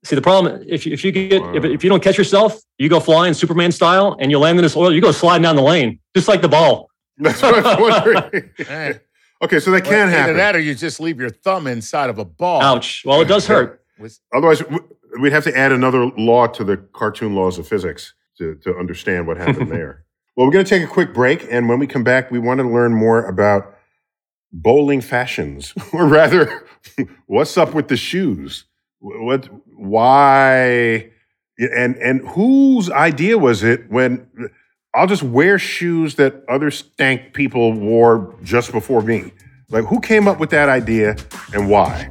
See 0.04 0.16
the 0.16 0.22
problem 0.22 0.62
if 0.66 0.86
you, 0.86 0.92
if 0.92 1.04
you 1.04 1.12
get 1.12 1.42
if, 1.54 1.64
if 1.64 1.84
you 1.84 1.90
don't 1.90 2.02
catch 2.02 2.16
yourself, 2.18 2.58
you 2.78 2.88
go 2.88 3.00
flying 3.00 3.34
Superman 3.34 3.72
style, 3.72 4.16
and 4.20 4.30
you 4.30 4.38
land 4.38 4.58
in 4.58 4.62
this 4.62 4.76
oil, 4.76 4.92
you 4.94 5.00
go 5.00 5.12
sliding 5.12 5.42
down 5.42 5.56
the 5.56 5.62
lane 5.62 6.00
just 6.14 6.28
like 6.28 6.42
the 6.42 6.48
ball. 6.48 6.90
That's 7.18 7.40
what 7.42 7.64
I'm 7.66 7.80
wondering. 7.80 8.50
Hey, 8.58 9.00
Okay, 9.42 9.58
so 9.58 9.70
that 9.70 9.84
can 9.84 9.94
Either 9.94 10.10
happen. 10.10 10.36
that, 10.36 10.54
or 10.54 10.58
you 10.58 10.74
just 10.74 11.00
leave 11.00 11.18
your 11.18 11.30
thumb 11.30 11.66
inside 11.66 12.10
of 12.10 12.18
a 12.18 12.26
ball. 12.26 12.60
Ouch. 12.60 13.02
Well, 13.06 13.22
it 13.22 13.24
does 13.24 13.46
hurt. 13.46 13.82
Was- 13.98 14.20
Otherwise, 14.34 14.58
w- 14.58 14.86
we'd 15.18 15.32
have 15.32 15.44
to 15.44 15.56
add 15.56 15.72
another 15.72 16.06
law 16.06 16.46
to 16.46 16.64
the 16.64 16.76
cartoon 16.76 17.34
laws 17.34 17.58
of 17.58 17.66
physics 17.66 18.14
to, 18.38 18.54
to 18.56 18.76
understand 18.76 19.26
what 19.26 19.36
happened 19.36 19.70
there. 19.72 20.04
Well, 20.36 20.46
we're 20.46 20.52
going 20.52 20.64
to 20.64 20.68
take 20.68 20.82
a 20.82 20.90
quick 20.90 21.12
break, 21.12 21.46
and 21.50 21.68
when 21.68 21.78
we 21.78 21.86
come 21.86 22.04
back, 22.04 22.30
we 22.30 22.38
want 22.38 22.60
to 22.60 22.68
learn 22.68 22.94
more 22.94 23.24
about 23.26 23.76
bowling 24.52 25.00
fashions, 25.00 25.74
or 25.92 26.06
rather, 26.06 26.64
what's 27.26 27.56
up 27.58 27.74
with 27.74 27.88
the 27.88 27.96
shoes? 27.96 28.64
What, 29.00 29.48
why, 29.76 31.10
and 31.58 31.96
and 31.96 32.20
whose 32.28 32.90
idea 32.90 33.38
was 33.38 33.62
it 33.62 33.90
when 33.90 34.26
I'll 34.94 35.06
just 35.06 35.22
wear 35.22 35.58
shoes 35.58 36.16
that 36.16 36.44
other 36.48 36.70
stank 36.70 37.32
people 37.32 37.72
wore 37.72 38.34
just 38.42 38.72
before 38.72 39.00
me? 39.00 39.32
Like, 39.70 39.86
who 39.86 40.00
came 40.00 40.28
up 40.28 40.38
with 40.38 40.50
that 40.50 40.68
idea 40.68 41.16
and 41.54 41.70
why? 41.70 42.10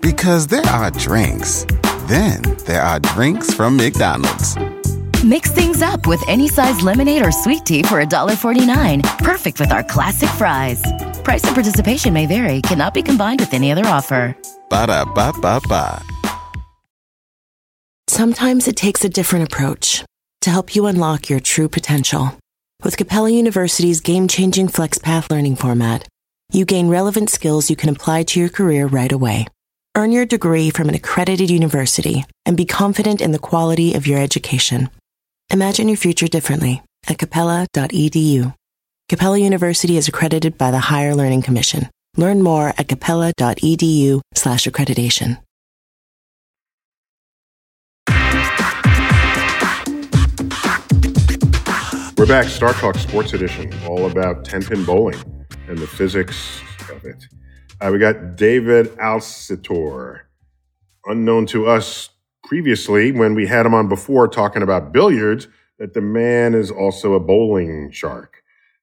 Because 0.00 0.46
there 0.46 0.64
are 0.66 0.90
drinks, 0.92 1.66
then 2.06 2.40
there 2.64 2.82
are 2.82 2.98
drinks 3.00 3.52
from 3.52 3.76
McDonald's. 3.76 4.56
Mix 5.22 5.50
things 5.50 5.82
up 5.82 6.06
with 6.06 6.22
any 6.26 6.48
size 6.48 6.80
lemonade 6.80 7.24
or 7.24 7.30
sweet 7.30 7.66
tea 7.66 7.82
for 7.82 8.02
$1.49. 8.02 9.18
Perfect 9.18 9.60
with 9.60 9.70
our 9.70 9.82
classic 9.84 10.30
fries. 10.30 10.82
Price 11.22 11.44
and 11.44 11.54
participation 11.54 12.14
may 12.14 12.26
vary, 12.26 12.62
cannot 12.62 12.94
be 12.94 13.02
combined 13.02 13.40
with 13.40 13.52
any 13.52 13.70
other 13.70 13.84
offer. 13.86 14.34
Ba 14.70 14.86
da 14.86 15.04
ba 15.04 15.32
ba 15.40 15.60
ba. 15.68 16.02
Sometimes 18.08 18.66
it 18.66 18.76
takes 18.76 19.04
a 19.04 19.08
different 19.08 19.52
approach 19.52 20.04
to 20.40 20.50
help 20.50 20.74
you 20.74 20.86
unlock 20.86 21.28
your 21.28 21.40
true 21.40 21.68
potential. 21.68 22.34
With 22.82 22.96
Capella 22.96 23.28
University's 23.28 24.00
game 24.00 24.26
changing 24.26 24.68
FlexPath 24.68 25.30
learning 25.30 25.56
format, 25.56 26.08
you 26.50 26.64
gain 26.64 26.88
relevant 26.88 27.28
skills 27.28 27.68
you 27.68 27.76
can 27.76 27.90
apply 27.90 28.22
to 28.24 28.40
your 28.40 28.48
career 28.48 28.86
right 28.86 29.12
away. 29.12 29.46
Earn 30.00 30.12
your 30.12 30.24
degree 30.24 30.70
from 30.70 30.88
an 30.88 30.94
accredited 30.94 31.50
university 31.50 32.24
and 32.46 32.56
be 32.56 32.64
confident 32.64 33.20
in 33.20 33.32
the 33.32 33.38
quality 33.38 33.92
of 33.92 34.06
your 34.06 34.18
education. 34.18 34.88
Imagine 35.52 35.88
your 35.88 35.98
future 35.98 36.26
differently 36.26 36.80
at 37.06 37.18
capella.edu. 37.18 38.54
Capella 39.10 39.36
University 39.36 39.98
is 39.98 40.08
accredited 40.08 40.56
by 40.56 40.70
the 40.70 40.78
Higher 40.78 41.14
Learning 41.14 41.42
Commission. 41.42 41.90
Learn 42.16 42.42
more 42.42 42.72
at 42.78 42.88
capella.edu 42.88 44.22
slash 44.34 44.64
accreditation. 44.64 45.36
We're 52.16 52.24
back, 52.24 52.46
StarTalk 52.46 52.96
Sports 52.96 53.34
Edition, 53.34 53.70
all 53.86 54.10
about 54.10 54.46
10 54.46 54.62
pin 54.62 54.82
bowling 54.86 55.20
and 55.68 55.76
the 55.76 55.86
physics 55.86 56.62
of 56.90 57.04
it. 57.04 57.22
Uh, 57.80 57.90
we 57.90 57.98
got 57.98 58.36
David 58.36 58.88
Alciatore, 58.98 60.20
unknown 61.06 61.46
to 61.46 61.66
us 61.66 62.10
previously 62.44 63.10
when 63.10 63.34
we 63.34 63.46
had 63.46 63.64
him 63.64 63.72
on 63.72 63.88
before 63.88 64.28
talking 64.28 64.60
about 64.60 64.92
billiards, 64.92 65.48
that 65.78 65.94
the 65.94 66.00
man 66.02 66.54
is 66.54 66.70
also 66.70 67.14
a 67.14 67.20
bowling 67.20 67.90
shark. 67.90 68.42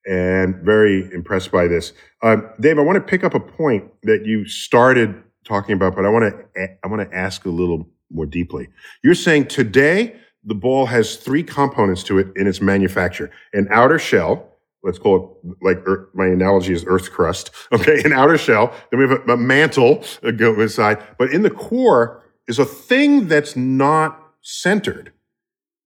And 0.10 0.56
very 0.64 1.14
impressed 1.14 1.52
by 1.52 1.68
this. 1.68 1.94
Uh, 2.24 2.38
Dave, 2.60 2.80
I 2.80 2.82
want 2.82 2.96
to 2.96 3.02
pick 3.02 3.24
up 3.24 3.36
a 3.36 3.40
point 3.40 3.92
that 4.04 4.26
you 4.26 4.46
started 4.46 5.22
talking 5.44 5.74
about, 5.76 5.96
but 5.96 6.06
I 6.06 6.10
want 6.10 6.34
to 6.56 6.68
I 6.84 6.88
want 6.88 7.08
to 7.08 7.16
ask 7.16 7.46
a 7.46 7.50
little 7.50 7.90
more 8.10 8.26
deeply. 8.26 8.70
You're 9.04 9.16
saying 9.16 9.48
today 9.48 10.16
the 10.46 10.56
ball 10.56 10.86
has 10.86 11.18
three 11.18 11.44
components 11.44 12.04
to 12.04 12.20
it 12.20 12.28
in 12.38 12.48
its 12.48 12.62
manufacture: 12.62 13.30
an 13.52 13.68
outer 13.70 14.00
shell, 14.00 14.57
let's 14.88 14.98
call 14.98 15.40
it 15.44 15.58
like 15.62 15.78
earth, 15.86 16.08
my 16.16 16.26
analogy 16.26 16.74
is 16.74 16.84
Earth's 16.88 17.10
crust. 17.10 17.52
Okay, 17.74 18.02
an 18.06 18.14
outer 18.14 18.38
shell. 18.38 18.74
Then 18.90 19.00
we 19.00 19.08
have 19.08 19.20
a, 19.28 19.34
a 19.34 19.38
mantle 19.38 20.04
go 20.38 20.60
inside, 20.60 21.04
but 21.20 21.32
in 21.32 21.42
the 21.42 21.50
core 21.50 22.24
is 22.48 22.60
a 22.60 22.66
thing 22.66 23.28
that's 23.28 23.56
not 23.58 24.18
centered. 24.42 25.12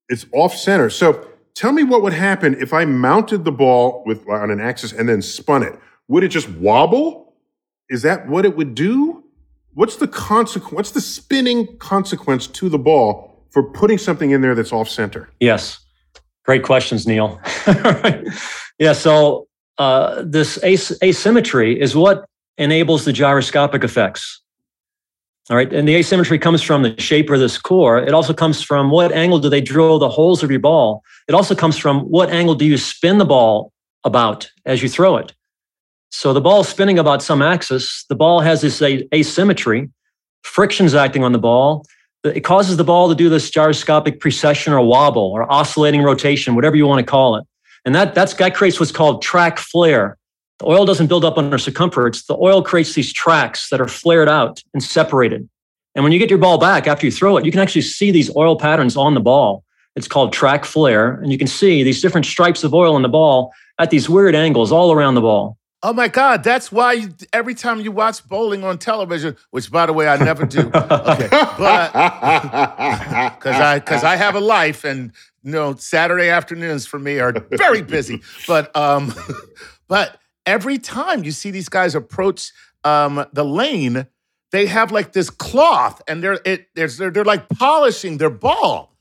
It's 0.07 0.27
off 0.31 0.55
center. 0.55 0.91
So 0.91 1.27
tell 1.55 1.71
me 1.71 1.83
what 1.83 2.03
would 2.03 2.13
happen 2.13 2.55
if 2.61 2.71
I 2.71 2.85
mounted 2.85 3.45
the 3.45 3.51
ball 3.51 4.03
with 4.05 4.29
on 4.29 4.51
an 4.51 4.61
axis 4.61 4.93
and 4.93 5.09
then 5.09 5.23
spun 5.23 5.63
it. 5.63 5.77
Would 6.07 6.23
it 6.23 6.27
just 6.27 6.49
wobble? 6.49 7.33
Is 7.89 8.03
that 8.03 8.27
what 8.27 8.45
it 8.45 8.55
would 8.55 8.75
do? 8.75 9.23
What's 9.73 9.95
the 9.95 10.07
consequence? 10.07 10.71
What's 10.71 10.91
the 10.91 11.01
spinning 11.01 11.77
consequence 11.79 12.45
to 12.47 12.69
the 12.69 12.77
ball 12.77 13.45
for 13.49 13.63
putting 13.63 13.97
something 13.97 14.31
in 14.31 14.41
there 14.41 14.53
that's 14.53 14.71
off 14.71 14.87
center? 14.87 15.29
Yes. 15.39 15.79
Great 16.43 16.63
questions, 16.63 17.05
Neil. 17.05 17.39
yeah. 18.81 18.93
So 18.93 19.47
uh, 19.77 20.23
this 20.25 20.57
as- 20.57 20.97
asymmetry 21.03 21.79
is 21.79 21.95
what 21.95 22.25
enables 22.57 23.05
the 23.05 23.13
gyroscopic 23.13 23.83
effects. 23.83 24.41
All 25.51 25.55
right. 25.55 25.71
And 25.71 25.87
the 25.87 25.95
asymmetry 25.95 26.39
comes 26.39 26.63
from 26.63 26.81
the 26.81 26.99
shape 26.99 27.29
of 27.29 27.39
this 27.39 27.57
core. 27.57 27.99
It 27.99 28.13
also 28.13 28.33
comes 28.33 28.63
from 28.63 28.89
what 28.89 29.11
angle 29.11 29.37
do 29.37 29.49
they 29.49 29.61
drill 29.61 29.99
the 29.99 30.09
holes 30.09 30.41
of 30.41 30.49
your 30.49 30.59
ball. 30.59 31.03
It 31.27 31.35
also 31.35 31.53
comes 31.53 31.77
from 31.77 32.01
what 32.01 32.31
angle 32.31 32.55
do 32.55 32.65
you 32.65 32.77
spin 32.77 33.19
the 33.19 33.25
ball 33.25 33.71
about 34.03 34.49
as 34.65 34.81
you 34.81 34.89
throw 34.89 35.17
it. 35.17 35.33
So 36.09 36.33
the 36.33 36.41
ball 36.41 36.61
is 36.61 36.67
spinning 36.67 36.97
about 36.97 37.21
some 37.21 37.41
axis. 37.41 38.05
The 38.09 38.15
ball 38.15 38.39
has 38.41 38.61
this 38.61 38.81
asymmetry. 38.81 39.89
Friction's 40.43 40.95
acting 40.95 41.23
on 41.23 41.33
the 41.33 41.39
ball. 41.39 41.85
It 42.23 42.41
causes 42.41 42.77
the 42.77 42.83
ball 42.83 43.09
to 43.09 43.15
do 43.15 43.29
this 43.29 43.49
gyroscopic 43.49 44.19
precession 44.19 44.73
or 44.73 44.81
wobble 44.81 45.31
or 45.31 45.51
oscillating 45.51 46.01
rotation, 46.01 46.55
whatever 46.55 46.75
you 46.75 46.87
want 46.87 47.05
to 47.05 47.09
call 47.09 47.35
it. 47.35 47.45
And 47.85 47.95
that, 47.95 48.13
that's, 48.13 48.33
that 48.35 48.55
creates 48.55 48.79
what's 48.79 48.91
called 48.91 49.21
track 49.21 49.57
flare. 49.57 50.17
The 50.59 50.65
oil 50.65 50.85
doesn't 50.85 51.07
build 51.07 51.25
up 51.25 51.37
under 51.37 51.57
circumference. 51.57 52.23
The 52.25 52.37
oil 52.37 52.61
creates 52.61 52.93
these 52.93 53.11
tracks 53.11 53.69
that 53.69 53.81
are 53.81 53.87
flared 53.87 54.29
out 54.29 54.61
and 54.73 54.83
separated. 54.83 55.49
And 55.95 56.03
when 56.03 56.13
you 56.13 56.19
get 56.19 56.29
your 56.29 56.39
ball 56.39 56.57
back 56.57 56.87
after 56.87 57.05
you 57.05 57.11
throw 57.11 57.37
it, 57.37 57.45
you 57.45 57.51
can 57.51 57.59
actually 57.59 57.81
see 57.81 58.11
these 58.11 58.33
oil 58.35 58.55
patterns 58.55 58.95
on 58.95 59.13
the 59.13 59.19
ball. 59.19 59.63
It's 59.95 60.07
called 60.07 60.31
track 60.31 60.63
flare. 60.63 61.15
And 61.15 61.31
you 61.31 61.37
can 61.37 61.47
see 61.47 61.83
these 61.83 62.01
different 62.01 62.25
stripes 62.25 62.63
of 62.63 62.73
oil 62.73 62.95
in 62.95 63.01
the 63.01 63.09
ball 63.09 63.53
at 63.79 63.89
these 63.89 64.07
weird 64.07 64.35
angles 64.35 64.71
all 64.71 64.91
around 64.91 65.15
the 65.15 65.21
ball. 65.21 65.57
Oh 65.83 65.93
my 65.93 66.07
God, 66.07 66.43
that's 66.43 66.71
why 66.71 66.93
you, 66.93 67.09
every 67.33 67.55
time 67.55 67.81
you 67.81 67.91
watch 67.91 68.25
bowling 68.27 68.63
on 68.63 68.77
television, 68.77 69.35
which 69.49 69.71
by 69.71 69.87
the 69.87 69.93
way, 69.93 70.07
I 70.07 70.17
never 70.17 70.45
do. 70.45 70.71
Okay. 70.75 71.27
But 71.31 71.91
because 73.39 73.55
I 73.55 73.79
because 73.79 74.03
I 74.03 74.15
have 74.15 74.35
a 74.35 74.39
life 74.39 74.83
and 74.83 75.11
you 75.43 75.51
know 75.51 75.75
Saturday 75.75 76.29
afternoons 76.29 76.85
for 76.85 76.99
me 76.99 77.19
are 77.19 77.33
very 77.51 77.81
busy. 77.97 78.21
But 78.47 78.75
um, 78.75 79.13
but 79.87 80.17
every 80.45 80.77
time 80.77 81.23
you 81.23 81.31
see 81.31 81.51
these 81.51 81.69
guys 81.69 81.95
approach 81.95 82.51
um 82.83 83.25
the 83.33 83.45
lane, 83.45 84.07
they 84.51 84.65
have 84.67 84.91
like 84.91 85.13
this 85.13 85.29
cloth 85.29 86.01
and 86.07 86.23
they're 86.23 86.39
it 86.45 86.67
there's 86.75 86.97
they're, 86.97 87.11
they're 87.11 87.25
like 87.25 87.49
polishing 87.49 88.17
their 88.17 88.29
ball, 88.29 88.95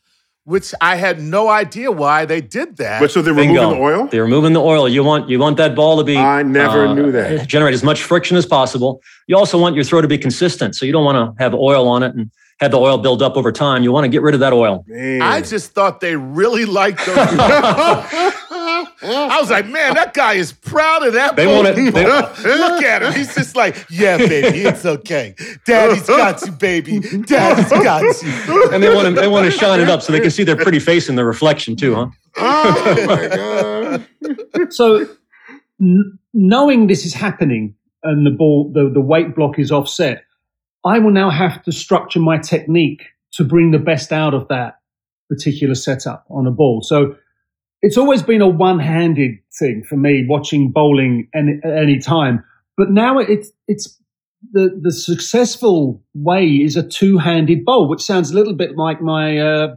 which 0.45 0.75
I 0.81 0.97
had 0.97 1.21
no 1.21 1.49
idea 1.49 1.91
why 1.91 2.25
they 2.25 2.41
did 2.41 2.77
that. 2.79 3.01
But 3.01 3.11
so 3.11 3.23
they're 3.23 3.35
Bingo. 3.35 3.61
removing 3.61 3.79
the 3.79 3.85
oil? 3.85 4.07
They're 4.07 4.25
removing 4.25 4.53
the 4.53 4.63
oil. 4.63 4.89
You 4.89 5.05
want 5.05 5.29
you 5.29 5.39
want 5.39 5.57
that 5.59 5.75
ball 5.75 5.99
to 5.99 6.05
be. 6.05 6.17
uh, 6.17 6.21
I 6.21 6.43
never 6.43 6.95
knew 6.95 7.13
that. 7.13 7.47
Generate 7.49 7.75
as 7.75 7.83
much 7.83 8.03
friction 8.03 8.37
as 8.37 8.47
possible. 8.47 9.03
You 9.27 9.37
also 9.37 9.59
want 9.59 9.75
your 9.75 9.85
throw 9.85 10.01
to 10.01 10.09
be 10.09 10.19
consistent, 10.19 10.75
so 10.75 10.85
you 10.87 10.93
don't 10.93 11.05
want 11.05 11.37
to 11.37 11.43
have 11.43 11.55
oil 11.55 11.89
on 11.89 12.03
it 12.03 12.15
and 12.15 12.31
have 12.61 12.71
the 12.73 12.79
oil 12.79 12.99
build 12.99 13.23
up 13.23 13.37
over 13.37 13.51
time. 13.53 13.83
You 13.83 13.91
want 13.91 14.05
to 14.05 14.09
get 14.09 14.21
rid 14.23 14.35
of 14.35 14.41
that 14.41 14.53
oil. 14.53 14.85
Man. 14.87 15.23
I 15.23 15.41
just 15.41 15.73
thought 15.73 16.01
they 16.01 16.15
really 16.17 16.67
liked 16.67 17.05
those. 17.07 17.17
I 19.03 19.39
was 19.41 19.51
like, 19.51 19.67
man, 19.67 19.95
that 19.95 20.13
guy 20.13 20.35
is 20.35 20.53
proud 20.53 21.07
of 21.07 21.15
that. 21.15 21.37
They 21.37 21.47
ball. 21.47 21.63
want 21.63 21.69
it- 21.79 21.95
they- 21.95 22.05
Look 22.59 22.83
at 22.83 23.03
him. 23.03 23.13
He's 23.15 23.35
just 23.35 23.57
like, 23.57 23.87
yeah, 23.91 24.19
baby, 24.19 24.59
it's 24.61 24.85
okay. 24.85 25.35
Daddy's 25.65 26.07
got 26.07 26.43
you, 26.45 26.53
baby. 26.53 27.01
Daddy's 27.01 27.71
got 27.71 28.03
you. 28.23 28.69
And 28.73 28.83
they 28.83 28.95
want 28.95 29.09
to 29.15 29.21
they 29.21 29.27
want 29.29 29.47
to 29.47 29.51
shine 29.51 29.81
it 29.81 29.89
up 29.89 30.03
so 30.03 30.13
they 30.13 30.21
can 30.21 30.31
see 30.31 30.45
their 30.45 30.57
pretty 30.57 30.79
face 30.79 31.09
in 31.09 31.17
the 31.17 31.25
reflection 31.25 31.77
too, 31.77 31.95
huh? 31.95 32.07
oh 32.37 33.07
my 33.07 33.29
god. 33.29 34.73
So, 34.73 35.07
n- 35.81 36.19
knowing 36.35 36.87
this 36.87 37.05
is 37.07 37.15
happening 37.15 37.75
and 38.03 38.27
the 38.27 38.31
ball, 38.31 38.71
the, 38.73 38.91
the 38.93 39.01
weight 39.01 39.35
block 39.35 39.59
is 39.59 39.73
offset, 39.73 40.25
I 40.85 40.99
will 40.99 41.13
now 41.13 41.31
have 41.31 41.63
to 41.65 41.73
structure 41.73 42.21
my 42.21 42.39
technique 42.39 43.03
to 43.33 43.45
bring 43.45 43.71
the 43.71 43.79
best 43.79 44.13
out 44.13 44.35
of 44.35 44.49
that 44.49 44.75
particular 45.29 45.75
setup 45.75 46.25
on 46.31 46.47
a 46.47 46.51
ball. 46.51 46.83
So 46.83 47.17
it's 47.83 47.97
always 47.97 48.23
been 48.23 48.43
a 48.43 48.49
one-handed 48.49 49.39
thing 49.59 49.85
for 49.89 49.97
me 49.97 50.27
watching 50.29 50.71
bowling 50.71 51.29
any, 51.35 51.61
at 51.65 51.77
any 51.77 51.99
time. 51.99 52.45
But 52.77 52.91
now 52.91 53.19
it's 53.19 53.51
it's 53.69 53.99
the 54.53 54.79
the 54.83 54.93
successful 54.93 56.03
way 56.15 56.47
is 56.47 56.77
a 56.77 56.83
two-handed 56.83 57.65
bowl, 57.65 57.89
which 57.89 58.01
sounds 58.01 58.31
a 58.31 58.35
little 58.35 58.55
bit 58.55 58.77
like 58.77 59.03
my 59.03 59.39
uh, 59.39 59.77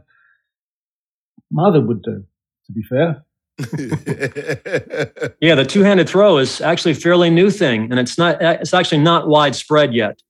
mother 1.50 1.80
would 1.80 2.02
do. 2.02 2.24
To 2.66 2.72
be 2.72 2.82
fair. 2.82 3.24
yeah, 5.40 5.54
the 5.54 5.66
two-handed 5.66 6.08
throw 6.08 6.38
is 6.38 6.62
actually 6.62 6.92
a 6.92 6.96
fairly 6.96 7.30
new 7.30 7.50
thing, 7.50 7.90
and 7.90 8.00
it's 8.00 8.16
not. 8.16 8.40
It's 8.40 8.72
actually 8.72 8.98
not 8.98 9.28
widespread 9.28 9.94
yet. 9.94 10.22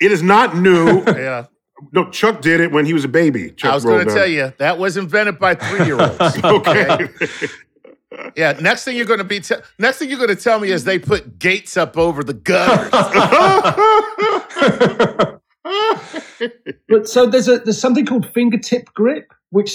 It 0.00 0.12
is 0.12 0.22
not 0.22 0.56
new. 0.56 1.02
yeah. 1.06 1.46
No, 1.92 2.08
Chuck 2.10 2.40
did 2.40 2.60
it 2.60 2.72
when 2.72 2.86
he 2.86 2.92
was 2.92 3.04
a 3.04 3.08
baby. 3.08 3.50
Chuck 3.50 3.72
I 3.72 3.74
was 3.74 3.84
going 3.84 4.06
to 4.06 4.14
tell 4.14 4.26
you 4.26 4.52
that 4.58 4.78
was 4.78 4.96
invented 4.96 5.38
by 5.38 5.54
three-year-olds. 5.54 6.44
okay. 6.44 7.08
yeah. 8.36 8.52
Next 8.60 8.84
thing 8.84 8.96
you're 8.96 9.06
going 9.06 9.18
to 9.18 9.24
be. 9.24 9.40
Te- 9.40 9.56
next 9.78 9.98
thing 9.98 10.08
you're 10.08 10.18
going 10.18 10.34
to 10.34 10.36
tell 10.36 10.60
me 10.60 10.70
is 10.70 10.84
they 10.84 10.98
put 10.98 11.38
gates 11.38 11.76
up 11.76 11.98
over 11.98 12.22
the 12.22 12.34
gutters. 12.34 12.90
but 16.88 17.08
so 17.08 17.26
there's 17.26 17.48
a 17.48 17.58
there's 17.58 17.80
something 17.80 18.06
called 18.06 18.32
fingertip 18.32 18.92
grip, 18.94 19.32
which 19.50 19.74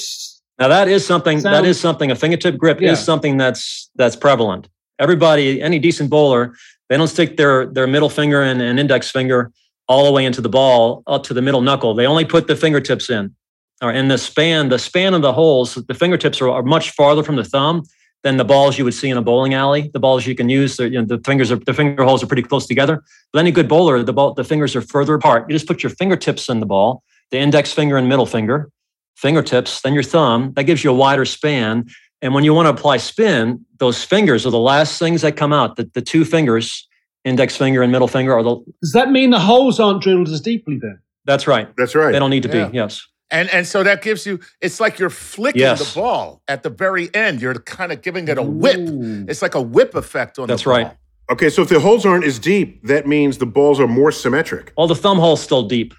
now 0.58 0.68
that 0.68 0.88
is 0.88 1.06
something 1.06 1.40
Sounds, 1.40 1.58
that 1.58 1.66
is 1.66 1.80
something 1.80 2.12
a 2.12 2.16
fingertip 2.16 2.58
grip 2.58 2.82
yeah. 2.82 2.92
is 2.92 3.00
something 3.00 3.38
that's 3.38 3.90
that's 3.96 4.16
prevalent. 4.16 4.70
Everybody, 5.00 5.62
any 5.62 5.80
decent 5.80 6.10
bowler, 6.10 6.54
they 6.90 6.98
don't 6.98 7.08
stick 7.08 7.38
their 7.38 7.66
their 7.66 7.88
middle 7.88 8.10
finger 8.10 8.42
and, 8.42 8.62
and 8.62 8.80
index 8.80 9.12
finger 9.12 9.52
all 9.90 10.06
the 10.06 10.12
way 10.12 10.24
into 10.24 10.40
the 10.40 10.50
ball 10.50 11.04
up 11.08 11.24
to 11.24 11.34
the 11.34 11.42
middle 11.42 11.62
knuckle. 11.62 11.96
They 11.96 12.06
only 12.06 12.24
put 12.24 12.48
the 12.48 12.56
fingertips 12.56 13.10
in. 13.10 13.36
Or 13.82 13.92
in 13.92 14.08
the 14.08 14.18
span, 14.18 14.70
the 14.70 14.78
span 14.78 15.14
of 15.14 15.22
the 15.22 15.34
holes, 15.34 15.76
the 15.76 15.94
fingertips 15.94 16.40
are, 16.42 16.50
are 16.50 16.64
much 16.64 16.92
farther 16.92 17.24
from 17.24 17.38
the 17.38 17.44
thumb 17.44 17.84
than 18.24 18.38
the 18.38 18.46
balls 18.46 18.78
you 18.78 18.84
would 18.84 18.94
see 18.94 19.10
in 19.10 19.18
a 19.18 19.22
bowling 19.22 19.54
alley. 19.54 19.90
The 19.94 20.00
balls 20.00 20.28
you 20.28 20.36
can 20.36 20.50
use, 20.50 20.78
you 20.80 20.90
know, 20.90 21.06
the 21.06 21.20
fingers 21.20 21.52
are 21.52 21.56
the 21.56 21.74
finger 21.74 22.04
holes 22.04 22.22
are 22.22 22.28
pretty 22.28 22.44
close 22.44 22.68
together. 22.68 23.02
But 23.32 23.40
any 23.40 23.52
good 23.52 23.68
bowler, 23.68 24.04
the 24.04 24.14
ball, 24.14 24.34
the 24.34 24.44
fingers 24.44 24.76
are 24.76 24.82
further 24.82 25.16
apart. 25.16 25.50
You 25.50 25.56
just 25.56 25.68
put 25.68 25.82
your 25.82 25.92
fingertips 25.92 26.50
in 26.50 26.60
the 26.60 26.66
ball, 26.66 27.04
the 27.32 27.40
index 27.40 27.72
finger 27.72 27.98
and 27.98 28.10
middle 28.10 28.26
finger, 28.26 28.70
fingertips, 29.16 29.82
then 29.82 29.94
your 29.94 30.04
thumb. 30.04 30.52
That 30.56 30.64
gives 30.64 30.84
you 30.84 30.92
a 30.92 30.94
wider 30.94 31.26
span. 31.26 31.88
And 32.22 32.34
when 32.34 32.44
you 32.44 32.54
want 32.54 32.66
to 32.66 32.72
apply 32.72 32.98
spin, 32.98 33.66
those 33.78 34.04
fingers 34.04 34.46
are 34.46 34.52
the 34.52 34.60
last 34.60 35.00
things 35.00 35.22
that 35.22 35.38
come 35.38 35.54
out. 35.54 35.78
The, 35.78 35.90
the 35.94 36.02
two 36.02 36.26
fingers, 36.26 36.89
index 37.24 37.56
finger 37.56 37.82
and 37.82 37.92
middle 37.92 38.08
finger, 38.08 38.34
are 38.34 38.44
the. 38.44 38.56
Does 38.82 38.94
that 38.94 39.12
mean 39.12 39.30
the 39.32 39.40
holes 39.40 39.80
aren't 39.80 40.02
drilled 40.02 40.30
as 40.30 40.42
deeply 40.42 40.78
then? 40.82 41.00
That's 41.26 41.48
right. 41.48 41.70
That's 41.78 41.96
right. 41.96 42.12
They 42.12 42.20
don't 42.20 42.30
need 42.30 42.44
to 42.44 42.50
yeah. 42.50 42.68
be. 42.68 42.76
Yes. 42.76 43.06
And 43.32 43.50
and 43.50 43.68
so 43.68 43.84
that 43.84 44.02
gives 44.02 44.26
you. 44.26 44.40
It's 44.62 44.80
like 44.80 44.98
you're 44.98 45.10
flicking 45.10 45.62
yes. 45.62 45.94
the 45.94 46.00
ball 46.00 46.42
at 46.48 46.64
the 46.64 46.70
very 46.70 47.14
end. 47.14 47.42
You're 47.42 47.54
kind 47.56 47.92
of 47.92 48.02
giving 48.02 48.28
it 48.28 48.38
a 48.38 48.44
whip. 48.44 48.80
Ooh. 48.80 49.26
It's 49.28 49.42
like 49.42 49.56
a 49.56 49.62
whip 49.62 49.96
effect 49.96 50.40
on. 50.40 50.48
That's 50.48 50.64
the 50.64 50.70
ball. 50.70 50.78
right. 50.78 50.98
Okay, 51.32 51.50
so 51.52 51.62
if 51.62 51.70
the 51.70 51.80
holes 51.80 52.08
aren't 52.08 52.26
as 52.26 52.40
deep, 52.40 52.84
that 52.88 53.06
means 53.06 53.38
the 53.38 53.46
balls 53.46 53.80
are 53.80 53.88
more 53.88 54.12
symmetric. 54.12 54.74
Well, 54.76 54.88
the 54.88 54.96
thumb 54.96 55.20
hole's 55.20 55.42
still 55.42 55.68
deep. 55.68 55.94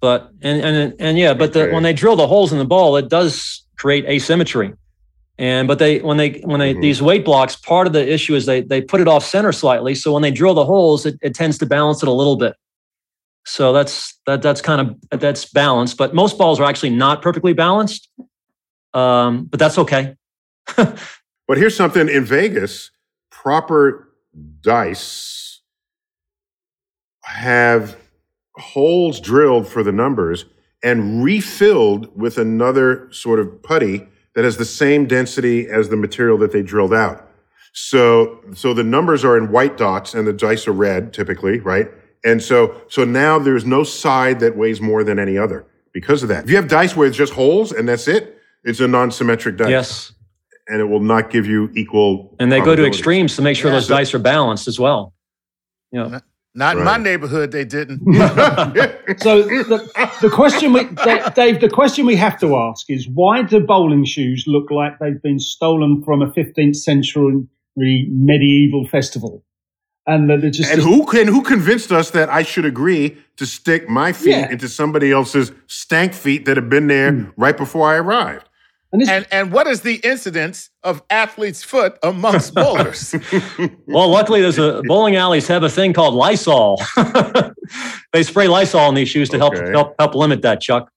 But 0.00 0.30
and 0.42 0.62
and 0.62 0.94
and 0.98 1.18
yeah, 1.18 1.34
but 1.34 1.52
the, 1.52 1.70
when 1.70 1.82
they 1.82 1.92
drill 1.92 2.16
the 2.16 2.28
holes 2.28 2.52
in 2.52 2.58
the 2.58 2.64
ball, 2.64 2.96
it 2.96 3.08
does 3.08 3.64
create 3.76 4.04
asymmetry. 4.06 4.72
And 5.40 5.66
but 5.66 5.78
they 5.78 6.00
when 6.00 6.18
they 6.18 6.42
when 6.44 6.60
they 6.60 6.72
mm-hmm. 6.72 6.82
these 6.82 7.00
weight 7.00 7.24
blocks, 7.24 7.56
part 7.56 7.86
of 7.86 7.94
the 7.94 8.06
issue 8.06 8.34
is 8.34 8.44
they 8.44 8.60
they 8.60 8.82
put 8.82 9.00
it 9.00 9.08
off 9.08 9.24
center 9.24 9.52
slightly. 9.52 9.94
So 9.94 10.12
when 10.12 10.20
they 10.20 10.30
drill 10.30 10.52
the 10.52 10.66
holes, 10.66 11.06
it, 11.06 11.18
it 11.22 11.34
tends 11.34 11.56
to 11.58 11.66
balance 11.66 12.02
it 12.02 12.10
a 12.10 12.12
little 12.12 12.36
bit. 12.36 12.56
So 13.46 13.72
that's 13.72 14.20
that 14.26 14.42
that's 14.42 14.60
kind 14.60 14.82
of 14.82 15.18
that's 15.18 15.46
balanced. 15.50 15.96
But 15.96 16.14
most 16.14 16.36
balls 16.36 16.60
are 16.60 16.64
actually 16.64 16.90
not 16.90 17.22
perfectly 17.22 17.54
balanced. 17.54 18.10
Um, 18.92 19.46
but 19.46 19.58
that's 19.58 19.78
okay. 19.78 20.14
but 20.76 21.56
here's 21.56 21.74
something 21.74 22.10
in 22.10 22.26
Vegas: 22.26 22.90
proper 23.30 24.12
dice 24.60 25.62
have 27.22 27.96
holes 28.56 29.18
drilled 29.18 29.66
for 29.66 29.82
the 29.82 29.92
numbers 29.92 30.44
and 30.82 31.24
refilled 31.24 32.14
with 32.14 32.36
another 32.36 33.10
sort 33.10 33.40
of 33.40 33.62
putty 33.62 34.06
that 34.34 34.44
has 34.44 34.56
the 34.56 34.64
same 34.64 35.06
density 35.06 35.68
as 35.68 35.88
the 35.88 35.96
material 35.96 36.38
that 36.38 36.52
they 36.52 36.62
drilled 36.62 36.94
out. 36.94 37.28
So, 37.72 38.40
so 38.54 38.74
the 38.74 38.82
numbers 38.82 39.24
are 39.24 39.36
in 39.36 39.52
white 39.52 39.76
dots 39.76 40.14
and 40.14 40.26
the 40.26 40.32
dice 40.32 40.66
are 40.66 40.72
red 40.72 41.12
typically, 41.12 41.60
right? 41.60 41.88
And 42.24 42.42
so, 42.42 42.80
so 42.88 43.04
now 43.04 43.38
there's 43.38 43.64
no 43.64 43.84
side 43.84 44.40
that 44.40 44.56
weighs 44.56 44.80
more 44.80 45.04
than 45.04 45.18
any 45.18 45.38
other 45.38 45.66
because 45.92 46.22
of 46.22 46.28
that. 46.28 46.44
If 46.44 46.50
you 46.50 46.56
have 46.56 46.68
dice 46.68 46.96
where 46.96 47.06
it's 47.06 47.16
just 47.16 47.32
holes 47.32 47.72
and 47.72 47.88
that's 47.88 48.08
it, 48.08 48.38
it's 48.64 48.80
a 48.80 48.88
non-symmetric 48.88 49.56
dice. 49.56 49.70
Yes. 49.70 50.12
And 50.68 50.80
it 50.80 50.84
will 50.84 51.00
not 51.00 51.30
give 51.30 51.46
you 51.46 51.70
equal. 51.74 52.36
And 52.38 52.52
they 52.52 52.60
go 52.60 52.76
to 52.76 52.86
extremes 52.86 53.34
to 53.36 53.42
make 53.42 53.56
sure 53.56 53.70
yeah, 53.70 53.76
those 53.76 53.86
so, 53.86 53.96
dice 53.96 54.14
are 54.14 54.20
balanced 54.20 54.68
as 54.68 54.78
well. 54.78 55.14
You 55.90 56.00
know. 56.00 56.20
Not 56.54 56.74
right. 56.74 56.80
in 56.80 56.84
my 56.84 56.96
neighborhood, 56.96 57.52
they 57.52 57.64
didn't. 57.64 58.00
so 59.18 59.42
the, 59.42 60.10
the 60.20 60.30
question 60.30 60.72
we, 60.72 60.84
Dave, 61.34 61.60
the 61.60 61.70
question 61.72 62.06
we 62.06 62.16
have 62.16 62.40
to 62.40 62.56
ask 62.56 62.90
is 62.90 63.08
why 63.08 63.42
do 63.42 63.60
bowling 63.60 64.04
shoes 64.04 64.44
look 64.46 64.70
like 64.70 64.98
they've 64.98 65.22
been 65.22 65.38
stolen 65.38 66.02
from 66.04 66.22
a 66.22 66.30
15th 66.32 66.76
century 66.76 67.46
medieval 67.76 68.86
festival? 68.88 69.44
And 70.06 70.28
that 70.28 70.40
just 70.50 70.72
and 70.72 70.82
who 70.82 71.08
and 71.10 71.28
who 71.28 71.42
convinced 71.42 71.92
us 71.92 72.10
that 72.10 72.28
I 72.30 72.42
should 72.42 72.64
agree 72.64 73.16
to 73.36 73.46
stick 73.46 73.88
my 73.88 74.12
feet 74.12 74.30
yeah. 74.30 74.50
into 74.50 74.68
somebody 74.68 75.12
else's 75.12 75.52
stank 75.68 76.14
feet 76.14 76.46
that 76.46 76.56
have 76.56 76.68
been 76.68 76.88
there 76.88 77.12
mm. 77.12 77.32
right 77.36 77.56
before 77.56 77.86
I 77.86 77.96
arrived? 77.96 78.48
And, 78.92 79.08
and, 79.08 79.26
and 79.30 79.52
what 79.52 79.66
is 79.68 79.82
the 79.82 79.96
incidence 79.96 80.70
of 80.82 81.02
athlete's 81.10 81.62
foot 81.62 81.96
amongst 82.02 82.54
bowlers? 82.56 83.14
well, 83.86 84.08
luckily, 84.08 84.40
there's 84.40 84.58
a 84.58 84.82
bowling 84.86 85.16
alleys 85.16 85.46
have 85.48 85.62
a 85.62 85.68
thing 85.68 85.92
called 85.92 86.14
Lysol. 86.14 86.80
they 88.12 88.22
spray 88.22 88.48
Lysol 88.48 88.80
on 88.80 88.94
these 88.94 89.08
shoes 89.08 89.28
to 89.30 89.42
okay. 89.42 89.58
help, 89.58 89.68
help 89.74 89.94
help 89.98 90.14
limit 90.14 90.42
that, 90.42 90.60
Chuck. 90.60 90.90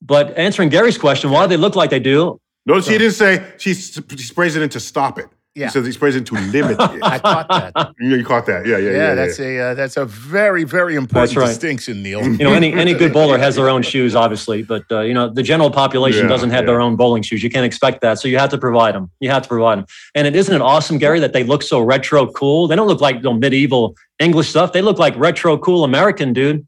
But 0.00 0.36
answering 0.38 0.68
Gary's 0.68 0.96
question, 0.96 1.30
why 1.30 1.44
do 1.44 1.48
they 1.48 1.56
look 1.56 1.74
like 1.74 1.90
they 1.90 2.00
do? 2.00 2.40
Notice 2.66 2.86
so, 2.86 2.90
he 2.90 2.96
uh, 2.96 2.98
didn't 3.00 3.14
say 3.14 3.52
she, 3.58 3.74
she 3.74 4.22
sprays 4.24 4.56
it 4.56 4.62
in 4.62 4.68
to 4.70 4.80
stop 4.80 5.18
it. 5.18 5.26
Yeah. 5.60 5.66
He 5.66 5.72
says 5.72 5.84
he 5.84 5.92
sprays 5.92 6.16
it 6.16 6.24
to 6.26 6.34
limit 6.34 6.72
it. 6.80 7.02
I 7.02 7.18
caught 7.18 7.48
that. 7.48 7.94
You, 7.98 8.16
you 8.16 8.24
caught 8.24 8.46
that. 8.46 8.66
Yeah, 8.66 8.78
yeah, 8.78 8.90
yeah. 8.90 8.96
Yeah, 8.96 9.14
that's 9.14 9.38
yeah. 9.38 9.46
a 9.46 9.60
uh, 9.60 9.74
that's 9.74 9.96
a 9.98 10.06
very 10.06 10.64
very 10.64 10.94
important 10.94 11.36
right. 11.36 11.48
distinction, 11.48 12.02
Neil. 12.02 12.22
You 12.22 12.38
know, 12.38 12.54
any 12.54 12.72
any 12.84 12.94
good 12.94 13.12
bowler 13.12 13.36
has 13.36 13.56
their 13.56 13.68
own 13.68 13.82
shoes, 13.82 14.14
obviously, 14.14 14.62
but 14.62 14.84
uh, 14.90 15.00
you 15.00 15.12
know 15.12 15.28
the 15.28 15.42
general 15.42 15.70
population 15.70 16.22
yeah, 16.22 16.28
doesn't 16.28 16.50
have 16.50 16.62
yeah. 16.62 16.72
their 16.72 16.80
own 16.80 16.96
bowling 16.96 17.22
shoes. 17.22 17.42
You 17.42 17.50
can't 17.50 17.66
expect 17.66 18.00
that, 18.00 18.18
so 18.18 18.26
you 18.26 18.38
have 18.38 18.50
to 18.50 18.58
provide 18.58 18.94
them. 18.94 19.10
You 19.20 19.28
have 19.30 19.42
to 19.42 19.48
provide 19.48 19.78
them. 19.78 19.86
And 20.14 20.26
it 20.26 20.34
isn't 20.34 20.54
it 20.54 20.62
awesome, 20.62 20.96
Gary, 20.96 21.20
that 21.20 21.34
they 21.34 21.44
look 21.44 21.62
so 21.62 21.80
retro 21.80 22.26
cool. 22.32 22.66
They 22.66 22.76
don't 22.76 22.88
look 22.88 23.02
like 23.02 23.16
you 23.16 23.22
know, 23.22 23.34
medieval 23.34 23.96
English 24.18 24.48
stuff. 24.48 24.72
They 24.72 24.82
look 24.82 24.98
like 24.98 25.14
retro 25.16 25.58
cool 25.58 25.84
American, 25.84 26.32
dude. 26.32 26.66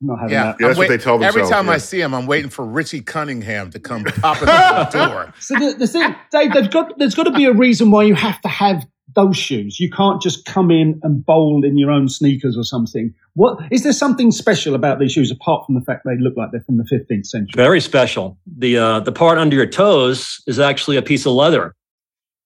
No. 0.00 0.16
Yeah, 0.22 0.28
yeah, 0.28 0.54
that's 0.58 0.78
wait, 0.78 0.78
what 0.78 0.88
they 0.88 0.98
tell 0.98 1.18
themselves. 1.18 1.36
Every 1.36 1.50
time 1.50 1.66
yeah. 1.66 1.72
I 1.72 1.78
see 1.78 2.00
him, 2.00 2.14
I'm 2.14 2.26
waiting 2.26 2.50
for 2.50 2.64
Richie 2.64 3.00
Cunningham 3.00 3.70
to 3.70 3.78
come 3.78 4.04
popping 4.04 4.46
the 4.46 4.88
door. 4.92 5.34
So 5.40 5.54
the, 5.54 5.74
the 5.78 5.86
thing, 5.86 6.14
Dave, 6.30 6.52
there's 6.52 6.68
got 6.68 6.98
there's 6.98 7.14
got 7.14 7.24
to 7.24 7.32
be 7.32 7.44
a 7.44 7.52
reason 7.52 7.90
why 7.90 8.02
you 8.04 8.14
have 8.14 8.40
to 8.42 8.48
have 8.48 8.86
those 9.14 9.36
shoes. 9.36 9.80
You 9.80 9.90
can't 9.90 10.20
just 10.20 10.44
come 10.44 10.70
in 10.70 11.00
and 11.02 11.24
bowl 11.24 11.64
in 11.64 11.78
your 11.78 11.90
own 11.90 12.08
sneakers 12.08 12.56
or 12.56 12.64
something. 12.64 13.14
What 13.34 13.58
is 13.70 13.82
there 13.82 13.92
something 13.92 14.30
special 14.30 14.74
about 14.74 14.98
these 14.98 15.12
shoes 15.12 15.30
apart 15.30 15.66
from 15.66 15.74
the 15.74 15.80
fact 15.80 16.02
they 16.04 16.16
look 16.18 16.36
like 16.36 16.50
they're 16.52 16.62
from 16.62 16.78
the 16.78 16.84
15th 16.84 17.26
century? 17.26 17.52
Very 17.54 17.80
special. 17.80 18.38
The 18.46 18.78
uh, 18.78 19.00
the 19.00 19.12
part 19.12 19.38
under 19.38 19.56
your 19.56 19.66
toes 19.66 20.42
is 20.46 20.58
actually 20.58 20.96
a 20.96 21.02
piece 21.02 21.26
of 21.26 21.32
leather 21.32 21.74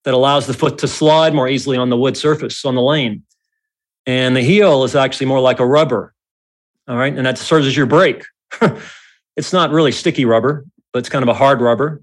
that 0.05 0.15
allows 0.15 0.47
the 0.47 0.55
foot 0.55 0.79
to 0.79 0.89
slide 0.89 1.35
more 1.35 1.49
easily 1.49 1.77
on 1.77 1.91
the 1.91 1.97
wood 1.97 2.17
surface 2.17 2.65
on 2.65 2.75
the 2.75 2.83
lane, 2.83 3.23
and 4.07 4.37
the 4.37 4.43
heel 4.43 4.85
is 4.85 4.95
actually 4.95 5.27
more 5.27 5.41
like 5.41 5.61
a 5.61 5.67
rubber 5.67 6.15
all 6.89 6.97
right. 6.97 7.15
And 7.17 7.27
that 7.27 7.39
serves 7.39 7.67
as 7.67 7.77
your 7.77 7.87
brake. 7.87 8.25
it's 9.37 9.53
not 9.53 9.71
really 9.71 9.93
sticky 9.93 10.25
rubber, 10.25 10.65
but 10.93 11.01
it's 11.01 11.09
kind 11.09 11.23
of 11.23 11.29
a 11.29 11.35
hard 11.35 11.61
rubber. 11.61 12.01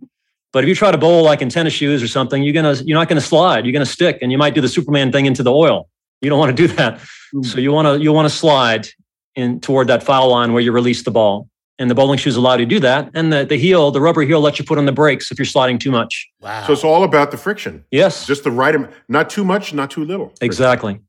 But 0.52 0.64
if 0.64 0.68
you 0.68 0.76
try 0.76 0.92
to 0.92 0.98
bowl 0.98 1.24
like 1.24 1.42
in 1.42 1.50
tennis 1.50 1.74
shoes 1.74 2.02
or 2.02 2.08
something, 2.08 2.42
you're 2.42 2.54
gonna 2.54 2.74
you're 2.84 2.98
not 2.98 3.08
gonna 3.08 3.22
slide. 3.22 3.66
You're 3.66 3.74
gonna 3.74 3.86
stick, 3.86 4.20
and 4.22 4.32
you 4.32 4.38
might 4.38 4.56
do 4.56 4.62
the 4.62 4.70
Superman 4.70 5.12
thing 5.12 5.26
into 5.26 5.44
the 5.44 5.52
oil. 5.52 5.88
You 6.22 6.30
don't 6.30 6.40
want 6.40 6.56
to 6.56 6.68
do 6.68 6.74
that. 6.76 7.00
Mm. 7.34 7.46
So 7.46 7.60
you 7.60 7.72
want 7.72 7.88
to 7.88 8.04
you 8.04 8.12
want 8.12 8.28
to 8.28 8.36
slide 8.36 8.88
in 9.36 9.60
toward 9.60 9.88
that 9.88 10.04
foul 10.04 10.30
line 10.30 10.54
where 10.54 10.62
you 10.62 10.72
release 10.72 11.04
the 11.04 11.12
ball. 11.12 11.48
And 11.78 11.90
the 11.90 11.96
bowling 11.96 12.20
shoes 12.20 12.36
allow 12.36 12.56
you 12.56 12.58
to 12.58 12.66
do 12.66 12.82
that. 12.82 13.10
And 13.14 13.32
the, 13.32 13.46
the 13.46 13.56
heel, 13.56 13.90
the 13.90 14.02
rubber 14.02 14.22
heel, 14.24 14.42
lets 14.42 14.60
you 14.60 14.66
put 14.66 14.78
on 14.78 14.86
the 14.86 14.92
brakes 14.92 15.32
if 15.32 15.40
you're 15.40 15.46
sliding 15.46 15.80
too 15.80 15.92
much. 15.92 16.28
Wow. 16.42 16.68
So 16.68 16.74
it's 16.74 16.84
all 16.84 17.06
about 17.06 17.32
the 17.32 17.38
friction. 17.38 17.86
Yes. 17.90 18.28
Just 18.28 18.44
the 18.44 18.52
right 18.52 18.76
amount, 18.76 18.92
not 19.08 19.30
too 19.30 19.46
much, 19.46 19.74
not 19.74 19.90
too 19.90 20.04
little. 20.04 20.28
Friction. 20.28 20.46
Exactly. 20.46 21.00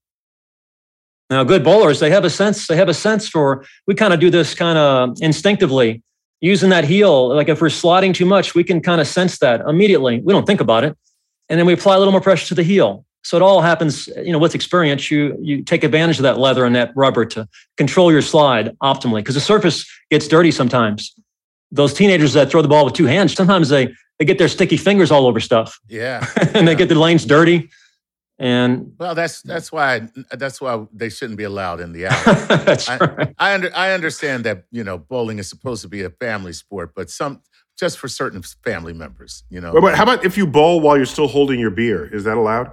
Now, 1.30 1.44
good 1.44 1.62
bowlers, 1.62 2.00
they 2.00 2.10
have 2.10 2.24
a 2.24 2.30
sense, 2.30 2.66
they 2.66 2.76
have 2.76 2.88
a 2.88 2.94
sense 2.94 3.28
for, 3.28 3.64
we 3.86 3.94
kind 3.94 4.12
of 4.12 4.18
do 4.20 4.30
this 4.30 4.54
kind 4.54 4.76
of 4.76 5.16
instinctively 5.22 6.02
using 6.40 6.70
that 6.70 6.84
heel. 6.84 7.28
Like 7.34 7.48
if 7.48 7.60
we're 7.60 7.68
sliding 7.70 8.12
too 8.12 8.26
much, 8.26 8.54
we 8.54 8.64
can 8.64 8.80
kind 8.80 9.00
of 9.00 9.06
sense 9.06 9.38
that 9.38 9.60
immediately. 9.60 10.20
We 10.20 10.32
don't 10.32 10.44
think 10.46 10.60
about 10.60 10.82
it. 10.84 10.96
And 11.48 11.58
then 11.58 11.66
we 11.66 11.72
apply 11.72 11.94
a 11.94 11.98
little 11.98 12.12
more 12.12 12.20
pressure 12.20 12.46
to 12.48 12.54
the 12.54 12.62
heel. 12.64 13.04
So 13.22 13.36
it 13.36 13.42
all 13.42 13.60
happens, 13.60 14.08
you 14.08 14.32
know, 14.32 14.38
with 14.38 14.54
experience, 14.54 15.10
you 15.10 15.36
you 15.42 15.62
take 15.62 15.84
advantage 15.84 16.16
of 16.18 16.22
that 16.22 16.38
leather 16.38 16.64
and 16.64 16.74
that 16.74 16.90
rubber 16.96 17.24
to 17.26 17.46
control 17.76 18.10
your 18.10 18.22
slide 18.22 18.74
optimally 18.82 19.16
because 19.20 19.34
the 19.34 19.40
surface 19.42 19.84
gets 20.10 20.26
dirty 20.26 20.50
sometimes. 20.50 21.14
those 21.70 21.92
teenagers 21.94 22.32
that 22.32 22.50
throw 22.50 22.62
the 22.62 22.68
ball 22.68 22.84
with 22.84 22.94
two 22.94 23.06
hands, 23.06 23.34
sometimes 23.34 23.68
they 23.68 23.94
they 24.18 24.24
get 24.24 24.38
their 24.38 24.48
sticky 24.48 24.76
fingers 24.78 25.10
all 25.10 25.26
over 25.26 25.38
stuff, 25.40 25.78
Yeah. 25.88 26.26
and 26.54 26.66
they 26.66 26.74
get 26.74 26.88
the 26.88 26.94
lanes 26.94 27.24
dirty. 27.26 27.68
And 28.40 28.94
Well, 28.98 29.14
that's 29.14 29.42
that's 29.42 29.70
why 29.70 30.08
that's 30.30 30.62
why 30.62 30.86
they 30.94 31.10
shouldn't 31.10 31.36
be 31.36 31.44
allowed 31.44 31.78
in 31.78 31.92
the 31.92 32.06
alley. 32.06 32.24
that's 32.64 32.88
I, 32.88 32.96
right. 32.96 33.34
I 33.38 33.52
under 33.52 33.70
I 33.76 33.92
understand 33.92 34.44
that 34.44 34.64
you 34.70 34.82
know 34.82 34.96
bowling 34.96 35.38
is 35.38 35.46
supposed 35.46 35.82
to 35.82 35.88
be 35.88 36.02
a 36.04 36.10
family 36.10 36.54
sport, 36.54 36.92
but 36.96 37.10
some 37.10 37.42
just 37.78 37.98
for 37.98 38.08
certain 38.08 38.42
family 38.64 38.94
members, 38.94 39.44
you 39.50 39.60
know. 39.60 39.74
But, 39.74 39.82
but 39.82 39.94
how 39.94 40.04
about 40.04 40.24
if 40.24 40.38
you 40.38 40.46
bowl 40.46 40.80
while 40.80 40.96
you're 40.96 41.04
still 41.04 41.28
holding 41.28 41.60
your 41.60 41.70
beer? 41.70 42.06
Is 42.14 42.24
that 42.24 42.38
allowed? 42.38 42.72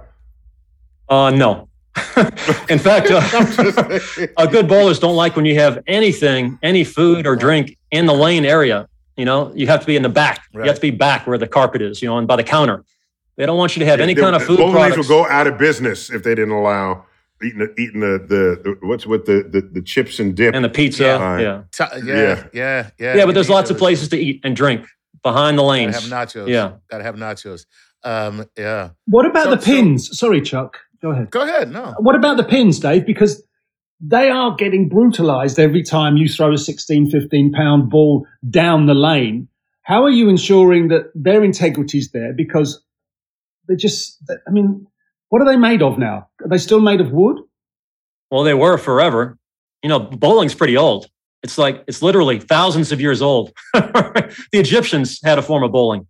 Uh, 1.06 1.30
no. 1.30 1.68
In 2.70 2.78
fact, 2.78 3.10
uh, 3.10 3.20
uh, 4.38 4.46
good 4.46 4.68
bowlers 4.68 4.98
don't 4.98 5.16
like 5.16 5.36
when 5.36 5.44
you 5.44 5.56
have 5.60 5.82
anything, 5.86 6.58
any 6.62 6.82
food 6.82 7.26
or 7.26 7.36
drink 7.36 7.76
in 7.90 8.06
the 8.06 8.14
lane 8.14 8.46
area. 8.46 8.88
You 9.18 9.26
know, 9.26 9.52
you 9.54 9.66
have 9.66 9.80
to 9.80 9.86
be 9.86 9.96
in 9.96 10.02
the 10.02 10.08
back. 10.08 10.44
You 10.54 10.62
have 10.62 10.76
to 10.76 10.80
be 10.80 10.92
back 10.92 11.26
where 11.26 11.36
the 11.36 11.48
carpet 11.48 11.82
is, 11.82 12.00
you 12.00 12.08
know, 12.08 12.16
and 12.16 12.26
by 12.26 12.36
the 12.36 12.44
counter. 12.44 12.84
They 13.38 13.46
don't 13.46 13.56
want 13.56 13.76
you 13.76 13.80
to 13.80 13.86
have 13.86 14.00
any 14.00 14.12
They- 14.14 14.20
kind 14.20 14.36
of 14.36 14.42
food 14.44 14.58
bowling 14.58 14.74
lanes 14.74 14.88
products. 14.94 15.08
will 15.08 15.24
go 15.24 15.28
out 15.30 15.46
of 15.46 15.56
business 15.58 16.10
if 16.10 16.22
they 16.24 16.34
didn't 16.34 16.52
allow 16.52 17.06
eating 17.42 17.60
the, 17.60 17.72
eating 17.80 18.00
the, 18.00 18.18
the, 18.18 18.60
the 18.64 18.86
what's 18.86 19.06
with 19.06 19.24
the, 19.26 19.48
the 19.48 19.60
the 19.60 19.80
chips 19.80 20.18
and 20.18 20.34
dip. 20.36 20.54
and 20.54 20.64
the 20.64 20.68
pizza. 20.68 21.04
Yeah. 21.04 21.38
Yeah. 21.38 21.62
T- 21.72 22.00
Yeah. 22.04 22.14
yeah, 22.16 22.46
yeah, 22.52 22.90
yeah. 22.98 23.16
Yeah, 23.16 23.24
but 23.26 23.34
there's 23.34 23.48
You 23.48 23.54
lots 23.54 23.70
of 23.70 23.78
places 23.78 24.08
to 24.08 24.18
eat 24.18 24.40
and 24.44 24.54
drink 24.56 24.84
behind 25.22 25.56
the 25.56 25.62
Gotta 25.62 25.70
lanes. 25.70 25.94
have 25.94 26.10
nachos. 26.10 26.48
Yeah. 26.48 26.72
gotta 26.90 27.04
have 27.04 27.14
nachos. 27.14 27.64
Um, 28.04 28.44
yeah. 28.58 28.90
What 29.06 29.24
about 29.24 29.44
So- 29.44 29.50
the 29.54 29.58
pins? 29.58 30.18
Sorry, 30.18 30.40
Chuck. 30.40 30.78
Go 31.00 31.10
ahead. 31.12 31.30
Go 31.30 31.42
ahead. 31.42 31.70
No. 31.72 31.94
What 32.00 32.16
about 32.16 32.36
the 32.38 32.44
pins, 32.44 32.80
Dave? 32.80 33.06
Because 33.06 33.40
they 34.00 34.30
are 34.30 34.54
getting 34.56 34.88
brutalized 34.88 35.60
every 35.60 35.82
time 35.84 36.16
you 36.16 36.28
throw 36.28 36.52
a 36.52 36.58
16, 36.58 37.08
15 37.10 37.52
pound 37.52 37.88
ball 37.88 38.26
down 38.50 38.86
the 38.86 38.94
lane. 38.94 39.46
How 39.82 40.02
are 40.04 40.10
you 40.10 40.28
ensuring 40.28 40.88
that 40.88 41.04
their 41.14 41.44
integrity's 41.44 42.10
there? 42.10 42.32
Because 42.32 42.82
they're 43.68 43.76
just, 43.76 44.18
I 44.46 44.50
mean, 44.50 44.86
what 45.28 45.42
are 45.42 45.44
they 45.44 45.56
made 45.56 45.82
of 45.82 45.98
now? 45.98 46.28
Are 46.42 46.48
they 46.48 46.58
still 46.58 46.80
made 46.80 47.00
of 47.00 47.12
wood? 47.12 47.38
Well, 48.30 48.42
they 48.42 48.54
were 48.54 48.78
forever. 48.78 49.38
You 49.82 49.88
know, 49.88 50.00
bowling's 50.00 50.54
pretty 50.54 50.76
old. 50.76 51.06
It's 51.42 51.56
like 51.56 51.84
it's 51.86 52.02
literally 52.02 52.40
thousands 52.40 52.90
of 52.90 53.00
years 53.00 53.22
old. 53.22 53.52
the 53.72 54.34
Egyptians 54.52 55.20
had 55.22 55.38
a 55.38 55.42
form 55.42 55.62
of 55.62 55.70
bowling. 55.70 56.06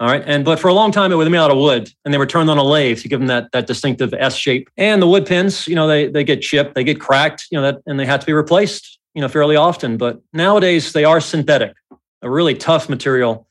All 0.00 0.08
right. 0.08 0.22
And 0.26 0.44
but 0.44 0.60
for 0.60 0.68
a 0.68 0.74
long 0.74 0.92
time 0.92 1.12
it 1.12 1.16
was 1.16 1.28
made 1.28 1.38
out 1.38 1.50
of 1.50 1.56
wood 1.56 1.90
and 2.04 2.12
they 2.12 2.18
were 2.18 2.26
turned 2.26 2.50
on 2.50 2.58
a 2.58 2.62
lathe 2.62 3.00
to 3.00 3.08
give 3.08 3.20
them 3.20 3.28
that 3.28 3.50
that 3.52 3.66
distinctive 3.66 4.14
S 4.14 4.36
shape. 4.36 4.68
And 4.76 5.00
the 5.02 5.08
wood 5.08 5.26
pins, 5.26 5.66
you 5.66 5.74
know, 5.74 5.88
they 5.88 6.08
they 6.08 6.24
get 6.24 6.40
chipped, 6.40 6.74
they 6.74 6.84
get 6.84 7.00
cracked, 7.00 7.46
you 7.50 7.58
know, 7.58 7.62
that 7.62 7.80
and 7.86 7.98
they 7.98 8.06
have 8.06 8.20
to 8.20 8.26
be 8.26 8.32
replaced, 8.32 8.98
you 9.14 9.22
know, 9.22 9.28
fairly 9.28 9.56
often. 9.56 9.96
But 9.96 10.20
nowadays 10.32 10.92
they 10.92 11.04
are 11.04 11.20
synthetic, 11.20 11.74
a 12.22 12.30
really 12.30 12.54
tough 12.54 12.88
material. 12.88 13.48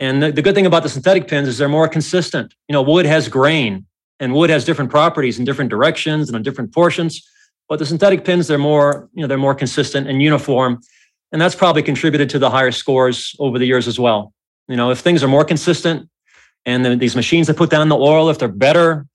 And 0.00 0.22
the, 0.22 0.32
the 0.32 0.42
good 0.42 0.54
thing 0.54 0.66
about 0.66 0.82
the 0.82 0.88
synthetic 0.88 1.28
pins 1.28 1.48
is 1.48 1.58
they're 1.58 1.68
more 1.68 1.88
consistent. 1.88 2.54
You 2.68 2.72
know, 2.72 2.82
wood 2.82 3.06
has 3.06 3.28
grain 3.28 3.86
and 4.20 4.34
wood 4.34 4.50
has 4.50 4.64
different 4.64 4.90
properties 4.90 5.38
in 5.38 5.44
different 5.44 5.70
directions 5.70 6.28
and 6.28 6.36
in 6.36 6.42
different 6.42 6.72
portions. 6.72 7.26
But 7.68 7.78
the 7.78 7.86
synthetic 7.86 8.24
pins, 8.24 8.46
they're 8.46 8.58
more, 8.58 9.08
you 9.12 9.22
know, 9.22 9.26
they're 9.26 9.38
more 9.38 9.54
consistent 9.54 10.08
and 10.08 10.22
uniform. 10.22 10.80
And 11.32 11.40
that's 11.40 11.54
probably 11.54 11.82
contributed 11.82 12.30
to 12.30 12.38
the 12.38 12.50
higher 12.50 12.72
scores 12.72 13.34
over 13.38 13.58
the 13.58 13.66
years 13.66 13.86
as 13.86 13.98
well. 13.98 14.32
You 14.68 14.76
know, 14.76 14.90
if 14.90 15.00
things 15.00 15.22
are 15.22 15.28
more 15.28 15.44
consistent 15.44 16.08
and 16.64 16.84
the, 16.84 16.96
these 16.96 17.16
machines 17.16 17.46
that 17.48 17.56
put 17.56 17.70
down 17.70 17.88
the 17.88 17.96
oil, 17.96 18.30
if 18.30 18.38
they're 18.38 18.48
better, 18.48 19.06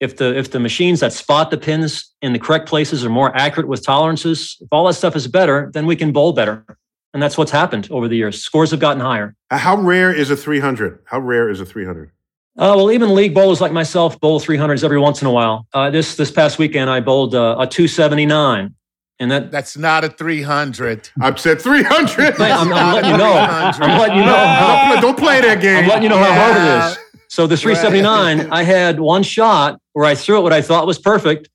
if 0.00 0.16
the 0.16 0.36
if 0.36 0.50
the 0.50 0.58
machines 0.58 1.00
that 1.00 1.12
spot 1.12 1.50
the 1.50 1.58
pins 1.58 2.10
in 2.22 2.32
the 2.32 2.38
correct 2.38 2.66
places 2.66 3.04
are 3.04 3.10
more 3.10 3.36
accurate 3.36 3.68
with 3.68 3.84
tolerances, 3.84 4.56
if 4.60 4.68
all 4.72 4.86
that 4.86 4.94
stuff 4.94 5.14
is 5.14 5.28
better, 5.28 5.70
then 5.74 5.86
we 5.86 5.94
can 5.94 6.10
bowl 6.10 6.32
better. 6.32 6.64
And 7.12 7.22
that's 7.22 7.36
what's 7.36 7.50
happened 7.50 7.88
over 7.90 8.06
the 8.08 8.16
years. 8.16 8.40
Scores 8.40 8.70
have 8.70 8.80
gotten 8.80 9.00
higher. 9.00 9.34
How 9.50 9.76
rare 9.76 10.12
is 10.14 10.30
a 10.30 10.36
300? 10.36 11.00
How 11.06 11.18
rare 11.18 11.48
is 11.50 11.60
a 11.60 11.66
300? 11.66 12.10
Uh, 12.56 12.74
well, 12.76 12.92
even 12.92 13.14
league 13.14 13.34
bowlers 13.34 13.60
like 13.60 13.72
myself 13.72 14.20
bowl 14.20 14.38
300s 14.40 14.84
every 14.84 14.98
once 14.98 15.20
in 15.22 15.26
a 15.26 15.30
while. 15.30 15.66
Uh, 15.72 15.90
this 15.90 16.16
this 16.16 16.30
past 16.30 16.58
weekend, 16.58 16.90
I 16.90 17.00
bowled 17.00 17.34
uh, 17.34 17.56
a 17.58 17.66
279, 17.66 18.74
and 19.18 19.30
that 19.30 19.50
That's 19.50 19.76
not 19.76 20.04
a 20.04 20.08
300. 20.08 21.10
I've 21.20 21.40
said 21.40 21.60
300. 21.60 22.38
Man, 22.38 22.52
I'm, 22.52 22.72
I'm 22.72 22.94
letting 22.94 23.10
you 23.10 23.16
know. 23.16 23.32
I'm 23.32 23.98
letting 23.98 24.16
you 24.18 24.24
know. 24.24 24.32
don't, 24.32 24.48
How, 24.48 24.92
play, 24.92 25.00
don't 25.00 25.18
play 25.18 25.40
that 25.40 25.60
game. 25.60 25.78
I'm 25.84 25.88
letting 25.88 26.02
you 26.04 26.08
know 26.10 26.18
how 26.18 26.32
hard 26.32 26.56
it 26.56 26.90
is. 26.92 27.22
So 27.28 27.46
the 27.46 27.56
379, 27.56 28.52
I 28.52 28.62
had 28.64 28.98
one 29.00 29.22
shot 29.22 29.80
where 29.92 30.04
I 30.04 30.14
threw 30.14 30.38
it 30.38 30.42
what 30.42 30.52
I 30.52 30.60
thought 30.62 30.86
was 30.86 30.98
perfect, 30.98 31.48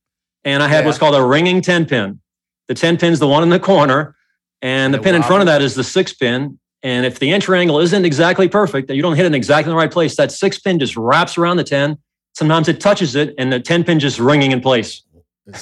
and 0.43 0.63
I 0.63 0.67
had 0.67 0.79
Yeah. 0.79 0.85
what's 0.85 0.97
called 0.97 1.15
a 1.15 1.23
ringing 1.23 1.61
10 1.61 1.85
pin. 1.85 2.19
The 2.67 2.73
10 2.73 2.97
pin's 2.97 3.19
the 3.19 3.27
one 3.27 3.43
in 3.43 3.49
the 3.49 3.59
corner, 3.59 4.15
and 4.61 4.93
the 4.93 4.97
Yeah, 4.97 5.03
pin 5.03 5.15
in 5.15 5.23
front 5.23 5.41
of 5.41 5.47
that 5.47 5.61
is 5.61 5.75
the 5.75 5.83
six 5.83 6.13
pin. 6.13 6.59
And 6.83 7.05
if 7.05 7.17
the 7.19 7.31
entry 7.31 7.57
angle 7.57 7.79
isn't 7.79 8.05
exactly 8.05 8.47
perfect, 8.47 8.87
that 8.89 8.95
you 8.95 9.01
don't 9.01 9.15
hit 9.15 9.23
it 9.23 9.27
in 9.27 9.33
exactly 9.35 9.71
the 9.71 9.75
right 9.77 9.89
place, 9.91 10.15
that 10.17 10.31
six 10.31 10.59
pin 10.59 10.77
just 10.79 10.95
wraps 10.95 11.37
around 11.37 11.57
the 11.57 11.63
10. 11.63 11.97
Sometimes 12.33 12.67
it 12.67 12.79
touches 12.79 13.15
it, 13.15 13.33
and 13.37 13.51
the 13.51 13.59
10 13.59 13.83
pin 13.85 13.99
just 13.99 14.19
ringing 14.19 14.51
in 14.51 14.61
place. 14.61 15.01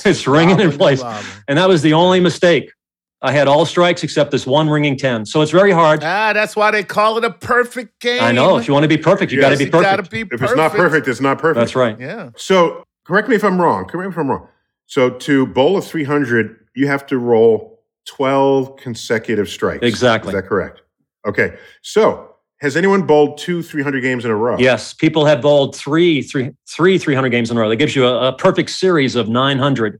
It's 0.06 0.28
ringing 0.38 0.60
in 0.60 0.72
place. 0.72 1.02
And 1.48 1.58
that 1.58 1.70
was 1.70 1.82
the 1.82 1.94
only 1.94 2.20
mistake. 2.20 2.72
I 3.22 3.32
had 3.32 3.48
all 3.48 3.66
strikes 3.66 4.04
except 4.04 4.32
this 4.32 4.46
one 4.46 4.70
ringing 4.70 4.98
10. 4.98 5.26
So 5.26 5.42
it's 5.42 5.52
very 5.52 5.72
hard. 5.72 6.04
Ah, 6.04 6.34
that's 6.34 6.58
why 6.58 6.72
they 6.72 6.84
call 6.84 7.18
it 7.18 7.24
a 7.24 7.32
perfect 7.32 8.02
game. 8.02 8.22
I 8.22 8.34
know. 8.34 8.58
If 8.58 8.68
you 8.68 8.74
want 8.74 8.84
to 8.84 8.90
be 8.90 8.98
perfect, 8.98 9.32
you 9.32 9.40
got 9.40 9.50
to 9.50 9.54
Yes, 9.54 9.60
be 9.60 9.66
You 9.66 9.72
gotta 9.72 10.04
perfect. 10.04 10.12
be 10.12 10.36
If 10.36 10.42
it's 10.42 10.56
not 10.58 10.72
perfect, 10.74 11.08
it's 11.08 11.22
not 11.22 11.38
perfect. 11.40 11.56
That's 11.60 11.76
right. 11.76 11.98
Yeah. 11.98 12.32
So 12.36 12.84
correct 13.06 13.30
me 13.30 13.36
if 13.36 13.46
I'm 13.46 13.62
wrong. 13.62 13.86
Correct 13.86 14.10
me 14.10 14.12
if 14.14 14.18
I'm 14.18 14.30
wrong. 14.30 14.50
So 14.88 15.10
to 15.10 15.46
bowl 15.46 15.78
a 15.78 15.82
300, 15.82 16.58
you 16.76 16.88
have 16.88 17.06
to 17.08 17.18
roll 17.18 17.73
12 18.06 18.76
consecutive 18.78 19.50
strikes. 19.50 19.84
Exactly. 19.86 20.30
Is 20.30 20.36
that 20.42 20.48
correct? 20.48 20.82
Okay. 21.26 21.58
So 21.82 22.36
has 22.62 22.76
anyone 22.78 23.04
bowled 23.06 23.38
two 23.38 23.62
300 23.64 24.02
games 24.02 24.26
in 24.26 24.32
a 24.32 24.36
row? 24.36 24.58
Yes, 24.58 24.94
people 24.94 25.26
have 25.26 25.42
bowled 25.42 25.76
three, 25.76 26.22
three, 26.22 26.52
three 26.70 26.98
300 26.98 27.30
games 27.30 27.52
in 27.52 27.58
a 27.58 27.60
row. 27.60 27.70
That 27.70 27.76
gives 27.78 27.96
you 27.96 28.06
a, 28.06 28.30
a 28.30 28.34
perfect 28.38 28.70
series 28.70 29.16
of 29.16 29.28
900. 29.30 30.00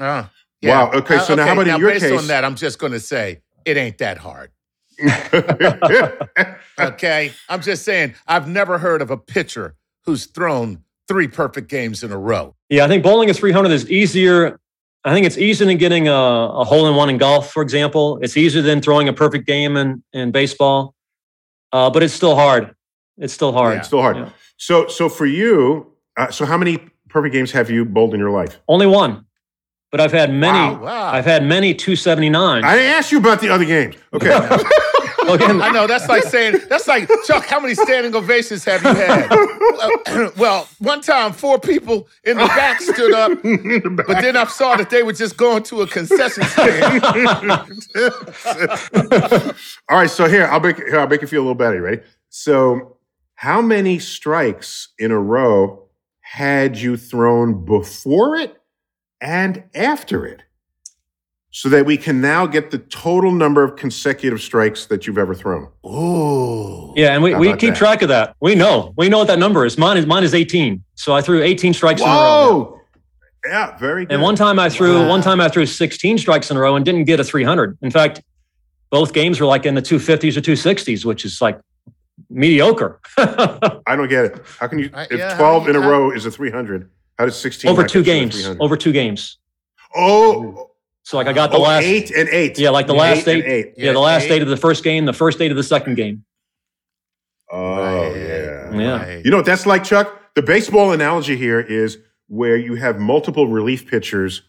Ah, 0.00 0.30
Wow, 0.62 0.90
okay, 0.92 1.18
so 1.18 1.34
now 1.34 1.44
how 1.46 1.52
about 1.52 1.62
in 1.62 1.68
now 1.68 1.76
your 1.78 1.90
based 1.90 2.06
case- 2.06 2.18
on 2.18 2.26
that, 2.28 2.42
I'm 2.42 2.54
just 2.56 2.78
going 2.78 2.92
to 2.92 3.00
say 3.00 3.42
it 3.66 3.76
ain't 3.76 3.98
that 3.98 4.16
hard. 4.18 4.50
Okay, 6.78 7.32
I'm 7.48 7.60
just 7.60 7.84
saying 7.84 8.14
I've 8.26 8.48
never 8.48 8.78
heard 8.78 9.00
of 9.00 9.10
a 9.10 9.16
pitcher 9.16 9.76
who's 10.06 10.26
thrown 10.26 10.82
three 11.06 11.28
perfect 11.28 11.68
games 11.68 12.02
in 12.02 12.10
a 12.10 12.18
row. 12.18 12.56
Yeah, 12.68 12.84
I 12.84 12.88
think 12.88 13.04
bowling 13.04 13.30
a 13.30 13.34
300 13.34 13.70
is 13.70 13.88
easier. 13.90 14.58
I 15.04 15.12
think 15.12 15.26
it's 15.26 15.36
easier 15.36 15.66
than 15.66 15.76
getting 15.76 16.08
a, 16.08 16.12
a 16.12 16.64
hole 16.64 16.88
in 16.88 16.94
one 16.94 17.10
in 17.10 17.18
golf, 17.18 17.52
for 17.52 17.62
example. 17.62 18.18
It's 18.22 18.36
easier 18.36 18.62
than 18.62 18.80
throwing 18.80 19.08
a 19.08 19.12
perfect 19.12 19.46
game 19.46 19.76
in, 19.76 20.02
in 20.14 20.30
baseball, 20.30 20.94
uh, 21.72 21.90
but 21.90 22.02
it's 22.02 22.14
still 22.14 22.34
hard. 22.34 22.74
It's 23.18 23.34
still 23.34 23.52
hard. 23.52 23.78
It's 23.78 23.86
still 23.86 24.00
hard. 24.00 24.16
Yeah. 24.16 24.30
So 24.56 24.86
so 24.88 25.08
for 25.08 25.26
you, 25.26 25.92
uh, 26.16 26.30
so 26.30 26.46
how 26.46 26.56
many 26.56 26.78
perfect 27.08 27.34
games 27.34 27.52
have 27.52 27.70
you 27.70 27.84
bowled 27.84 28.14
in 28.14 28.20
your 28.20 28.30
life? 28.30 28.58
Only 28.66 28.86
one, 28.86 29.26
but 29.90 30.00
I've 30.00 30.12
had 30.12 30.32
many. 30.32 30.74
Wow, 30.74 30.82
wow. 30.82 31.12
I've 31.12 31.26
had 31.26 31.44
many 31.44 31.74
two 31.74 31.96
seventy 31.96 32.30
nine. 32.30 32.64
I 32.64 32.78
asked 32.82 33.12
you 33.12 33.18
about 33.18 33.40
the 33.40 33.50
other 33.50 33.64
games. 33.64 33.96
Okay. 34.14 34.30
Oh, 35.26 35.34
Again, 35.34 35.62
I 35.62 35.70
know 35.70 35.86
that's 35.86 36.08
like 36.08 36.22
saying 36.24 36.60
that's 36.68 36.86
like 36.86 37.08
Chuck. 37.26 37.46
How 37.46 37.60
many 37.60 37.74
standing 37.74 38.14
ovations 38.14 38.64
have 38.64 38.82
you 38.82 38.94
had? 38.94 39.28
well, 39.30 39.90
uh, 40.06 40.30
well, 40.36 40.68
one 40.78 41.00
time 41.00 41.32
four 41.32 41.58
people 41.58 42.08
in 42.24 42.36
the 42.36 42.46
back 42.46 42.80
stood 42.80 43.12
up, 43.12 43.32
but 44.06 44.20
then 44.20 44.36
I 44.36 44.44
saw 44.44 44.76
that 44.76 44.90
they 44.90 45.02
were 45.02 45.12
just 45.12 45.36
going 45.36 45.62
to 45.64 45.82
a 45.82 45.86
concession 45.86 46.44
stand. 46.44 47.02
All 49.88 49.98
right, 49.98 50.10
so 50.10 50.28
here 50.28 50.46
I'll 50.46 50.60
make 50.60 50.76
here 50.76 51.00
I'll 51.00 51.08
make 51.08 51.22
you 51.22 51.28
feel 51.28 51.40
a 51.40 51.44
little 51.44 51.54
better. 51.54 51.80
Ready? 51.80 52.02
So, 52.28 52.98
how 53.34 53.62
many 53.62 53.98
strikes 53.98 54.88
in 54.98 55.10
a 55.10 55.18
row 55.18 55.88
had 56.20 56.78
you 56.78 56.96
thrown 56.96 57.64
before 57.64 58.36
it 58.36 58.56
and 59.20 59.64
after 59.74 60.26
it, 60.26 60.42
so 61.56 61.68
that 61.68 61.86
we 61.86 61.96
can 61.96 62.20
now 62.20 62.46
get 62.46 62.72
the 62.72 62.78
total 62.78 63.30
number 63.30 63.62
of 63.62 63.76
consecutive 63.76 64.42
strikes 64.42 64.86
that 64.86 65.06
you've 65.06 65.18
ever 65.18 65.36
thrown? 65.36 65.68
Ooh. 65.86 66.92
Yeah, 66.96 67.14
and 67.14 67.22
we, 67.22 67.30
How 67.30 67.38
we 67.38 67.50
keep 67.52 67.70
that? 67.70 67.76
track 67.76 68.02
of 68.02 68.08
that. 68.08 68.34
We 68.40 68.56
know. 68.56 68.92
We 68.96 69.08
know 69.08 69.18
what 69.18 69.28
that 69.28 69.38
number 69.38 69.64
is. 69.64 69.78
Mine 69.78 69.96
is 69.96 70.04
mine 70.04 70.24
is 70.24 70.34
18. 70.34 70.82
So 70.96 71.14
I 71.14 71.20
threw 71.22 71.42
18 71.44 71.72
strikes 71.72 72.00
in 72.00 72.08
a 72.08 72.10
row. 72.10 72.16
Whoa! 72.16 72.80
Yeah, 73.46 73.76
very 73.78 74.04
good. 74.04 74.14
And 74.14 74.20
one 74.22 74.34
time 74.34 74.58
I 74.58 74.68
threw 74.68 74.94
Wow. 75.02 75.08
one 75.08 75.22
time 75.22 75.40
I 75.40 75.48
threw 75.48 75.64
16 75.64 76.18
strikes 76.18 76.50
in 76.50 76.56
a 76.56 76.60
row 76.60 76.74
and 76.74 76.84
didn't 76.84 77.04
get 77.04 77.20
a 77.20 77.24
300. 77.24 77.78
In 77.82 77.90
fact, 77.92 78.20
both 78.90 79.12
games 79.12 79.38
were 79.38 79.46
like 79.46 79.64
in 79.64 79.76
the 79.76 79.82
250s 79.82 80.36
or 80.36 80.40
260s, 80.40 81.04
which 81.04 81.24
is 81.24 81.40
like 81.40 81.60
mediocre. 82.30 83.00
I 83.16 83.94
don't 83.94 84.08
get 84.08 84.24
it. 84.24 84.42
How 84.58 84.66
can 84.66 84.80
you? 84.80 84.90
If 84.92 85.18
yeah, 85.18 85.36
twelve 85.36 85.68
in 85.68 85.76
a 85.76 85.80
I- 85.80 85.86
row 85.86 86.10
is 86.10 86.26
a 86.26 86.32
three 86.32 86.50
hundred, 86.50 86.90
how 87.16 87.26
does 87.26 87.36
sixteen 87.36 87.70
over 87.70 87.84
two 87.84 88.02
get 88.02 88.20
you 88.20 88.28
to 88.28 88.36
games. 88.42 88.56
Over 88.60 88.76
two 88.76 88.90
games. 88.92 89.38
Oh, 89.94 90.70
So 91.04 91.16
like 91.18 91.26
I 91.26 91.32
got 91.32 91.50
the 91.50 91.58
oh, 91.58 91.62
last 91.62 91.84
eight 91.84 92.10
and 92.10 92.28
eight. 92.30 92.58
Yeah, 92.58 92.70
like 92.70 92.86
the 92.86 92.94
last 92.94 93.28
eight. 93.28 93.44
eight. 93.44 93.74
Yeah, 93.76 93.92
the 93.92 94.00
last 94.00 94.24
eight. 94.24 94.32
eight 94.32 94.42
of 94.42 94.48
the 94.48 94.56
first 94.56 94.82
game, 94.82 95.04
the 95.04 95.12
first 95.12 95.40
eight 95.40 95.50
of 95.50 95.56
the 95.56 95.62
second 95.62 95.94
game. 95.96 96.24
Oh 97.50 97.76
Right, 97.76 98.16
yeah. 98.16 98.78
Yeah. 98.78 98.96
right. 98.98 99.24
You 99.24 99.30
know 99.30 99.36
what 99.38 99.46
that's 99.46 99.66
like, 99.66 99.84
Chuck? 99.84 100.20
The 100.34 100.42
baseball 100.42 100.92
analogy 100.92 101.36
here 101.36 101.60
is 101.60 101.98
where 102.28 102.56
you 102.56 102.74
have 102.76 102.98
multiple 102.98 103.46
relief 103.48 103.86
pitchers 103.88 104.42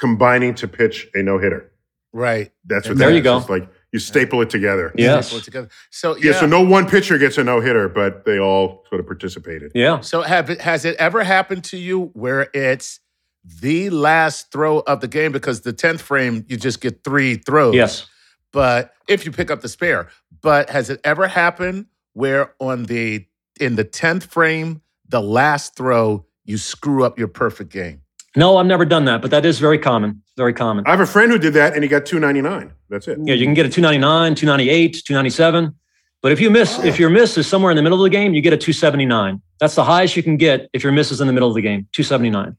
combining 0.00 0.54
to 0.56 0.66
pitch 0.66 1.06
a 1.14 1.22
no 1.22 1.38
hitter. 1.38 1.70
Right. 2.12 2.50
That's 2.64 2.88
what 2.88 2.96
There 2.96 3.08
that 3.08 3.12
you 3.14 3.18
is. 3.20 3.24
go. 3.24 3.38
It's 3.38 3.48
like 3.50 3.68
You 3.92 3.98
staple 3.98 4.40
it 4.42 4.50
together. 4.50 4.92
Yes. 4.96 5.32
Put 5.32 5.44
together. 5.44 5.68
So 5.90 6.16
Yeah, 6.16 6.32
yeah. 6.32 6.40
so 6.40 6.46
no 6.46 6.62
one 6.62 6.88
pitcher 6.88 7.18
gets 7.18 7.36
a 7.38 7.44
no 7.44 7.60
hitter, 7.60 7.88
but 7.88 8.24
they 8.24 8.38
all 8.38 8.84
sort 8.88 9.00
of 9.00 9.06
participated. 9.06 9.70
Yeah. 9.74 10.00
So 10.00 10.22
have 10.22 10.48
has 10.48 10.84
it 10.84 10.96
ever 10.96 11.22
happened 11.22 11.62
to 11.64 11.76
you 11.76 12.06
where 12.14 12.48
it's 12.54 13.00
the 13.44 13.90
last 13.90 14.50
throw 14.50 14.80
of 14.80 15.00
the 15.00 15.08
game 15.08 15.32
because 15.32 15.60
the 15.60 15.72
tenth 15.72 16.00
frame 16.00 16.44
you 16.48 16.56
just 16.56 16.80
get 16.80 17.04
three 17.04 17.36
throws? 17.36 17.74
Yes. 17.74 18.06
But 18.52 18.92
if 19.08 19.24
you 19.24 19.32
pick 19.32 19.50
up 19.50 19.60
the 19.60 19.68
spare, 19.68 20.08
but 20.40 20.70
has 20.70 20.90
it 20.90 21.00
ever 21.04 21.26
happened 21.26 21.86
where 22.12 22.54
on 22.60 22.84
the 22.84 23.26
in 23.60 23.76
the 23.76 23.84
tenth 23.84 24.26
frame 24.26 24.80
the 25.08 25.20
last 25.20 25.76
throw 25.76 26.24
you 26.44 26.58
screw 26.58 27.04
up 27.04 27.18
your 27.18 27.28
perfect 27.28 27.70
game? 27.70 28.00
No, 28.36 28.56
I've 28.56 28.66
never 28.66 28.84
done 28.84 29.04
that, 29.04 29.22
but 29.22 29.30
that 29.30 29.44
is 29.44 29.58
very 29.58 29.78
common. 29.78 30.22
Very 30.36 30.52
common. 30.52 30.84
I 30.86 30.90
have 30.90 31.00
a 31.00 31.06
friend 31.06 31.30
who 31.30 31.38
did 31.38 31.54
that 31.54 31.74
and 31.74 31.84
he 31.84 31.88
got 31.88 32.04
299. 32.04 32.72
That's 32.88 33.06
it. 33.06 33.18
Yeah, 33.22 33.34
you 33.34 33.44
can 33.44 33.54
get 33.54 33.66
a 33.66 33.68
299, 33.68 34.34
298, 34.34 35.02
297. 35.04 35.74
But 36.20 36.32
if 36.32 36.40
you 36.40 36.50
miss, 36.50 36.82
if 36.82 36.98
your 36.98 37.10
miss 37.10 37.38
is 37.38 37.46
somewhere 37.46 37.70
in 37.70 37.76
the 37.76 37.82
middle 37.82 37.98
of 37.98 38.02
the 38.02 38.16
game, 38.16 38.34
you 38.34 38.40
get 38.40 38.52
a 38.52 38.56
279. 38.56 39.40
That's 39.60 39.74
the 39.74 39.84
highest 39.84 40.16
you 40.16 40.22
can 40.22 40.36
get 40.36 40.68
if 40.72 40.82
your 40.82 40.92
miss 40.92 41.12
is 41.12 41.20
in 41.20 41.26
the 41.26 41.32
middle 41.32 41.48
of 41.48 41.54
the 41.54 41.60
game, 41.60 41.86
279. 41.92 42.56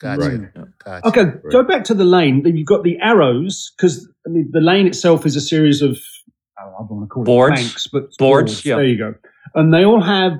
Gotcha. 0.00 0.20
Right. 0.20 0.68
Gotcha. 0.82 1.08
Okay, 1.08 1.24
go 1.52 1.62
back 1.62 1.84
to 1.84 1.94
the 1.94 2.04
lane. 2.04 2.42
You've 2.44 2.66
got 2.66 2.84
the 2.84 2.98
arrows 3.00 3.72
because 3.76 4.08
I 4.26 4.30
mean, 4.30 4.48
the 4.50 4.60
lane 4.60 4.86
itself 4.86 5.26
is 5.26 5.36
a 5.36 5.40
series 5.40 5.82
of 5.82 5.98
oh, 6.58 6.62
I 6.62 6.64
don't 6.64 6.90
want 6.90 7.04
to 7.04 7.06
call 7.08 7.22
it 7.22 7.26
Boards. 7.26 7.60
planks, 7.60 7.86
but 7.86 8.16
Boards, 8.18 8.64
yeah. 8.64 8.76
There 8.76 8.86
you 8.86 8.98
go. 8.98 9.14
And 9.54 9.74
they 9.74 9.84
all 9.84 10.02
have 10.02 10.32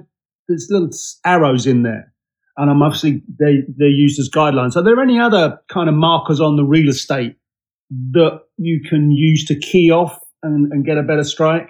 these 0.49 0.69
little 0.71 0.91
arrows 1.27 1.67
in 1.67 1.83
there, 1.83 2.13
and 2.57 2.71
I'm 2.71 2.83
obviously 2.83 3.23
they 3.39 3.65
they're 3.77 3.89
used 3.89 4.19
as 4.19 4.31
guidelines. 4.31 4.77
Are 4.77 4.83
there 4.83 5.01
any 5.01 5.21
other 5.21 5.61
kind 5.69 5.91
of 5.91 5.95
markers 5.95 6.41
on 6.41 6.57
the 6.57 6.65
real 6.65 6.89
estate 6.89 7.37
that 8.13 8.41
you 8.57 8.81
can 8.89 9.11
use 9.11 9.45
to 9.47 9.59
key 9.59 9.91
off 9.91 10.19
and, 10.43 10.73
and 10.73 10.87
get 10.87 10.97
a 10.97 11.03
better 11.03 11.25
strike? 11.25 11.69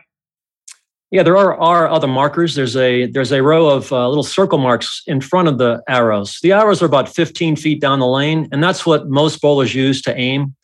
Yeah, 1.10 1.24
there 1.24 1.36
are, 1.36 1.58
are 1.60 1.88
other 1.88 2.06
markers. 2.06 2.54
There's 2.54 2.76
a 2.76 3.06
there's 3.06 3.32
a 3.32 3.42
row 3.42 3.68
of 3.68 3.90
uh, 3.92 4.08
little 4.08 4.22
circle 4.22 4.58
marks 4.58 5.02
in 5.08 5.20
front 5.20 5.48
of 5.48 5.58
the 5.58 5.82
arrows. 5.88 6.38
The 6.40 6.52
arrows 6.52 6.80
are 6.82 6.86
about 6.86 7.08
15 7.08 7.56
feet 7.56 7.80
down 7.80 7.98
the 7.98 8.06
lane, 8.06 8.48
and 8.52 8.62
that's 8.62 8.86
what 8.86 9.08
most 9.08 9.40
bowlers 9.40 9.74
use 9.74 10.00
to 10.02 10.16
aim. 10.16 10.54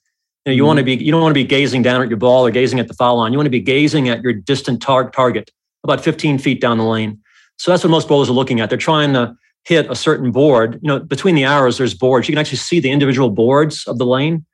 You, 0.45 0.53
know, 0.53 0.53
you 0.53 0.65
want 0.65 0.79
to 0.79 0.85
be 0.85 0.95
you 0.95 1.11
don't 1.11 1.21
want 1.21 1.33
to 1.33 1.41
be 1.43 1.45
gazing 1.45 1.83
down 1.83 2.01
at 2.01 2.09
your 2.09 2.19
ball 2.19 2.47
or 2.47 2.53
gazing 2.53 2.79
at 2.79 2.87
the 2.87 2.95
foul 2.95 3.17
line. 3.17 3.33
You 3.33 3.39
want 3.39 3.47
to 3.47 3.51
be 3.51 3.61
gazing 3.61 4.09
at 4.09 4.23
your 4.23 4.33
distant 4.33 4.81
tar- 4.81 5.11
target 5.11 5.51
about 5.83 6.01
15 6.01 6.39
feet 6.39 6.61
down 6.61 6.79
the 6.79 6.85
lane. 6.85 7.21
So 7.59 7.73
that's 7.73 7.83
what 7.83 7.91
most 7.91 8.07
bowlers 8.07 8.29
are 8.29 8.33
looking 8.33 8.61
at. 8.61 8.69
They're 8.69 8.79
trying 8.79 9.15
to 9.15 9.35
hit 9.65 9.91
a 9.91 9.97
certain 9.97 10.31
board. 10.31 10.79
You 10.81 10.89
know, 10.89 10.99
between 11.01 11.35
the 11.35 11.45
arrows, 11.45 11.79
there's 11.79 11.95
boards. 11.95 12.29
You 12.29 12.35
can 12.35 12.41
actually 12.41 12.59
see 12.59 12.79
the 12.79 12.91
individual 12.91 13.31
boards 13.31 13.85
of 13.89 13.99
the 13.99 14.07
lane. 14.07 14.47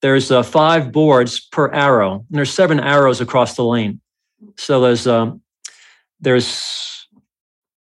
There's 0.00 0.30
uh, 0.30 0.42
five 0.42 0.90
boards 0.90 1.40
per 1.40 1.70
arrow, 1.70 2.14
and 2.14 2.24
there's 2.30 2.52
seven 2.52 2.80
arrows 2.80 3.20
across 3.20 3.56
the 3.56 3.64
lane. 3.64 4.00
So 4.56 4.80
there's 4.80 5.06
um, 5.06 5.40
there's 6.20 7.08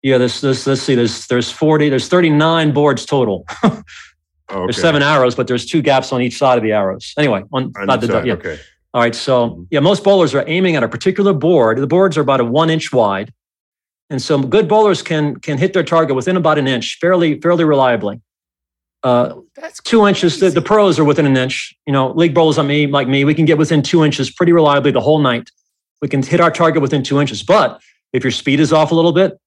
yeah 0.03 0.19
there's 0.19 0.41
this 0.41 0.67
let's 0.67 0.83
see 0.83 0.95
there's 0.95 1.27
there's 1.27 1.51
40 1.51 1.89
there's 1.89 2.09
39 2.09 2.73
boards 2.73 3.05
total. 3.07 3.45
Oh, 3.63 3.83
There's 4.49 4.81
seven 4.81 5.03
arrows, 5.03 5.35
but 5.35 5.49
there's 5.49 5.67
two 5.67 5.83
gaps 5.83 6.13
on 6.13 6.23
each 6.23 6.39
side 6.39 6.57
of 6.57 6.63
the 6.63 6.71
arrows. 6.71 7.13
Anyway, 7.19 7.43
on 7.53 7.73
On 7.77 7.87
not 7.87 8.01
the 8.01 8.07
side, 8.07 8.27
yeah. 8.27 8.35
Okay. 8.35 8.59
All 8.95 9.03
right, 9.03 9.15
so 9.15 9.67
yeah, 9.71 9.81
most 9.81 10.05
bowlers 10.05 10.35
are 10.35 10.45
aiming 10.47 10.77
at 10.77 10.83
a 10.83 10.89
particular 10.89 11.33
board. 11.33 11.79
The 11.79 11.87
boards 11.87 12.17
are 12.17 12.23
about 12.23 12.41
a 12.41 12.45
one 12.45 12.71
inch 12.71 12.93
wide, 12.93 13.33
and 14.09 14.23
so 14.23 14.39
good 14.39 14.69
bowlers 14.69 15.03
can 15.03 15.37
can 15.37 15.59
hit 15.59 15.73
their 15.73 15.83
target 15.83 16.17
within 16.17 16.37
about 16.37 16.59
an 16.59 16.67
inch, 16.67 16.97
fairly 17.01 17.41
fairly 17.41 17.65
reliably. 17.65 18.21
Uh, 19.03 19.35
That's 19.55 19.83
two 19.83 20.07
inches. 20.07 20.41
The, 20.41 20.51
the 20.51 20.63
pros 20.63 20.99
are 20.99 21.05
within 21.05 21.27
an 21.27 21.37
inch. 21.37 21.75
You 21.87 21.93
know, 21.93 22.13
league 22.13 22.35
bowlers 22.35 22.57
like 22.57 22.67
me, 22.67 22.87
like 22.87 23.07
me, 23.07 23.25
we 23.25 23.35
can 23.35 23.45
get 23.45 23.59
within 23.59 23.83
two 23.83 24.05
inches 24.05 24.31
pretty 24.31 24.53
reliably 24.53 24.93
the 24.93 25.01
whole 25.01 25.19
night. 25.19 25.51
We 26.03 26.09
can 26.09 26.23
hit 26.23 26.41
our 26.41 26.51
target 26.51 26.83
within 26.83 27.03
two 27.03 27.21
inches. 27.21 27.43
But 27.43 27.81
if 28.13 28.23
your 28.25 28.31
speed 28.31 28.61
is 28.61 28.73
off 28.73 28.91
a 28.91 28.95
little 28.95 29.13
bit, 29.13 29.39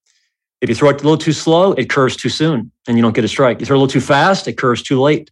if 0.61 0.69
you 0.69 0.75
throw 0.75 0.89
it 0.89 1.01
a 1.01 1.03
little 1.03 1.17
too 1.17 1.31
slow, 1.31 1.71
it 1.73 1.89
curves 1.89 2.15
too 2.15 2.29
soon, 2.29 2.71
and 2.87 2.97
you 2.97 3.01
don't 3.01 3.15
get 3.15 3.23
a 3.23 3.29
strike. 3.29 3.59
You 3.59 3.65
throw 3.65 3.77
a 3.77 3.79
little 3.79 3.87
too 3.91 4.01
fast, 4.01 4.47
it 4.47 4.57
curves 4.57 4.81
too 4.81 4.99
late. 4.99 5.31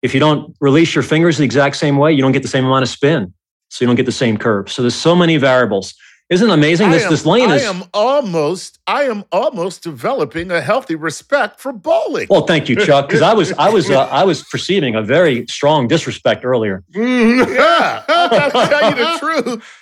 If 0.00 0.14
you 0.14 0.20
don't 0.20 0.54
release 0.60 0.94
your 0.94 1.02
fingers 1.02 1.38
the 1.38 1.44
exact 1.44 1.76
same 1.76 1.96
way, 1.96 2.12
you 2.12 2.22
don't 2.22 2.32
get 2.32 2.42
the 2.42 2.48
same 2.48 2.64
amount 2.64 2.84
of 2.84 2.88
spin, 2.88 3.34
so 3.68 3.84
you 3.84 3.86
don't 3.88 3.96
get 3.96 4.06
the 4.06 4.12
same 4.12 4.36
curve. 4.36 4.70
So 4.70 4.82
there's 4.82 4.94
so 4.94 5.16
many 5.16 5.38
variables. 5.38 5.94
Isn't 6.30 6.50
it 6.50 6.52
amazing? 6.52 6.90
This 6.90 7.04
am, 7.04 7.10
this 7.10 7.24
lane 7.24 7.50
I 7.50 7.56
is. 7.56 7.64
I 7.64 7.70
am 7.70 7.84
almost 7.94 8.78
I 8.86 9.04
am 9.04 9.24
almost 9.32 9.82
developing 9.82 10.50
a 10.50 10.60
healthy 10.60 10.94
respect 10.94 11.58
for 11.58 11.72
bowling. 11.72 12.26
Well, 12.28 12.46
thank 12.46 12.68
you, 12.68 12.76
Chuck, 12.76 13.08
because 13.08 13.22
I 13.22 13.32
was 13.32 13.52
I 13.52 13.70
was 13.70 13.90
uh, 13.90 14.00
I 14.12 14.24
was 14.24 14.44
perceiving 14.44 14.94
a 14.94 15.02
very 15.02 15.46
strong 15.46 15.88
disrespect 15.88 16.44
earlier. 16.44 16.84
yeah, 16.94 18.04
I'm 18.06 18.30
gonna 18.30 18.50
tell 18.50 18.90
you 18.90 18.96
the 18.96 19.18
truth. 19.18 19.77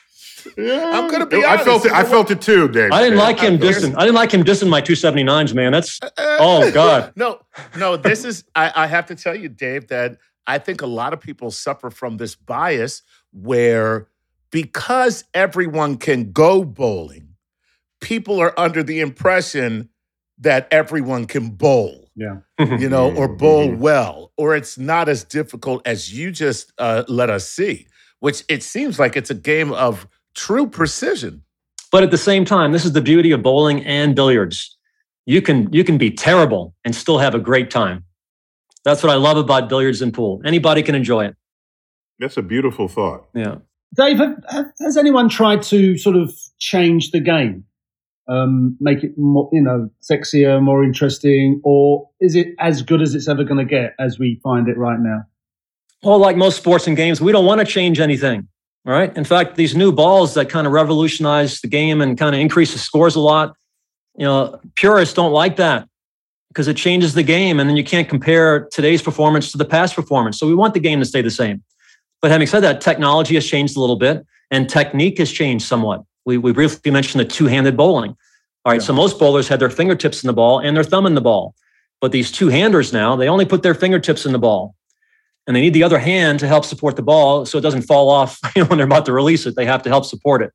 I'm 0.59 1.11
gonna 1.11 1.27
be 1.27 1.45
I 1.45 1.57
felt 1.59 1.69
honest, 1.69 1.87
it. 1.87 1.93
I 1.93 2.05
felt 2.05 2.31
it 2.31 2.41
too, 2.41 2.69
Dave. 2.69 2.93
I 2.93 3.03
didn't 3.03 3.19
like 3.19 3.39
him 3.41 3.55
I'm 3.55 3.59
dissing. 3.61 3.95
I 3.97 4.01
didn't 4.01 4.15
like 4.15 4.33
him 4.33 4.45
dissing 4.45 4.69
my 4.69 4.81
279s, 4.81 5.55
man. 5.55 5.73
That's 5.73 5.99
oh 6.19 6.71
god. 6.75 7.13
No, 7.17 7.41
no, 7.77 7.97
this 7.97 8.25
is, 8.25 8.45
I, 8.55 8.73
I 8.75 8.87
have 8.87 9.07
to 9.07 9.15
tell 9.15 9.35
you, 9.35 9.49
Dave, 9.49 9.89
that 9.89 10.19
I 10.47 10.59
think 10.59 10.81
a 10.83 10.87
lot 10.87 11.13
of 11.13 11.21
people 11.21 11.51
suffer 11.51 11.91
from 11.91 12.17
this 12.17 12.35
bias 12.37 13.03
where 13.33 14.09
because 14.51 15.25
everyone 15.35 15.97
can 15.97 16.33
go 16.33 16.65
bowling, 16.65 17.29
people 18.01 18.41
are 18.41 18.59
under 18.59 18.83
the 18.83 19.01
impression 19.01 19.89
that 20.39 20.69
everyone 20.71 21.27
can 21.27 21.49
bowl, 21.51 22.11
Yeah. 22.15 22.37
you 22.59 22.89
know, 22.89 23.15
or 23.17 23.27
bowl 23.37 23.69
Mhm. 23.69 23.79
well, 23.79 24.33
or 24.37 24.55
it's 24.55 24.77
not 24.79 25.09
as 25.09 25.25
difficult 25.25 25.87
as 25.87 26.13
you 26.17 26.31
just 26.31 26.73
uh, 26.79 27.05
let 27.09 27.31
us 27.31 27.49
see, 27.49 27.87
which 28.21 28.45
it 28.49 28.63
seems 28.63 28.99
like 28.99 29.17
it's 29.17 29.31
a 29.31 29.35
game 29.35 29.73
of 29.73 30.07
true 30.37 30.69
precision. 30.69 31.43
But 31.91 32.05
at 32.05 32.11
the 32.11 32.19
same 32.19 32.45
time, 32.45 32.73
this 32.73 32.85
is 32.85 32.93
the 32.93 33.01
beauty 33.01 33.33
of 33.33 33.43
bowling 33.43 33.85
and 33.85 34.15
billiards. 34.15 34.77
You 35.25 35.43
can 35.43 35.73
you 35.73 35.83
can 35.83 35.99
be 35.99 36.11
terrible 36.11 36.75
and 36.85 36.95
still 36.95 37.19
have 37.19 37.35
a 37.35 37.41
great 37.41 37.71
time. 37.71 38.05
That's 38.85 39.03
what 39.03 39.11
I 39.11 39.17
love 39.17 39.37
about 39.37 39.69
billiards 39.69 40.01
and 40.03 40.15
pool. 40.15 40.41
Anybody 40.45 40.83
can 40.83 40.95
enjoy 40.95 41.25
it. 41.27 41.37
That's 42.21 42.37
a 42.37 42.43
beautiful 42.43 42.87
thought. 42.87 43.27
Yeah. 43.35 43.57
Dave, 43.97 44.19
have, 44.19 44.37
have, 44.51 44.67
has 44.81 44.97
anyone 44.97 45.29
tried 45.29 45.63
to 45.65 45.97
sort 45.99 46.17
of 46.17 46.33
change 46.59 47.11
the 47.11 47.21
game, 47.21 47.65
um, 48.29 48.77
make 48.79 49.03
it 49.03 49.17
more, 49.17 49.49
you 49.53 49.61
know, 49.61 49.91
sexier, 50.09 50.63
more 50.63 50.85
interesting, 50.85 51.61
or 51.65 52.09
is 52.21 52.37
it 52.37 52.49
as 52.59 52.83
good 52.83 53.01
as 53.03 53.15
it's 53.15 53.29
ever 53.29 53.43
going 53.43 53.59
to 53.59 53.65
get 53.65 53.95
as 53.99 54.19
we 54.19 54.41
find 54.43 54.69
it 54.69 54.77
right 54.77 55.01
now? 55.01 55.23
Well, 56.03 56.19
like 56.19 56.37
most 56.37 56.57
sports 56.57 56.87
and 56.87 56.97
games, 56.97 57.21
we 57.21 57.33
don't 57.33 57.47
want 57.47 57.61
to 57.61 57.67
change 57.67 58.01
anything. 58.01 58.49
All 58.87 58.93
right. 58.93 59.15
In 59.17 59.25
fact, 59.25 59.57
these 59.57 59.75
new 59.75 59.91
balls 59.91 60.35
that 60.35 60.49
kind 60.49 60.65
of 60.65 60.73
revolutionize 60.73 61.61
the 61.61 61.67
game 61.67 62.01
and 62.01 62.17
kind 62.17 62.35
of 62.35 62.41
increase 62.41 62.73
the 62.73 62.79
scores 62.79 63.17
a 63.17 63.21
lot, 63.21 63.57
you 64.17 64.25
know, 64.25 64.61
purists 64.77 65.13
don't 65.13 65.33
like 65.33 65.57
that 65.57 65.89
because 66.49 66.69
it 66.69 66.77
changes 66.77 67.15
the 67.15 67.25
game 67.25 67.59
and 67.59 67.69
then 67.69 67.77
you 67.77 67.83
can't 67.83 68.09
compare 68.09 68.69
today's 68.71 69.03
performance 69.03 69.51
to 69.51 69.59
the 69.59 69.65
past 69.65 69.97
performance. 69.97 70.39
So 70.39 70.47
we 70.47 70.55
want 70.55 70.73
the 70.73 70.81
game 70.81 71.01
to 71.01 71.05
stay 71.05 71.21
the 71.21 71.33
same. 71.33 71.65
But 72.23 72.31
having 72.31 72.47
said 72.47 72.61
that, 72.61 72.81
technology 72.81 73.35
has 73.35 73.45
changed 73.45 73.77
a 73.77 73.81
little 73.81 73.97
bit 73.97 74.25
and 74.53 74.69
technique 74.69 75.19
has 75.19 75.33
changed 75.33 75.67
somewhat. 75.67 76.05
We, 76.25 76.39
we 76.39 76.53
briefly 76.53 76.93
mentioned 76.93 77.21
the 77.21 77.29
two 77.29 77.47
handed 77.47 77.77
bowling. 77.77 78.17
All 78.65 78.73
right. 78.73 78.83
So 78.83 78.93
most 78.93 79.19
bowlers 79.19 79.49
had 79.49 79.59
their 79.59 79.71
fingertips 79.71 80.23
in 80.23 80.29
the 80.29 80.33
ball 80.33 80.61
and 80.61 80.77
their 80.77 80.85
thumb 80.85 81.07
in 81.07 81.15
the 81.17 81.21
ball. 81.21 81.57
But 82.01 82.13
these 82.13 82.31
two 82.31 82.49
handers 82.49 82.93
now, 82.93 83.17
they 83.17 83.29
only 83.29 83.47
put 83.47 83.65
their 83.65 83.75
fingertips 83.75 84.27
in 84.27 84.33
the 84.33 84.39
ball 84.39 84.77
and 85.47 85.55
they 85.55 85.61
need 85.61 85.75
the 85.75 85.83
other 85.83 85.99
hand 85.99 86.41
to 86.41 86.49
help 86.49 86.65
support 86.65 86.97
the 86.97 87.03
ball 87.03 87.47
so 87.47 87.59
it 87.59 87.61
doesn't 87.61 87.83
fall 87.83 88.11
off 88.11 88.39
you 88.57 88.63
know, 88.63 88.69
when 88.69 88.79
they're 88.79 88.87
about 88.87 89.07
to 89.07 89.13
release 89.13 89.47
it. 89.47 89.55
They 89.57 89.67
have 89.67 89.83
to 89.85 89.89
help 89.89 90.05
support 90.05 90.43
it. 90.43 90.53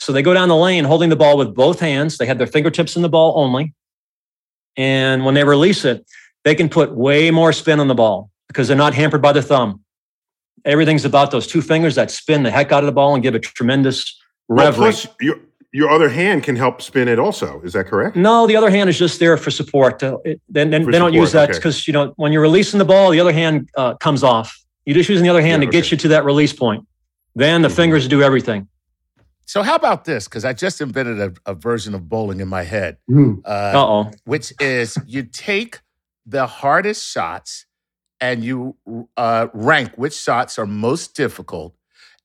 So 0.00 0.12
they 0.12 0.22
go 0.22 0.34
down 0.34 0.48
the 0.48 0.56
lane 0.56 0.84
holding 0.84 1.08
the 1.08 1.16
ball 1.16 1.38
with 1.38 1.54
both 1.54 1.80
hands. 1.80 2.18
They 2.18 2.26
have 2.26 2.38
their 2.38 2.46
fingertips 2.46 2.96
in 2.96 3.02
the 3.02 3.08
ball 3.08 3.34
only. 3.36 3.74
And 4.76 5.24
when 5.24 5.34
they 5.34 5.44
release 5.44 5.84
it, 5.84 6.04
they 6.42 6.54
can 6.54 6.68
put 6.68 6.94
way 6.94 7.30
more 7.30 7.52
spin 7.52 7.80
on 7.80 7.88
the 7.88 7.94
ball 7.94 8.30
because 8.48 8.68
they're 8.68 8.76
not 8.76 8.92
hampered 8.92 9.22
by 9.22 9.32
the 9.32 9.42
thumb. 9.42 9.80
Everything's 10.64 11.04
about 11.04 11.30
those 11.30 11.46
two 11.46 11.62
fingers 11.62 11.94
that 11.94 12.10
spin 12.10 12.42
the 12.42 12.50
heck 12.50 12.72
out 12.72 12.82
of 12.82 12.86
the 12.86 12.92
ball 12.92 13.14
and 13.14 13.22
give 13.22 13.34
it 13.34 13.42
tremendous 13.42 14.18
Well, 14.48 14.66
rev. 14.66 14.74
plus, 14.74 15.06
your 15.20 15.36
your 15.74 15.90
other 15.90 16.08
hand 16.08 16.44
can 16.44 16.54
help 16.56 16.80
spin 16.80 17.08
it. 17.08 17.18
Also, 17.18 17.60
is 17.62 17.72
that 17.72 17.86
correct? 17.88 18.14
No, 18.16 18.46
the 18.46 18.54
other 18.56 18.70
hand 18.70 18.88
is 18.88 18.96
just 18.98 19.18
there 19.18 19.36
for 19.36 19.50
support. 19.50 19.98
To, 19.98 20.18
it, 20.24 20.40
then 20.48 20.70
then 20.70 20.84
For 20.84 20.92
they 20.92 20.98
don't 20.98 21.12
use 21.12 21.30
support, 21.32 21.48
that 21.48 21.50
okay. 21.50 21.58
because 21.58 21.86
you 21.88 21.92
know 21.92 22.12
when 22.16 22.32
you're 22.32 22.42
releasing 22.42 22.78
the 22.78 22.84
ball, 22.84 23.10
the 23.10 23.20
other 23.20 23.32
hand 23.32 23.68
uh, 23.76 23.94
comes 23.96 24.22
off. 24.22 24.56
You're 24.86 24.94
just 24.94 25.08
using 25.10 25.24
the 25.24 25.30
other 25.30 25.42
hand 25.42 25.62
Yeah, 25.62 25.70
to 25.70 25.72
get 25.72 25.90
you 25.90 25.96
to 25.98 26.08
that 26.08 26.24
release 26.24 26.52
point. 26.52 26.86
Then 27.34 27.62
the 27.62 27.68
Mhm. 27.68 27.76
fingers 27.76 28.06
do 28.08 28.22
everything. 28.22 28.68
So 29.46 29.62
how 29.62 29.74
about 29.74 30.04
this? 30.04 30.24
Because 30.28 30.44
I 30.44 30.52
just 30.52 30.80
invented 30.80 31.20
a, 31.20 31.32
a 31.50 31.54
version 31.54 31.94
of 31.94 32.08
bowling 32.08 32.40
in 32.40 32.48
my 32.48 32.62
head. 32.62 32.96
Hmm. 33.08 33.34
Uh, 33.44 33.48
Uh 33.48 33.86
oh. 33.94 34.10
which 34.24 34.52
is 34.60 34.96
you 35.06 35.24
take 35.24 35.80
the 36.24 36.46
hardest 36.46 37.04
shots 37.06 37.66
and 38.20 38.44
you 38.44 38.76
uh, 39.16 39.48
rank 39.52 39.90
which 39.96 40.14
shots 40.16 40.58
are 40.58 40.66
most 40.66 41.14
difficult. 41.16 41.74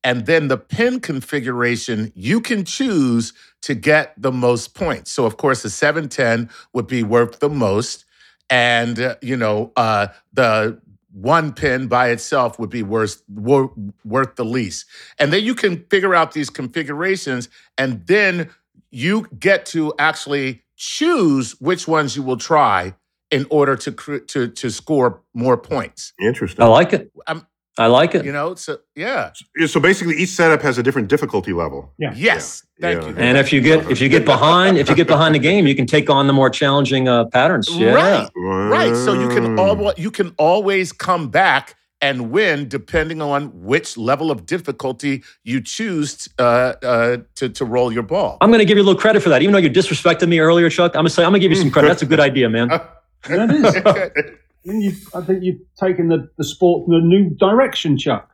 And 0.04 0.26
then 0.26 0.48
the 0.48 0.58
pin 0.58 1.00
configuration 1.00 2.12
you 2.16 2.40
can 2.40 2.64
choose 2.64 3.34
to 3.64 3.76
get 3.76 4.14
the 4.18 4.32
most 4.32 4.74
points. 4.74 5.12
So, 5.12 5.26
of 5.26 5.38
course, 5.38 5.64
the 5.64 5.70
710 5.70 6.50
would 6.74 6.88
be 6.88 7.04
worth 7.04 7.40
the 7.40 7.50
most. 7.50 8.06
And, 8.50 9.00
uh, 9.00 9.16
you 9.22 9.36
know, 9.36 9.72
uh, 9.76 10.08
the 10.34 10.80
one 11.12 11.54
pin 11.54 11.88
by 11.88 12.10
itself 12.10 12.60
would 12.60 12.70
be 12.70 12.84
worth 12.84 13.22
wor- 13.28 13.74
worth 14.06 14.36
the 14.36 14.46
least. 14.46 14.86
And 15.18 15.34
then 15.34 15.44
you 15.44 15.56
can 15.56 15.86
figure 15.90 16.16
out 16.16 16.34
these 16.34 16.50
configurations, 16.50 17.50
and 17.78 18.06
then 18.08 18.50
you 18.92 19.28
get 19.38 19.66
to 19.68 19.94
actually 20.00 20.64
choose 20.76 21.60
which 21.60 21.88
ones 21.88 22.16
you 22.16 22.24
will 22.24 22.38
try 22.38 22.96
in 23.32 23.46
order 23.50 23.76
to 23.76 24.20
to 24.20 24.48
to 24.48 24.70
score 24.70 25.22
more 25.34 25.58
points. 25.58 26.14
Interesting. 26.20 26.64
I 26.64 26.68
like 26.68 26.94
it. 26.94 27.12
Um, 27.28 27.46
I 27.80 27.88
like 27.88 28.14
it. 28.14 28.26
You 28.26 28.32
know, 28.32 28.56
so 28.56 28.78
yeah, 28.96 29.32
So 29.66 29.80
basically, 29.80 30.16
each 30.18 30.30
setup 30.30 30.62
has 30.62 30.78
a 30.78 30.84
different 30.84 31.08
difficulty 31.08 31.54
level. 31.54 31.92
Yeah. 31.98 32.14
yes, 32.16 32.64
thank 32.82 33.02
Yeah. 33.02 33.10
you. 33.10 33.16
And 33.18 33.38
if 33.38 33.52
you 33.54 33.62
get 33.62 33.90
if 33.90 34.02
you 34.02 34.10
get 34.10 34.26
behind 34.26 34.78
if 34.78 34.90
you 34.90 34.96
get 34.96 35.08
behind 35.08 35.34
the 35.34 35.40
game, 35.40 35.66
you 35.66 35.76
can 35.76 35.86
take 35.88 36.10
on 36.10 36.28
the 36.28 36.34
more 36.34 36.50
challenging 36.50 37.08
uh, 37.08 37.26
patterns. 37.26 37.68
Yeah. 37.72 37.94
Right, 37.94 38.30
right. 38.36 38.96
So 38.96 39.14
you 39.14 39.30
can 39.30 39.58
all 39.58 39.94
you 39.98 40.12
can 40.12 40.36
always 40.38 40.92
come 40.92 41.30
back 41.30 41.76
and 42.02 42.32
win 42.32 42.68
depending 42.70 43.22
on 43.22 43.42
which 43.64 43.98
level 43.98 44.32
of 44.32 44.46
difficulty 44.46 45.24
you 45.44 45.62
choose 45.62 46.30
uh, 46.40 46.74
uh, 46.84 47.18
to 47.36 47.50
to 47.50 47.66
roll 47.66 47.92
your 47.94 48.04
ball. 48.04 48.38
I'm 48.42 48.50
going 48.50 48.60
to 48.60 48.66
give 48.66 48.78
you 48.78 48.84
a 48.84 48.88
little 48.90 49.00
credit 49.02 49.22
for 49.24 49.30
that. 49.30 49.42
Even 49.42 49.54
though 49.54 49.60
you 49.60 49.70
disrespected 49.70 50.28
me 50.28 50.40
earlier, 50.40 50.70
Chuck, 50.70 50.92
I'm 50.96 51.00
going 51.00 51.08
to 51.08 51.12
say 51.12 51.24
I'm 51.24 51.32
going 51.32 51.42
to 51.42 51.46
give 51.48 51.52
you 51.56 51.62
some 51.62 51.72
credit. 51.72 51.88
That's 51.90 52.02
a 52.02 52.06
good 52.06 52.20
idea, 52.20 52.50
man. 52.50 52.70
That 53.28 53.52
is. 53.52 54.24
I 54.66 54.72
think 54.72 54.84
you've, 54.84 55.16
I 55.16 55.22
think 55.22 55.44
you've 55.44 55.62
taken 55.80 56.10
the, 56.10 56.30
the 56.38 56.44
sport 56.44 56.88
in 56.88 56.94
a 56.96 57.00
new 57.02 57.30
direction, 57.36 57.98
Chuck. 57.98 58.30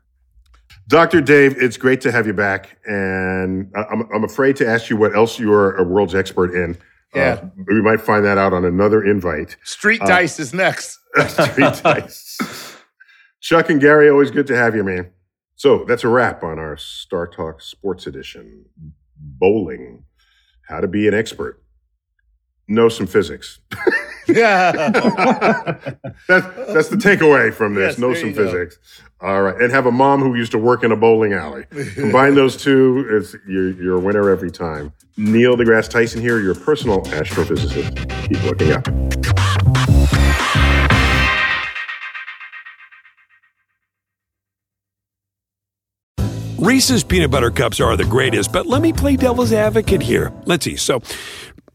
Dr. 0.87 1.21
Dave, 1.21 1.55
it's 1.61 1.77
great 1.77 2.01
to 2.01 2.11
have 2.11 2.27
you 2.27 2.33
back. 2.33 2.77
And 2.85 3.71
I- 3.75 3.83
I'm, 3.85 4.07
I'm 4.13 4.23
afraid 4.23 4.55
to 4.57 4.67
ask 4.67 4.89
you 4.89 4.97
what 4.97 5.15
else 5.15 5.39
you're 5.39 5.75
a 5.77 5.83
world's 5.83 6.15
expert 6.15 6.53
in. 6.53 6.77
Yeah. 7.13 7.39
Uh, 7.43 7.49
we 7.67 7.81
might 7.81 8.01
find 8.01 8.25
that 8.25 8.37
out 8.37 8.53
on 8.53 8.65
another 8.65 9.03
invite. 9.03 9.55
Street 9.63 10.01
Uh, 10.01 10.07
dice 10.07 10.39
is 10.39 10.53
next. 10.53 10.99
Street 11.27 11.81
dice. 11.83 12.75
Chuck 13.39 13.69
and 13.69 13.79
Gary, 13.79 14.09
always 14.09 14.31
good 14.31 14.47
to 14.47 14.55
have 14.55 14.75
you, 14.75 14.83
man. 14.83 15.11
So 15.55 15.85
that's 15.87 16.03
a 16.03 16.07
wrap 16.09 16.43
on 16.43 16.59
our 16.59 16.75
StarTalk 16.75 17.61
Sports 17.61 18.05
Edition. 18.07 18.65
Bowling. 19.17 20.03
How 20.67 20.81
to 20.81 20.87
be 20.87 21.07
an 21.07 21.13
expert. 21.13 21.63
Know 22.67 22.89
some 22.89 23.07
physics. 23.07 23.59
yeah. 24.27 24.71
That's, 26.27 26.45
that's 26.73 26.89
the 26.89 26.97
takeaway 26.97 27.53
from 27.53 27.75
this. 27.75 27.93
Yes, 27.93 27.99
know 27.99 28.13
some 28.13 28.29
you 28.29 28.35
go. 28.35 28.45
physics. 28.45 28.79
All 29.21 29.41
right. 29.41 29.59
And 29.61 29.71
have 29.71 29.85
a 29.85 29.91
mom 29.91 30.21
who 30.21 30.35
used 30.35 30.51
to 30.51 30.57
work 30.57 30.83
in 30.83 30.91
a 30.91 30.95
bowling 30.95 31.33
alley. 31.33 31.65
Combine 31.95 32.35
those 32.35 32.57
two, 32.57 33.07
it's, 33.09 33.35
you're, 33.47 33.71
you're 33.71 33.95
a 33.95 33.99
winner 33.99 34.29
every 34.29 34.51
time. 34.51 34.91
Neil 35.17 35.55
deGrasse 35.55 35.89
Tyson 35.89 36.21
here, 36.21 36.39
your 36.39 36.55
personal 36.55 37.01
astrophysicist. 37.03 38.27
Keep 38.27 38.43
looking 38.43 38.71
up. 38.71 38.87
Reese's 46.57 47.03
peanut 47.03 47.29
butter 47.29 47.51
cups 47.51 47.79
are 47.79 47.95
the 47.95 48.05
greatest, 48.05 48.51
but 48.51 48.65
let 48.65 48.81
me 48.81 48.91
play 48.91 49.15
devil's 49.15 49.53
advocate 49.53 50.01
here. 50.01 50.33
Let's 50.45 50.65
see. 50.65 50.75
So, 50.77 50.99